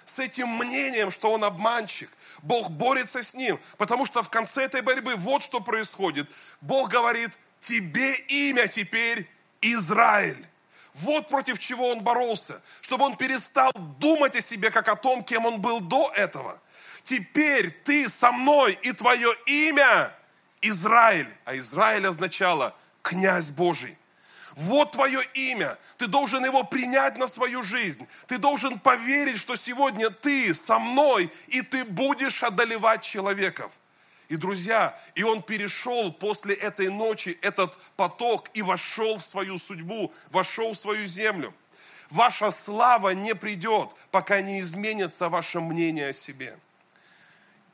С 0.05 0.19
этим 0.19 0.49
мнением, 0.49 1.11
что 1.11 1.33
он 1.33 1.45
обманщик. 1.45 2.11
Бог 2.43 2.71
борется 2.71 3.23
с 3.23 3.35
ним, 3.35 3.59
потому 3.79 4.05
что 4.05 4.23
в 4.23 4.29
конце 4.29 4.65
этой 4.65 4.83
борьбы 4.83 5.15
вот 5.17 5.43
что 5.43 5.61
происходит. 5.61 6.29
Бог 6.61 6.91
говорит, 6.91 7.39
тебе 7.61 8.15
имя 8.27 8.69
теперь 8.69 9.27
Израиль. 9.63 10.47
Вот 10.95 11.29
против 11.29 11.59
чего 11.59 11.89
он 11.89 12.01
боролся, 12.01 12.61
чтобы 12.81 13.05
он 13.05 13.17
перестал 13.17 13.73
думать 13.99 14.37
о 14.37 14.41
себе, 14.41 14.71
как 14.71 14.89
о 14.89 14.97
том, 14.97 15.23
кем 15.23 15.47
он 15.47 15.61
был 15.61 15.81
до 15.81 16.11
этого. 16.15 16.61
Теперь 17.03 17.71
ты 17.71 18.09
со 18.09 18.33
мной, 18.33 18.79
и 18.83 18.93
твое 18.93 19.33
имя 19.47 20.13
Израиль. 20.61 21.29
А 21.45 21.57
Израиль 21.57 22.07
означало 22.07 22.75
князь 23.03 23.51
Божий. 23.51 23.97
Вот 24.59 24.93
твое 24.93 25.23
имя. 25.35 25.79
Ты 25.99 26.09
должен 26.09 26.45
его 26.45 26.65
принять 26.65 27.17
на 27.17 27.29
свою 27.29 27.63
жизнь. 27.63 28.07
Ты 28.27 28.39
должен 28.39 28.79
поверить, 28.81 29.39
что 29.39 29.55
сегодня 29.55 30.11
ты 30.11 30.53
со 30.53 30.81
мной, 30.81 31.31
и 31.47 31.63
ты 31.63 31.85
будешь 31.85 32.43
одолевать 32.43 33.03
человеков. 33.03 33.71
И, 34.29 34.37
друзья, 34.37 34.99
и 35.15 35.23
он 35.23 35.43
перешел 35.43 36.13
после 36.13 36.55
этой 36.55 36.91
ночи 36.91 37.39
этот 37.41 37.77
поток 37.97 38.51
и 38.53 38.61
вошел 38.61 39.17
в 39.17 39.25
свою 39.25 39.57
судьбу, 39.57 40.13
вошел 40.31 40.73
в 40.73 40.79
свою 40.79 41.07
землю. 41.07 41.55
Ваша 42.11 42.51
слава 42.51 43.11
не 43.11 43.35
придет, 43.35 43.91
пока 44.11 44.43
не 44.43 44.61
изменится 44.61 45.31
ваше 45.31 45.61
мнение 45.61 46.09
о 46.09 46.13
себе. 46.13 46.59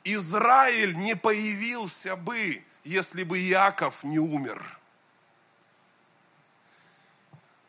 Израиль 0.05 0.95
не 0.95 1.15
появился 1.15 2.15
бы, 2.15 2.63
если 2.85 3.23
бы 3.23 3.37
Иаков 3.39 4.03
не 4.03 4.19
умер. 4.19 4.79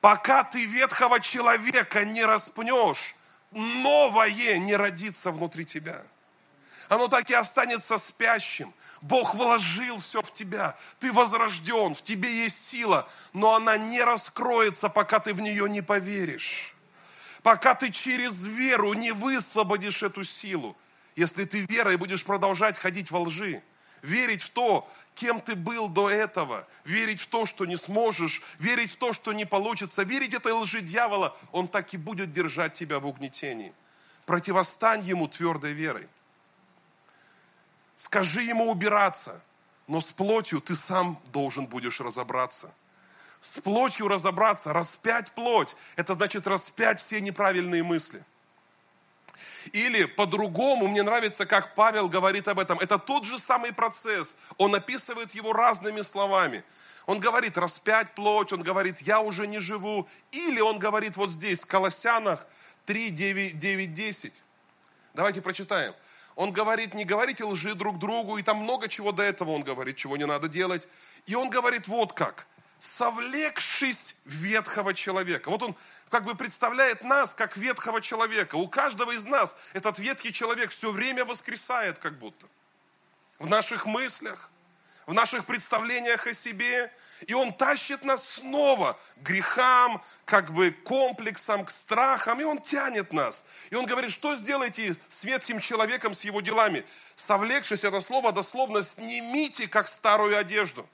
Пока 0.00 0.44
ты 0.44 0.64
ветхого 0.64 1.18
человека 1.18 2.04
не 2.04 2.24
распнешь, 2.24 3.16
новое 3.50 4.58
не 4.58 4.76
родится 4.76 5.32
внутри 5.32 5.64
тебя– 5.64 6.00
оно 6.88 7.08
так 7.08 7.30
и 7.30 7.34
останется 7.34 7.98
спящим. 7.98 8.72
Бог 9.00 9.34
вложил 9.34 9.98
все 9.98 10.22
в 10.22 10.32
тебя. 10.32 10.76
Ты 11.00 11.12
возрожден, 11.12 11.94
в 11.94 12.02
тебе 12.02 12.44
есть 12.44 12.68
сила, 12.68 13.08
но 13.32 13.54
она 13.54 13.76
не 13.76 14.02
раскроется, 14.02 14.88
пока 14.88 15.20
ты 15.20 15.34
в 15.34 15.40
нее 15.40 15.68
не 15.68 15.82
поверишь. 15.82 16.74
Пока 17.42 17.74
ты 17.74 17.90
через 17.90 18.44
веру 18.44 18.92
не 18.94 19.12
высвободишь 19.12 20.02
эту 20.02 20.24
силу. 20.24 20.76
Если 21.14 21.44
ты 21.44 21.62
верой 21.62 21.96
будешь 21.96 22.24
продолжать 22.24 22.78
ходить 22.78 23.10
во 23.10 23.20
лжи, 23.20 23.62
верить 24.02 24.42
в 24.42 24.50
то, 24.50 24.88
кем 25.14 25.40
ты 25.40 25.54
был 25.54 25.88
до 25.88 26.10
этого, 26.10 26.66
верить 26.84 27.20
в 27.20 27.28
то, 27.28 27.46
что 27.46 27.64
не 27.64 27.76
сможешь, 27.76 28.42
верить 28.58 28.92
в 28.92 28.96
то, 28.96 29.12
что 29.12 29.32
не 29.32 29.44
получится, 29.44 30.02
верить 30.02 30.34
этой 30.34 30.52
лжи 30.52 30.80
дьявола, 30.80 31.36
он 31.52 31.68
так 31.68 31.94
и 31.94 31.96
будет 31.96 32.32
держать 32.32 32.74
тебя 32.74 32.98
в 33.00 33.06
угнетении. 33.06 33.72
Противостань 34.26 35.02
ему 35.02 35.28
твердой 35.28 35.72
верой. 35.72 36.08
Скажи 37.96 38.42
ему 38.42 38.70
убираться, 38.70 39.42
но 39.86 40.00
с 40.00 40.12
плотью 40.12 40.60
ты 40.60 40.74
сам 40.74 41.20
должен 41.32 41.66
будешь 41.66 42.00
разобраться. 42.00 42.74
С 43.40 43.58
плотью 43.58 44.08
разобраться, 44.08 44.72
распять 44.72 45.32
плоть, 45.32 45.74
это 45.96 46.14
значит 46.14 46.46
распять 46.46 47.00
все 47.00 47.20
неправильные 47.20 47.82
мысли. 47.82 48.22
Или 49.72 50.04
по-другому, 50.04 50.88
мне 50.88 51.02
нравится, 51.02 51.46
как 51.46 51.74
Павел 51.74 52.08
говорит 52.08 52.48
об 52.48 52.58
этом, 52.58 52.78
это 52.80 52.98
тот 52.98 53.24
же 53.24 53.38
самый 53.38 53.72
процесс, 53.72 54.36
он 54.58 54.74
описывает 54.74 55.34
его 55.34 55.52
разными 55.52 56.02
словами. 56.02 56.64
Он 57.06 57.20
говорит, 57.20 57.56
распять 57.56 58.14
плоть, 58.14 58.52
он 58.52 58.62
говорит, 58.62 59.00
я 59.00 59.20
уже 59.20 59.46
не 59.46 59.60
живу. 59.60 60.08
Или 60.32 60.60
он 60.60 60.78
говорит 60.78 61.16
вот 61.16 61.30
здесь, 61.30 61.62
в 61.62 61.66
Колоссянах 61.66 62.46
3, 62.84 63.10
9, 63.10 63.58
9 63.58 63.94
10. 63.94 64.42
Давайте 65.14 65.40
прочитаем. 65.40 65.94
Он 66.36 66.52
говорит, 66.52 66.94
не 66.94 67.04
говорите 67.04 67.44
лжи 67.44 67.74
друг 67.74 67.98
другу, 67.98 68.36
и 68.36 68.42
там 68.42 68.58
много 68.58 68.88
чего 68.88 69.10
до 69.10 69.22
этого 69.22 69.50
он 69.50 69.62
говорит, 69.62 69.96
чего 69.96 70.16
не 70.18 70.26
надо 70.26 70.48
делать. 70.48 70.86
И 71.24 71.34
он 71.34 71.48
говорит 71.48 71.88
вот 71.88 72.12
как, 72.12 72.46
совлекшись 72.78 74.14
ветхого 74.26 74.92
человека. 74.92 75.50
Вот 75.50 75.62
он 75.62 75.74
как 76.10 76.24
бы 76.24 76.34
представляет 76.34 77.02
нас 77.02 77.32
как 77.32 77.56
ветхого 77.56 78.02
человека. 78.02 78.56
У 78.56 78.68
каждого 78.68 79.12
из 79.12 79.24
нас 79.24 79.56
этот 79.72 79.98
ветхий 79.98 80.30
человек 80.30 80.70
все 80.70 80.92
время 80.92 81.24
воскресает 81.24 81.98
как 81.98 82.18
будто. 82.18 82.46
В 83.38 83.48
наших 83.48 83.86
мыслях, 83.86 84.50
в 85.06 85.14
наших 85.14 85.46
представлениях 85.46 86.26
о 86.26 86.34
себе. 86.34 86.92
И 87.26 87.34
Он 87.34 87.52
тащит 87.52 88.04
нас 88.04 88.28
снова 88.28 88.98
к 89.16 89.22
грехам, 89.22 90.02
как 90.24 90.52
бы 90.52 90.70
комплексам, 90.70 91.64
к 91.64 91.70
страхам, 91.70 92.40
и 92.40 92.44
Он 92.44 92.60
тянет 92.60 93.12
нас. 93.12 93.46
И 93.70 93.76
Он 93.76 93.86
говорит, 93.86 94.10
что 94.10 94.36
сделайте 94.36 94.96
с 95.08 95.24
ветхим 95.24 95.60
человеком, 95.60 96.12
с 96.12 96.24
его 96.24 96.40
делами? 96.40 96.84
Совлекшись, 97.14 97.84
это 97.84 98.00
слово 98.00 98.32
дословно 98.32 98.82
снимите, 98.82 99.68
как 99.68 99.88
старую 99.88 100.36
одежду. 100.36 100.86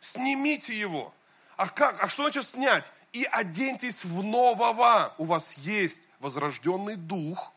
Снимите 0.00 0.76
его. 0.76 1.14
А 1.56 1.68
как? 1.68 2.02
А 2.02 2.08
что 2.08 2.22
значит 2.24 2.46
снять? 2.46 2.90
И 3.12 3.24
оденьтесь 3.30 4.04
в 4.04 4.24
нового. 4.24 5.14
У 5.18 5.24
вас 5.24 5.54
есть 5.58 6.08
возрожденный 6.18 6.96
дух, 6.96 7.52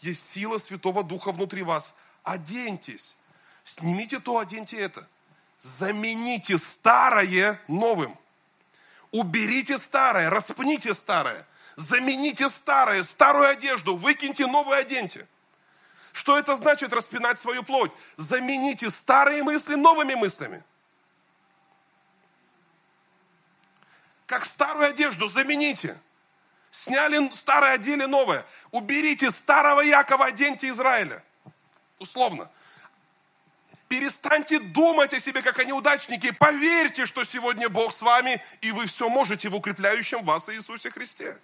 есть 0.00 0.28
сила 0.30 0.58
Святого 0.58 1.04
Духа 1.04 1.30
внутри 1.32 1.62
вас. 1.62 1.96
Оденьтесь. 2.22 3.16
Снимите 3.64 4.18
то, 4.18 4.38
оденьте 4.38 4.78
это. 4.78 5.06
Замените 5.60 6.58
старое 6.58 7.60
новым. 7.68 8.18
Уберите 9.12 9.78
старое, 9.78 10.30
распните 10.30 10.94
старое. 10.94 11.46
Замените 11.76 12.48
старое, 12.48 13.02
старую 13.02 13.48
одежду, 13.48 13.96
выкиньте 13.96 14.46
новую 14.46 14.76
оденьте. 14.76 15.26
Что 16.12 16.38
это 16.38 16.54
значит 16.56 16.92
распинать 16.92 17.38
свою 17.38 17.62
плоть? 17.62 17.92
Замените 18.16 18.90
старые 18.90 19.42
мысли 19.42 19.74
новыми 19.74 20.14
мыслями. 20.14 20.62
Как 24.26 24.44
старую 24.44 24.88
одежду 24.88 25.28
замените. 25.28 25.98
Сняли 26.70 27.30
старое, 27.34 27.74
одели 27.74 28.04
новое. 28.06 28.44
Уберите 28.70 29.30
старого 29.30 29.80
Якова, 29.80 30.26
оденьте 30.26 30.68
Израиля. 30.70 31.22
Условно. 31.98 32.50
Перестаньте 33.92 34.58
думать 34.58 35.12
о 35.12 35.20
себе, 35.20 35.42
как 35.42 35.58
о 35.58 35.64
неудачнике. 35.64 36.32
Поверьте, 36.32 37.04
что 37.04 37.24
сегодня 37.24 37.68
Бог 37.68 37.92
с 37.92 38.00
вами, 38.00 38.42
и 38.62 38.72
вы 38.72 38.86
все 38.86 39.10
можете 39.10 39.50
в 39.50 39.54
укрепляющем 39.54 40.24
вас 40.24 40.48
Иисусе 40.48 40.88
Христе. 40.88 41.38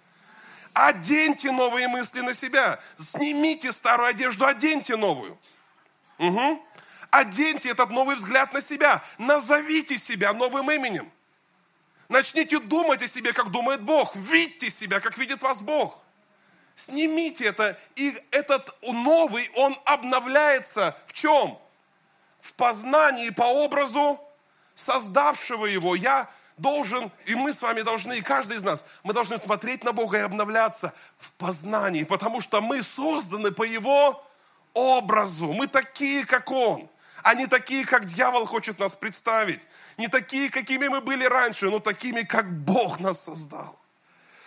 Оденьте 0.73 1.51
новые 1.51 1.87
мысли 1.87 2.21
на 2.21 2.33
себя. 2.33 2.79
Снимите 2.97 3.71
старую 3.71 4.07
одежду, 4.09 4.47
оденьте 4.47 4.95
новую. 4.95 5.37
Угу. 6.17 6.65
Оденьте 7.11 7.69
этот 7.69 7.91
новый 7.91 8.15
взгляд 8.15 8.51
на 8.51 8.61
себя. 8.61 9.03
Назовите 9.19 9.99
себя 9.99 10.33
новым 10.33 10.71
именем. 10.71 11.07
Начните 12.07 12.59
думать 12.59 13.03
о 13.03 13.07
себе, 13.07 13.31
как 13.31 13.51
думает 13.51 13.81
Бог. 13.81 14.15
Видьте 14.15 14.71
себя, 14.71 14.99
как 14.99 15.19
видит 15.19 15.43
вас 15.43 15.61
Бог. 15.61 16.03
Снимите 16.75 17.45
это. 17.45 17.79
И 17.95 18.11
этот 18.31 18.75
новый, 18.81 19.51
он 19.53 19.77
обновляется 19.85 20.97
в 21.05 21.13
чем? 21.13 21.59
В 22.49 22.53
познании 22.53 23.29
по 23.29 23.43
образу 23.43 24.19
создавшего 24.73 25.67
его. 25.67 25.95
Я 25.95 26.29
должен, 26.57 27.11
и 27.25 27.35
мы 27.35 27.53
с 27.53 27.61
вами 27.61 27.81
должны, 27.81 28.17
и 28.17 28.21
каждый 28.21 28.57
из 28.57 28.63
нас, 28.63 28.85
мы 29.03 29.13
должны 29.13 29.37
смотреть 29.37 29.83
на 29.83 29.93
Бога 29.93 30.17
и 30.17 30.21
обновляться 30.21 30.93
в 31.17 31.31
познании, 31.33 32.03
потому 32.03 32.41
что 32.41 32.59
мы 32.59 32.81
созданы 32.81 33.51
по 33.51 33.63
Его 33.63 34.25
образу. 34.73 35.53
Мы 35.53 35.67
такие, 35.67 36.25
как 36.25 36.49
Он, 36.49 36.89
а 37.21 37.35
не 37.35 37.45
такие, 37.45 37.85
как 37.85 38.05
дьявол 38.05 38.45
хочет 38.45 38.79
нас 38.79 38.95
представить. 38.95 39.61
Не 39.97 40.07
такие, 40.07 40.49
какими 40.49 40.87
мы 40.87 41.01
были 41.01 41.25
раньше, 41.25 41.69
но 41.69 41.79
такими, 41.79 42.23
как 42.23 42.51
Бог 42.51 42.99
нас 42.99 43.23
создал. 43.23 43.77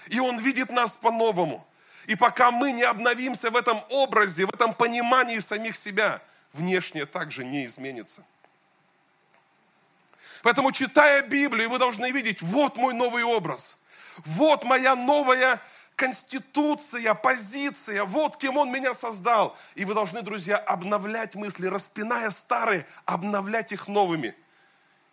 И 0.08 0.18
Он 0.18 0.38
видит 0.38 0.70
нас 0.70 0.96
по-новому. 0.96 1.64
И 2.06 2.16
пока 2.16 2.50
мы 2.50 2.72
не 2.72 2.82
обновимся 2.82 3.50
в 3.50 3.56
этом 3.56 3.80
образе, 3.90 4.46
в 4.46 4.52
этом 4.52 4.74
понимании 4.74 5.38
самих 5.38 5.76
себя– 5.76 6.20
внешнее 6.52 7.06
также 7.06 7.44
не 7.44 7.64
изменится. 7.66 8.24
Поэтому, 10.42 10.72
читая 10.72 11.22
Библию, 11.22 11.70
вы 11.70 11.78
должны 11.78 12.10
видеть, 12.10 12.42
вот 12.42 12.76
мой 12.76 12.94
новый 12.94 13.22
образ, 13.22 13.78
вот 14.24 14.64
моя 14.64 14.96
новая 14.96 15.60
конституция, 15.94 17.14
позиция, 17.14 18.04
вот 18.04 18.36
кем 18.36 18.56
Он 18.56 18.70
меня 18.70 18.92
создал. 18.92 19.56
И 19.76 19.84
вы 19.84 19.94
должны, 19.94 20.22
друзья, 20.22 20.56
обновлять 20.56 21.36
мысли, 21.36 21.66
распиная 21.66 22.30
старые, 22.30 22.86
обновлять 23.04 23.72
их 23.72 23.86
новыми. 23.86 24.34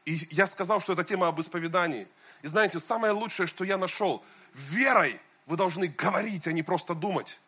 И 0.05 0.27
я 0.31 0.47
сказал, 0.47 0.79
что 0.79 0.93
это 0.93 1.03
тема 1.03 1.27
об 1.27 1.39
исповедании. 1.39 2.07
И 2.41 2.47
знаете, 2.47 2.79
самое 2.79 3.13
лучшее, 3.13 3.45
что 3.45 3.63
я 3.63 3.77
нашел, 3.77 4.23
верой 4.53 5.19
вы 5.45 5.57
должны 5.57 5.87
говорить, 5.87 6.47
а 6.47 6.51
не 6.53 6.63
просто 6.63 6.95
думать. 6.95 7.39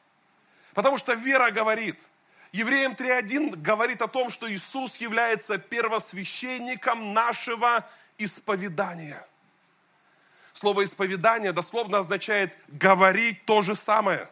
Потому 0.73 0.97
что 0.97 1.13
вера 1.13 1.49
говорит– 1.49 1.99
Евреям 2.51 2.93
3.1 2.93 3.55
говорит 3.57 4.01
о 4.01 4.07
том, 4.07 4.29
что 4.29 4.51
Иисус 4.51 4.97
является 4.97 5.57
первосвященником 5.57 7.13
нашего 7.13 7.87
исповедания. 8.17 9.25
Слово 10.51 10.83
исповедание 10.83 11.53
дословно 11.53 11.99
означает 11.99 12.55
говорить 12.67 13.45
то 13.45 13.61
же 13.61 13.75
самое. 13.75 14.27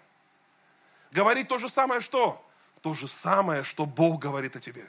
Говорить 1.12 1.48
то 1.48 1.58
же 1.58 1.70
самое 1.70 2.02
что? 2.02 2.46
То 2.82 2.94
же 2.94 3.08
самое, 3.08 3.64
что 3.64 3.86
Бог 3.86 4.20
говорит 4.20 4.56
о 4.56 4.60
тебе. 4.60 4.88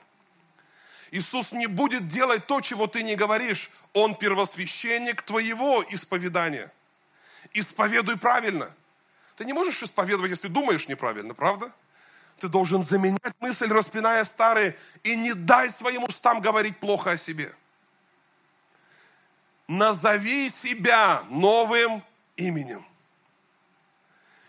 Иисус 1.12 1.52
не 1.52 1.66
будет 1.66 2.08
делать 2.08 2.46
то, 2.46 2.60
чего 2.60 2.88
ты 2.88 3.02
не 3.02 3.14
говоришь. 3.14 3.70
Он 3.92 4.14
первосвященник 4.14 5.22
твоего 5.22 5.84
исповедания. 5.90 6.70
Исповедуй 7.52 8.16
правильно. 8.18 8.72
Ты 9.36 9.44
не 9.44 9.52
можешь 9.52 9.82
исповедовать, 9.82 10.30
если 10.30 10.48
думаешь 10.48 10.88
неправильно, 10.88 11.34
правда? 11.34 11.72
Ты 12.40 12.48
должен 12.48 12.84
заменять 12.84 13.34
мысль, 13.38 13.68
распиная 13.70 14.24
старые, 14.24 14.74
и 15.02 15.14
не 15.14 15.34
дай 15.34 15.68
своим 15.68 16.04
устам 16.04 16.40
говорить 16.40 16.80
плохо 16.80 17.10
о 17.12 17.16
себе. 17.18 17.54
Назови 19.68 20.48
себя 20.48 21.22
новым 21.28 22.02
именем. 22.36 22.84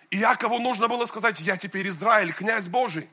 Иакову 0.10 0.60
нужно 0.60 0.88
было 0.88 1.06
сказать, 1.06 1.42
я 1.42 1.58
теперь 1.58 1.88
Израиль, 1.90 2.34
князь 2.34 2.70
Божий. 2.70 3.10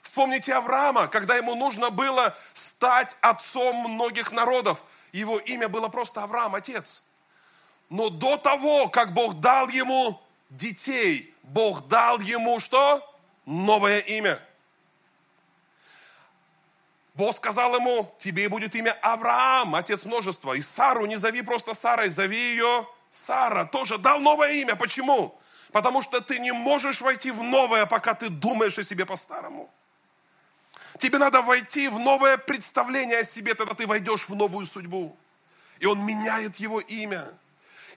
Вспомните 0.00 0.54
Авраама, 0.54 1.08
когда 1.08 1.36
ему 1.36 1.56
нужно 1.56 1.90
было 1.90 2.34
стать 2.52 3.16
отцом 3.20 3.90
многих 3.90 4.30
народов. 4.30 4.80
Его 5.10 5.40
имя 5.40 5.68
было 5.68 5.88
просто 5.88 6.22
Авраам, 6.22 6.54
отец. 6.54 7.02
Но 7.88 8.10
до 8.10 8.36
того, 8.36 8.88
как 8.88 9.12
Бог 9.12 9.40
дал 9.40 9.68
ему 9.68 10.22
детей, 10.50 11.34
Бог 11.42 11.88
дал 11.88 12.20
ему 12.20 12.60
что? 12.60 13.04
Новое 13.46 13.98
имя. 13.98 14.38
Бог 17.14 17.36
сказал 17.36 17.74
ему, 17.74 18.14
тебе 18.18 18.48
будет 18.48 18.74
имя 18.74 18.96
Авраам, 19.02 19.74
отец 19.74 20.04
множества. 20.04 20.54
И 20.54 20.60
Сару 20.60 21.06
не 21.06 21.16
зови 21.16 21.42
просто 21.42 21.74
Сарой, 21.74 22.10
зови 22.10 22.38
ее 22.38 22.86
Сара. 23.10 23.66
Тоже 23.66 23.98
дал 23.98 24.20
новое 24.20 24.52
имя. 24.52 24.76
Почему? 24.76 25.38
Потому 25.72 26.02
что 26.02 26.20
ты 26.20 26.38
не 26.38 26.52
можешь 26.52 27.00
войти 27.00 27.30
в 27.30 27.42
новое, 27.42 27.86
пока 27.86 28.14
ты 28.14 28.28
думаешь 28.28 28.78
о 28.78 28.84
себе 28.84 29.04
по-старому. 29.04 29.70
Тебе 30.98 31.18
надо 31.18 31.42
войти 31.42 31.88
в 31.88 31.98
новое 31.98 32.36
представление 32.36 33.20
о 33.20 33.24
себе, 33.24 33.54
тогда 33.54 33.74
ты 33.74 33.86
войдешь 33.86 34.28
в 34.28 34.34
новую 34.34 34.66
судьбу. 34.66 35.16
И 35.78 35.86
Он 35.86 36.04
меняет 36.04 36.56
его 36.56 36.80
имя. 36.80 37.26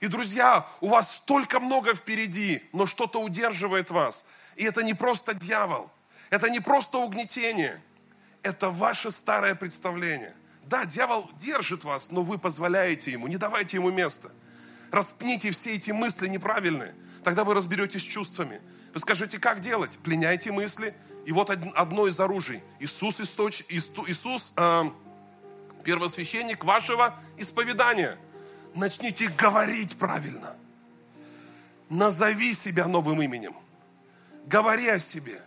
И, 0.00 0.06
друзья, 0.06 0.66
у 0.80 0.88
вас 0.88 1.16
столько 1.16 1.60
много 1.60 1.94
впереди, 1.94 2.62
но 2.72 2.86
что-то 2.86 3.20
удерживает 3.20 3.90
вас. 3.90 4.26
И 4.56 4.64
это 4.64 4.82
не 4.82 4.94
просто 4.94 5.34
дьявол, 5.34 5.90
это 6.30 6.48
не 6.48 6.60
просто 6.60 6.98
угнетение, 6.98 7.82
это 8.42 8.70
ваше 8.70 9.10
старое 9.10 9.54
представление. 9.54 10.34
Да, 10.66 10.84
дьявол 10.84 11.30
держит 11.38 11.84
вас, 11.84 12.10
но 12.10 12.22
вы 12.22 12.38
позволяете 12.38 13.10
ему, 13.10 13.26
не 13.26 13.36
давайте 13.36 13.76
ему 13.76 13.90
места. 13.90 14.30
Распните 14.90 15.50
все 15.50 15.74
эти 15.74 15.90
мысли 15.90 16.28
неправильные, 16.28 16.94
тогда 17.24 17.44
вы 17.44 17.54
разберетесь 17.54 18.02
с 18.02 18.04
чувствами. 18.04 18.60
Вы 18.92 19.00
скажете, 19.00 19.38
как 19.38 19.60
делать? 19.60 19.98
Пленяйте 19.98 20.52
мысли. 20.52 20.94
И 21.26 21.32
вот 21.32 21.50
одно 21.50 22.06
из 22.06 22.20
оружий. 22.20 22.62
Иисус, 22.78 23.20
источ... 23.20 23.64
Иисус 23.68 24.52
э, 24.56 24.84
первосвященник 25.82 26.62
вашего 26.64 27.18
исповедания. 27.36 28.16
Начните 28.76 29.26
говорить 29.28 29.96
правильно. 29.96 30.54
Назови 31.88 32.54
себя 32.54 32.86
новым 32.86 33.20
именем 33.20 33.54
говори 34.46 34.88
о 34.88 34.98
себе. 34.98 35.40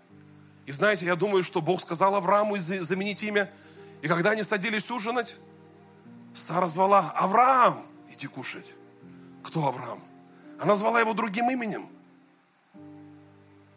И 0.66 0.72
знаете, 0.72 1.06
я 1.06 1.16
думаю, 1.16 1.44
что 1.44 1.62
Бог 1.62 1.80
сказал 1.82 2.16
Аврааму 2.16 2.58
заменить 2.58 3.24
имя. 3.24 3.50
И 4.02 4.08
когда 4.08 4.32
они 4.32 4.44
садились 4.44 4.92
ужинать, 4.92 5.38
Сара 6.34 6.68
звала 6.68 7.12
Авраам, 7.16 7.86
иди 8.14 8.28
кушать. 8.28 8.74
Кто 9.44 9.66
Авраам? 9.68 10.04
Она 10.60 10.76
звала 10.76 11.00
его 11.00 11.14
другим 11.14 11.50
именем. 11.50 11.90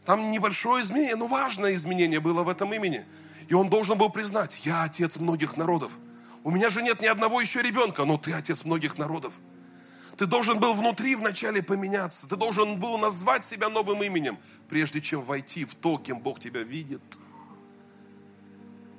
Там 0.05 0.31
небольшое 0.31 0.83
изменение, 0.83 1.17
но 1.17 1.27
важное 1.27 1.75
изменение 1.75 2.21
было 2.21 2.43
в 2.43 2.49
этом 2.49 2.75
имени. 2.75 3.05
И 3.49 3.55
он 3.55 3.69
должен 3.69 3.97
был 3.97 4.11
признать, 4.11 4.65
я 4.67 4.85
отец 4.85 5.17
многих 5.17 5.57
народов. 5.57 5.93
У 6.43 6.51
меня 6.51 6.71
же 6.71 6.83
нет 6.83 7.01
ни 7.01 7.07
одного 7.07 7.41
еще 7.41 7.63
ребенка, 7.63 8.05
но 8.05 8.19
ты 8.19 8.33
отец 8.33 8.65
многих 8.65 8.99
народов. 8.99 9.35
Ты 10.21 10.27
должен 10.27 10.61
был 10.61 10.75
внутри 10.75 11.17
вначале 11.17 11.63
поменяться. 11.63 12.29
Ты 12.29 12.37
должен 12.37 12.79
был 12.79 12.99
назвать 12.99 13.43
себя 13.43 13.71
новым 13.71 14.03
именем, 14.03 14.39
прежде 14.69 15.01
чем 15.01 15.23
войти 15.23 15.65
в 15.65 15.75
то, 15.75 15.97
кем 15.97 16.21
Бог 16.21 16.39
тебя 16.41 16.63
видит. 16.63 17.01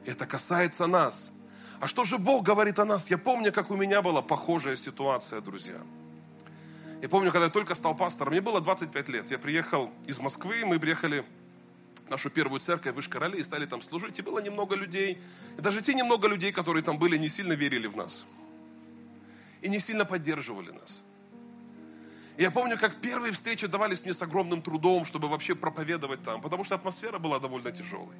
Это 0.03 0.25
касается 0.25 0.87
нас. 0.87 1.31
А 1.79 1.87
что 1.87 2.05
же 2.05 2.17
Бог 2.17 2.41
говорит 2.43 2.79
о 2.79 2.85
нас? 2.85 3.11
Я 3.11 3.19
помню, 3.19 3.53
как 3.53 3.69
у 3.69 3.75
меня 3.75 4.01
была 4.01 4.23
похожая 4.23 4.75
ситуация, 4.75 5.41
друзья. 5.41 5.79
Я 7.03 7.07
помню, 7.07 7.31
когда 7.31 7.45
я 7.45 7.51
только 7.51 7.75
стал 7.75 7.93
пастором, 7.93 8.33
мне 8.33 8.41
было 8.41 8.59
25 8.59 9.09
лет. 9.09 9.29
Я 9.29 9.37
приехал 9.37 9.91
из 10.07 10.19
Москвы, 10.19 10.65
мы 10.65 10.79
приехали 10.79 11.23
в 12.07 12.09
нашу 12.09 12.31
первую 12.31 12.61
церковь 12.61 12.95
в 12.95 12.99
Ишкарале 12.99 13.37
и 13.37 13.43
стали 13.43 13.67
там 13.67 13.83
служить. 13.83 14.17
И 14.17 14.23
было 14.23 14.39
немного 14.39 14.75
людей. 14.75 15.19
И 15.59 15.61
даже 15.61 15.83
те 15.83 15.93
немного 15.93 16.27
людей, 16.27 16.51
которые 16.51 16.81
там 16.81 16.97
были, 16.97 17.15
не 17.15 17.29
сильно 17.29 17.53
верили 17.53 17.85
в 17.85 17.95
нас. 17.95 18.25
И 19.61 19.69
не 19.69 19.79
сильно 19.79 20.03
поддерживали 20.03 20.71
нас. 20.71 21.03
Я 22.37 22.51
помню, 22.51 22.77
как 22.77 22.95
первые 23.01 23.33
встречи 23.33 23.67
давались 23.67 24.03
мне 24.03 24.13
с 24.13 24.21
огромным 24.21 24.61
трудом, 24.61 25.05
чтобы 25.05 25.27
вообще 25.27 25.53
проповедовать 25.55 26.23
там, 26.23 26.41
потому 26.41 26.63
что 26.63 26.75
атмосфера 26.75 27.19
была 27.19 27.39
довольно 27.39 27.71
тяжелой. 27.71 28.15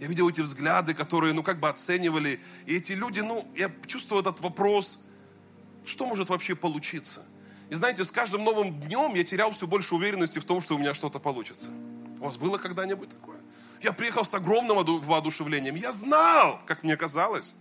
Я 0.00 0.08
видел 0.08 0.28
эти 0.28 0.42
взгляды, 0.42 0.92
которые, 0.94 1.32
ну, 1.32 1.42
как 1.42 1.58
бы 1.58 1.68
оценивали. 1.68 2.40
И 2.66 2.76
эти 2.76 2.92
люди, 2.92 3.20
ну, 3.20 3.46
я 3.56 3.70
чувствовал 3.86 4.20
этот 4.20 4.40
вопрос, 4.40 5.00
что 5.86 6.06
может 6.06 6.28
вообще 6.28 6.54
получиться? 6.54 7.24
И 7.70 7.74
знаете, 7.74 8.04
с 8.04 8.10
каждым 8.10 8.44
новым 8.44 8.78
днем 8.80 9.14
я 9.14 9.24
терял 9.24 9.50
все 9.52 9.66
больше 9.66 9.94
уверенности 9.94 10.38
в 10.38 10.44
том, 10.44 10.60
что 10.60 10.76
у 10.76 10.78
меня 10.78 10.92
что-то 10.92 11.18
получится. 11.18 11.70
У 12.20 12.24
вас 12.24 12.36
было 12.36 12.58
когда-нибудь 12.58 13.08
такое? 13.08 13.38
Я 13.82 13.92
приехал 13.92 14.24
с 14.24 14.34
огромным 14.34 14.76
воодушевлением. 15.02 15.74
Я 15.74 15.92
знал, 15.92 16.60
как 16.66 16.82
мне 16.82 16.96
казалось, 16.96 17.54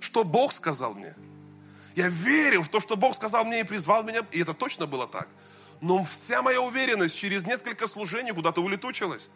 что 0.00 0.24
Бог 0.24 0.52
сказал 0.52 0.94
мне. 0.94 1.14
Я 1.94 2.08
верил 2.08 2.62
в 2.62 2.68
то, 2.68 2.80
что 2.80 2.96
Бог 2.96 3.14
сказал 3.14 3.44
мне 3.44 3.60
и 3.60 3.64
призвал 3.64 4.02
меня, 4.02 4.24
и 4.32 4.40
это 4.40 4.52
точно 4.52 4.86
было 4.86 5.06
так. 5.06 5.28
Но 5.80 6.02
вся 6.04 6.42
моя 6.42 6.60
уверенность 6.60 7.16
через 7.16 7.46
несколько 7.46 7.86
служений 7.86 8.32
куда-то 8.32 8.60
улетучилась. 8.62 9.30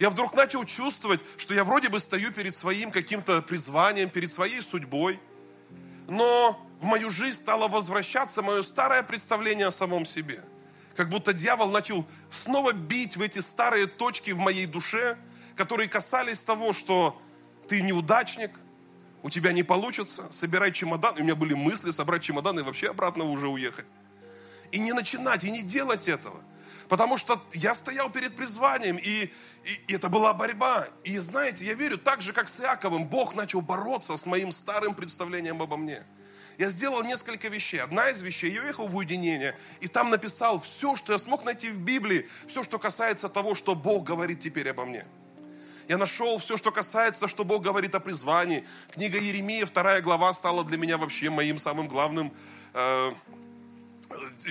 Я 0.00 0.10
вдруг 0.10 0.34
начал 0.34 0.64
чувствовать, 0.64 1.20
что 1.36 1.54
я 1.54 1.64
вроде 1.64 1.88
бы 1.88 2.00
стою 2.00 2.32
перед 2.32 2.54
своим 2.54 2.90
каким-то 2.90 3.42
призванием, 3.42 4.10
перед 4.10 4.30
своей 4.30 4.60
судьбой. 4.60 5.20
Но 6.08 6.60
в 6.80 6.84
мою 6.84 7.10
жизнь 7.10 7.38
стало 7.38 7.68
возвращаться 7.68 8.42
мое 8.42 8.62
старое 8.62 9.02
представление 9.02 9.68
о 9.68 9.72
самом 9.72 10.04
себе. 10.04 10.42
Как 10.96 11.08
будто 11.08 11.32
дьявол 11.32 11.70
начал 11.70 12.04
снова 12.30 12.72
бить 12.72 13.16
в 13.16 13.22
эти 13.22 13.38
старые 13.38 13.86
точки 13.86 14.32
в 14.32 14.38
моей 14.38 14.66
душе, 14.66 15.16
которые 15.56 15.88
касались 15.88 16.40
того, 16.40 16.72
что 16.72 17.20
ты 17.68 17.80
неудачник, 17.80 18.50
у 19.24 19.30
тебя 19.30 19.52
не 19.52 19.62
получится, 19.62 20.30
собирай 20.30 20.70
чемодан. 20.70 21.16
И 21.16 21.22
у 21.22 21.24
меня 21.24 21.34
были 21.34 21.54
мысли 21.54 21.90
собрать 21.92 22.22
чемодан 22.22 22.58
и 22.58 22.62
вообще 22.62 22.90
обратно 22.90 23.24
уже 23.24 23.48
уехать. 23.48 23.86
И 24.70 24.78
не 24.78 24.92
начинать, 24.92 25.44
и 25.44 25.50
не 25.50 25.62
делать 25.62 26.08
этого. 26.08 26.38
Потому 26.90 27.16
что 27.16 27.42
я 27.54 27.74
стоял 27.74 28.10
перед 28.10 28.36
призванием, 28.36 28.98
и, 28.98 29.30
и, 29.64 29.80
и 29.88 29.94
это 29.94 30.10
была 30.10 30.34
борьба. 30.34 30.86
И 31.04 31.16
знаете, 31.16 31.64
я 31.64 31.72
верю, 31.72 31.96
так 31.96 32.20
же, 32.20 32.34
как 32.34 32.50
с 32.50 32.60
Иаковым, 32.60 33.06
Бог 33.06 33.34
начал 33.34 33.62
бороться 33.62 34.14
с 34.18 34.26
моим 34.26 34.52
старым 34.52 34.94
представлением 34.94 35.62
обо 35.62 35.78
мне 35.78 36.02
я 36.56 36.70
сделал 36.70 37.02
несколько 37.02 37.48
вещей. 37.48 37.80
Одна 37.80 38.10
из 38.10 38.22
вещей, 38.22 38.52
я 38.52 38.62
уехал 38.62 38.86
в 38.86 38.94
уединение, 38.94 39.56
и 39.80 39.88
там 39.88 40.10
написал 40.10 40.60
все, 40.60 40.94
что 40.94 41.12
я 41.12 41.18
смог 41.18 41.44
найти 41.44 41.68
в 41.68 41.80
Библии, 41.80 42.28
все, 42.46 42.62
что 42.62 42.78
касается 42.78 43.28
того, 43.28 43.56
что 43.56 43.74
Бог 43.74 44.04
говорит 44.04 44.38
теперь 44.38 44.70
обо 44.70 44.84
мне. 44.84 45.04
Я 45.88 45.98
нашел 45.98 46.38
все, 46.38 46.56
что 46.56 46.70
касается, 46.70 47.28
что 47.28 47.44
Бог 47.44 47.62
говорит 47.62 47.94
о 47.94 48.00
призвании. 48.00 48.64
Книга 48.92 49.18
Еремия, 49.18 49.66
вторая 49.66 50.00
глава, 50.02 50.32
стала 50.32 50.64
для 50.64 50.78
меня 50.78 50.98
вообще 50.98 51.30
моим 51.30 51.58
самым 51.58 51.88
главным 51.88 52.32
э, 52.72 53.12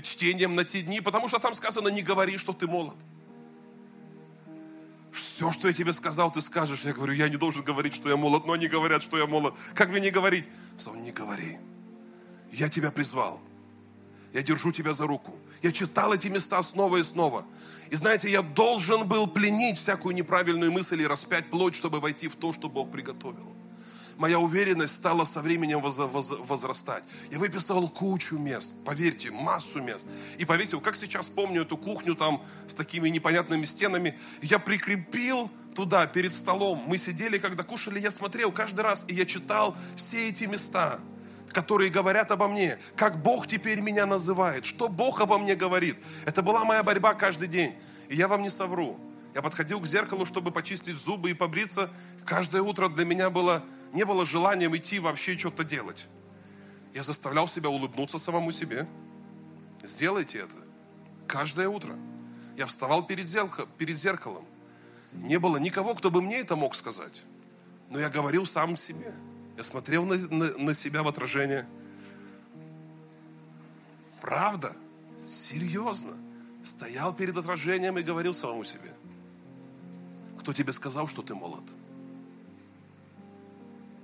чтением 0.01 0.55
на 0.55 0.63
те 0.63 0.81
дни, 0.81 1.01
потому 1.01 1.27
что 1.27 1.39
там 1.39 1.53
сказано, 1.53 1.87
не 1.89 2.01
говори, 2.01 2.37
что 2.37 2.53
ты 2.53 2.67
молод. 2.67 2.95
Все, 5.11 5.51
что 5.51 5.67
я 5.67 5.73
тебе 5.73 5.93
сказал, 5.93 6.31
ты 6.31 6.41
скажешь. 6.41 6.85
Я 6.85 6.93
говорю, 6.93 7.13
я 7.13 7.29
не 7.29 7.37
должен 7.37 7.63
говорить, 7.63 7.93
что 7.93 8.09
я 8.09 8.17
молод, 8.17 8.45
но 8.45 8.53
они 8.53 8.67
говорят, 8.67 9.03
что 9.03 9.17
я 9.17 9.27
молод. 9.27 9.53
Как 9.75 9.89
мне 9.89 9.99
не 9.99 10.11
говорить? 10.11 10.45
Он 10.87 11.03
не 11.03 11.11
говори 11.11 11.59
я 12.53 12.69
тебя 12.69 12.91
призвал. 12.91 13.41
Я 14.31 14.43
держу 14.43 14.71
тебя 14.71 14.93
за 14.93 15.07
руку. 15.07 15.33
Я 15.63 15.71
читал 15.71 16.13
эти 16.13 16.27
места 16.27 16.61
снова 16.61 16.97
и 16.97 17.03
снова. 17.03 17.45
И 17.89 17.95
знаете, 17.95 18.29
я 18.29 18.41
должен 18.41 19.07
был 19.07 19.27
пленить 19.27 19.77
всякую 19.77 20.13
неправильную 20.13 20.73
мысль 20.73 21.01
и 21.01 21.07
распять 21.07 21.49
плоть, 21.49 21.73
чтобы 21.73 22.01
войти 22.01 22.27
в 22.27 22.35
то, 22.35 22.51
что 22.51 22.67
Бог 22.67 22.91
приготовил. 22.91 23.55
Моя 24.17 24.39
уверенность 24.39 24.93
стала 24.93 25.23
со 25.23 25.41
временем 25.41 25.79
воз, 25.79 25.97
воз, 25.97 26.33
возрастать. 26.37 27.03
Я 27.31 27.39
выписал 27.39 27.87
кучу 27.87 28.37
мест, 28.37 28.73
поверьте, 28.83 29.31
массу 29.31 29.81
мест. 29.81 30.07
И 30.37 30.43
повесил, 30.43 30.81
как 30.81 30.97
сейчас 30.97 31.29
помню 31.29 31.61
эту 31.61 31.77
кухню 31.77 32.13
там 32.13 32.43
с 32.67 32.73
такими 32.73 33.07
непонятными 33.07 33.63
стенами. 33.63 34.19
Я 34.41 34.59
прикрепил 34.59 35.49
туда, 35.75 36.05
перед 36.07 36.33
столом. 36.33 36.83
Мы 36.87 36.97
сидели, 36.97 37.37
когда 37.37 37.63
кушали, 37.63 38.01
я 38.01 38.11
смотрел 38.11 38.51
каждый 38.51 38.81
раз, 38.81 39.05
и 39.07 39.15
я 39.15 39.25
читал 39.25 39.77
все 39.95 40.27
эти 40.27 40.43
места– 40.43 40.99
которые 41.53 41.89
говорят 41.89 42.31
обо 42.31 42.47
мне, 42.47 42.77
как 42.95 43.21
Бог 43.21 43.47
теперь 43.47 43.79
меня 43.79 44.05
называет, 44.05 44.65
что 44.65 44.89
Бог 44.89 45.21
обо 45.21 45.37
мне 45.37 45.55
говорит. 45.55 45.97
Это 46.25 46.41
была 46.41 46.65
моя 46.65 46.83
борьба 46.83 47.13
каждый 47.13 47.47
день. 47.47 47.73
И 48.09 48.15
я 48.15 48.27
вам 48.27 48.41
не 48.41 48.49
совру. 48.49 48.99
Я 49.33 49.41
подходил 49.41 49.79
к 49.79 49.87
зеркалу, 49.87 50.25
чтобы 50.25 50.51
почистить 50.51 50.97
зубы 50.97 51.31
и 51.31 51.33
побриться. 51.33 51.89
Каждое 52.25 52.61
утро 52.61 52.89
для 52.89 53.05
меня 53.05 53.29
было, 53.29 53.63
не 53.93 54.03
было 54.03 54.25
желанием 54.25 54.75
идти 54.75 54.99
вообще 54.99 55.37
что-то 55.37 55.63
делать. 55.63 56.05
Я 56.93 57.03
заставлял 57.03 57.47
себя 57.47 57.69
улыбнуться 57.69 58.19
самому 58.19 58.51
себе. 58.51 58.87
Сделайте 59.83 60.39
это. 60.39 60.55
Каждое 61.27 61.69
утро. 61.69 61.95
Я 62.57 62.67
вставал 62.67 63.03
перед, 63.03 63.29
зеркалом, 63.29 63.69
перед 63.77 63.97
зеркалом. 63.97 64.45
Не 65.13 65.39
было 65.39 65.57
никого, 65.57 65.95
кто 65.95 66.11
бы 66.11 66.21
мне 66.21 66.39
это 66.39 66.55
мог 66.55 66.75
сказать. 66.75 67.23
Но 67.89 67.99
я 67.99 68.09
говорил 68.09 68.45
сам 68.45 68.75
себе– 68.75 69.13
я 69.57 69.63
смотрел 69.63 70.05
на, 70.05 70.17
на, 70.17 70.57
на 70.57 70.73
себя 70.73 71.03
в 71.03 71.07
отражение. 71.07 71.67
Правда? 74.21 74.73
Серьезно? 75.25 76.13
Стоял 76.63 77.13
перед 77.13 77.37
отражением 77.37 77.97
и 77.97 78.03
говорил 78.03 78.33
самому 78.33 78.63
себе. 78.63 78.93
Кто 80.39 80.53
тебе 80.53 80.73
сказал, 80.73 81.07
что 81.07 81.21
ты 81.21 81.35
молод? 81.35 81.63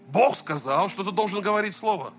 Бог 0.09 0.35
сказал, 0.35 0.89
что 0.89 1.03
ты 1.03 1.11
должен 1.11 1.41
говорить 1.41 1.75
слово. 1.75 2.13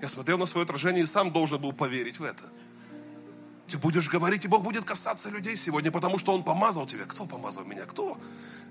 Я 0.00 0.08
смотрел 0.08 0.38
на 0.38 0.46
свое 0.46 0.64
отражение 0.64 1.02
и 1.02 1.06
сам 1.06 1.30
должен 1.32 1.60
был 1.60 1.72
поверить 1.72 2.18
в 2.18 2.24
это. 2.24 2.44
Ты 3.68 3.78
будешь 3.78 4.08
говорить, 4.08 4.44
и 4.44 4.48
Бог 4.48 4.64
будет 4.64 4.84
касаться 4.84 5.28
людей 5.28 5.56
сегодня, 5.56 5.92
потому 5.92 6.18
что 6.18 6.32
Он 6.32 6.42
помазал 6.42 6.86
тебя. 6.86 7.04
Кто 7.04 7.26
помазал 7.26 7.64
меня? 7.64 7.84
Кто? 7.84 8.18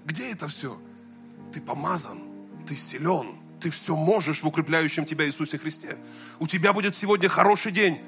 Где 0.06 0.32
это 0.32 0.48
все? 0.48 0.80
Ты 1.54 1.62
помазан, 1.62 2.20
ты 2.68 2.76
силен, 2.76 3.39
ты 3.60 3.70
все 3.70 3.96
можешь 3.96 4.44
в 4.44 4.48
укрепляющем 4.48 5.06
тебя 5.06 5.26
Иисусе 5.26 5.58
Христе. 5.58 5.98
У 6.40 6.48
тебя 6.48 6.74
будет 6.74 6.96
сегодня 6.96 7.30
хороший 7.30 7.72
день. 7.72 8.00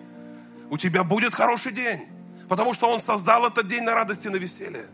У 0.70 0.78
тебя 0.78 1.04
будет 1.04 1.34
хороший 1.34 1.74
день. 1.74 2.02
Потому 2.48 2.74
что 2.74 2.90
Он 2.90 3.00
создал 3.00 3.46
этот 3.46 3.68
день 3.68 3.84
на 3.84 3.94
радости, 3.94 4.28
на 4.28 4.38
веселье. 4.38 4.88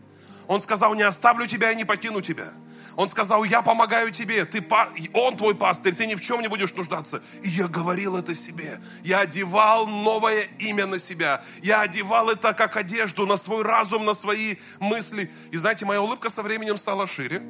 Он 0.48 0.60
сказал, 0.60 0.94
не 0.94 1.02
оставлю 1.02 1.46
тебя 1.46 1.72
и 1.72 1.76
не 1.76 1.84
покину 1.84 2.22
тебя. 2.22 2.52
Он 2.96 3.08
сказал, 3.08 3.44
я 3.44 3.62
помогаю 3.62 4.10
тебе, 4.10 4.44
ты, 4.44 4.64
он 5.12 5.36
твой 5.36 5.54
пастырь, 5.54 5.94
ты 5.94 6.06
ни 6.06 6.16
в 6.16 6.20
чем 6.20 6.40
не 6.40 6.48
будешь 6.48 6.74
нуждаться. 6.74 7.22
И 7.42 7.48
я 7.48 7.68
говорил 7.68 8.16
это 8.16 8.34
себе. 8.34 8.80
Я 9.04 9.20
одевал 9.20 9.86
новое 9.86 10.48
имя 10.58 10.86
на 10.86 10.98
себя. 10.98 11.40
Я 11.62 11.82
одевал 11.82 12.28
это 12.30 12.54
как 12.54 12.76
одежду 12.76 13.24
на 13.24 13.36
свой 13.36 13.62
разум, 13.62 14.04
на 14.04 14.14
свои 14.14 14.56
мысли. 14.80 15.30
И 15.52 15.56
знаете, 15.58 15.84
моя 15.84 16.02
улыбка 16.02 16.28
со 16.28 16.42
временем 16.42 16.76
стала 16.76 17.06
шире 17.06 17.40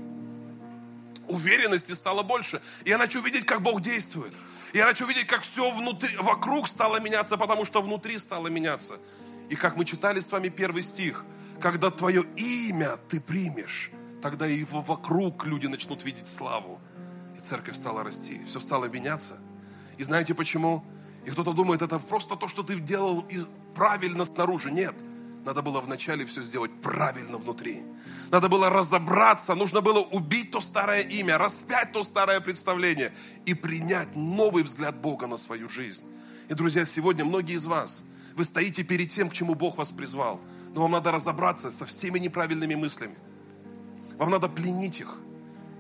уверенности 1.29 1.93
стало 1.93 2.23
больше. 2.23 2.61
Я 2.85 2.99
начал 2.99 3.23
видеть, 3.23 3.47
как 3.47 3.63
Бог 3.63 3.81
действует. 3.81 4.35
Я 4.73 4.87
начал 4.87 5.07
видеть, 5.07 5.27
как 5.27 5.43
все 5.43 5.71
внутри, 5.71 6.17
вокруг 6.17 6.69
стало 6.69 7.01
меняться, 7.01 7.37
потому 7.37 7.65
что 7.65 7.81
внутри 7.81 8.19
стало 8.19 8.49
меняться. 8.49 8.99
И 9.49 9.57
как 9.57 9.77
мы 9.77 9.85
читали 9.85 10.21
с 10.21 10.31
вами 10.31 10.49
первый 10.49 10.83
стих, 10.83 11.25
когда 11.61 11.91
твое 11.91 12.25
имя 12.37 12.97
ты 13.09 13.21
примешь, 13.21 13.91
тогда 14.23 14.47
и 14.47 14.65
вокруг 14.65 15.47
люди 15.47 15.67
начнут 15.67 16.05
видеть 16.05 16.29
славу. 16.29 16.81
И 17.37 17.41
церковь 17.41 17.77
стала 17.77 18.05
расти, 18.05 18.45
все 18.47 18.61
стало 18.61 18.87
меняться. 18.87 19.39
И 19.97 20.03
знаете 20.03 20.35
почему? 20.35 20.85
И 21.25 21.31
кто-то 21.31 21.53
думает, 21.53 21.83
это 21.83 21.99
просто 21.99 22.37
то, 22.37 22.49
что 22.49 22.63
ты 22.63 22.79
делал 22.79 23.25
правильно 23.75 24.25
снаружи. 24.25 24.71
Нет. 24.71 24.95
Надо 25.49 25.63
было 25.63 25.81
вначале 25.81 26.27
все 26.27 26.43
сделать 26.43 26.71
правильно 26.83 27.39
внутри. 27.39 27.83
Надо 28.31 28.51
было 28.51 28.69
разобраться, 28.69 29.55
нужно 29.55 29.81
было 29.81 30.01
убить 30.01 30.51
то 30.51 30.61
старое 30.61 31.01
имя, 31.01 31.39
распять 31.39 31.91
то 31.91 32.05
старое 32.05 32.41
представление 32.41 33.15
и 33.47 33.55
принять 33.55 34.15
новый 34.15 34.63
взгляд 34.63 35.01
Бога 35.01 35.27
на 35.27 35.39
свою 35.39 35.71
жизнь. 35.71 36.05
И, 36.51 36.55
друзья, 36.55 36.85
сегодня 36.85 37.25
многие 37.25 37.57
из 37.57 37.65
вас, 37.65 38.05
вы 38.37 38.45
стоите 38.45 38.83
перед 38.83 39.09
тем, 39.09 39.31
к 39.31 39.33
чему 39.33 39.55
Бог 39.55 39.79
вас 39.79 39.91
призвал. 39.91 40.39
Но 40.75 40.83
вам 40.83 40.91
надо 40.91 41.13
разобраться 41.13 41.71
со 41.71 41.87
всеми 41.87 42.19
неправильными 42.19 42.75
мыслями. 42.75 43.17
Вам 44.19 44.29
надо 44.29 44.51
пленить 44.51 45.01
их. 45.01 45.17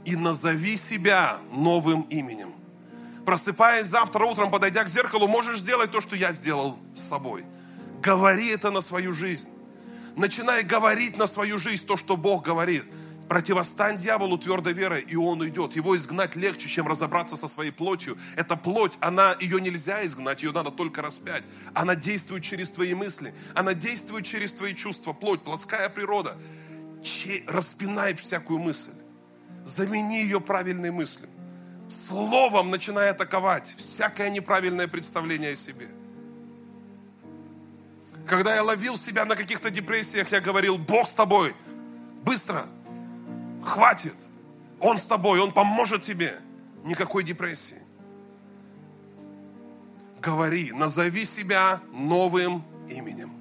И 0.06 0.16
назови 0.16 0.78
себя 0.78 1.40
новым 1.52 2.06
именем. 2.08 2.54
Просыпаясь 3.26 3.88
завтра 3.88 4.24
утром, 4.24 4.50
подойдя 4.50 4.82
к 4.84 4.88
зеркалу, 4.88 5.28
можешь 5.28 5.58
сделать 5.58 5.90
то, 5.90 6.00
что 6.00 6.16
я 6.16 6.32
сделал 6.32 6.78
с 6.94 7.02
собой. 7.02 7.44
Говори 8.00 8.48
это 8.48 8.70
на 8.70 8.80
свою 8.80 9.12
жизнь. 9.12 9.50
Начинай 10.18 10.64
говорить 10.64 11.16
на 11.16 11.28
свою 11.28 11.58
жизнь 11.58 11.86
то, 11.86 11.96
что 11.96 12.16
Бог 12.16 12.44
говорит. 12.44 12.84
Противостань 13.28 13.98
дьяволу 13.98 14.36
твердой 14.36 14.72
верой, 14.72 15.00
и 15.02 15.14
он 15.14 15.40
уйдет. 15.40 15.76
Его 15.76 15.96
изгнать 15.96 16.34
легче, 16.34 16.68
чем 16.68 16.88
разобраться 16.88 17.36
со 17.36 17.46
своей 17.46 17.70
плотью. 17.70 18.18
Эта 18.34 18.56
плоть, 18.56 18.98
она, 19.00 19.36
ее 19.38 19.60
нельзя 19.60 20.04
изгнать, 20.04 20.42
ее 20.42 20.50
надо 20.50 20.72
только 20.72 21.02
распять. 21.02 21.44
Она 21.72 21.94
действует 21.94 22.42
через 22.42 22.72
твои 22.72 22.94
мысли, 22.94 23.32
она 23.54 23.74
действует 23.74 24.24
через 24.24 24.52
твои 24.54 24.74
чувства. 24.74 25.12
Плоть, 25.12 25.40
плотская 25.42 25.88
природа. 25.88 26.36
Че, 27.04 27.44
распинай 27.46 28.14
всякую 28.14 28.58
мысль. 28.58 28.94
Замени 29.64 30.22
ее 30.22 30.40
правильной 30.40 30.90
мыслью. 30.90 31.28
Словом 31.88 32.72
начинай 32.72 33.10
атаковать 33.10 33.72
всякое 33.76 34.30
неправильное 34.30 34.88
представление 34.88 35.52
о 35.52 35.56
себе. 35.56 35.86
Когда 38.28 38.54
я 38.54 38.62
ловил 38.62 38.98
себя 38.98 39.24
на 39.24 39.34
каких-то 39.34 39.70
депрессиях, 39.70 40.30
я 40.30 40.40
говорил, 40.40 40.76
Бог 40.76 41.08
с 41.08 41.14
тобой, 41.14 41.54
быстро, 42.24 42.66
хватит, 43.64 44.14
Он 44.80 44.98
с 44.98 45.06
тобой, 45.06 45.40
Он 45.40 45.50
поможет 45.50 46.02
тебе. 46.02 46.38
Никакой 46.84 47.24
депрессии. 47.24 47.82
Говори, 50.20 50.72
назови 50.72 51.24
себя 51.24 51.80
новым 51.90 52.62
именем. 52.88 53.37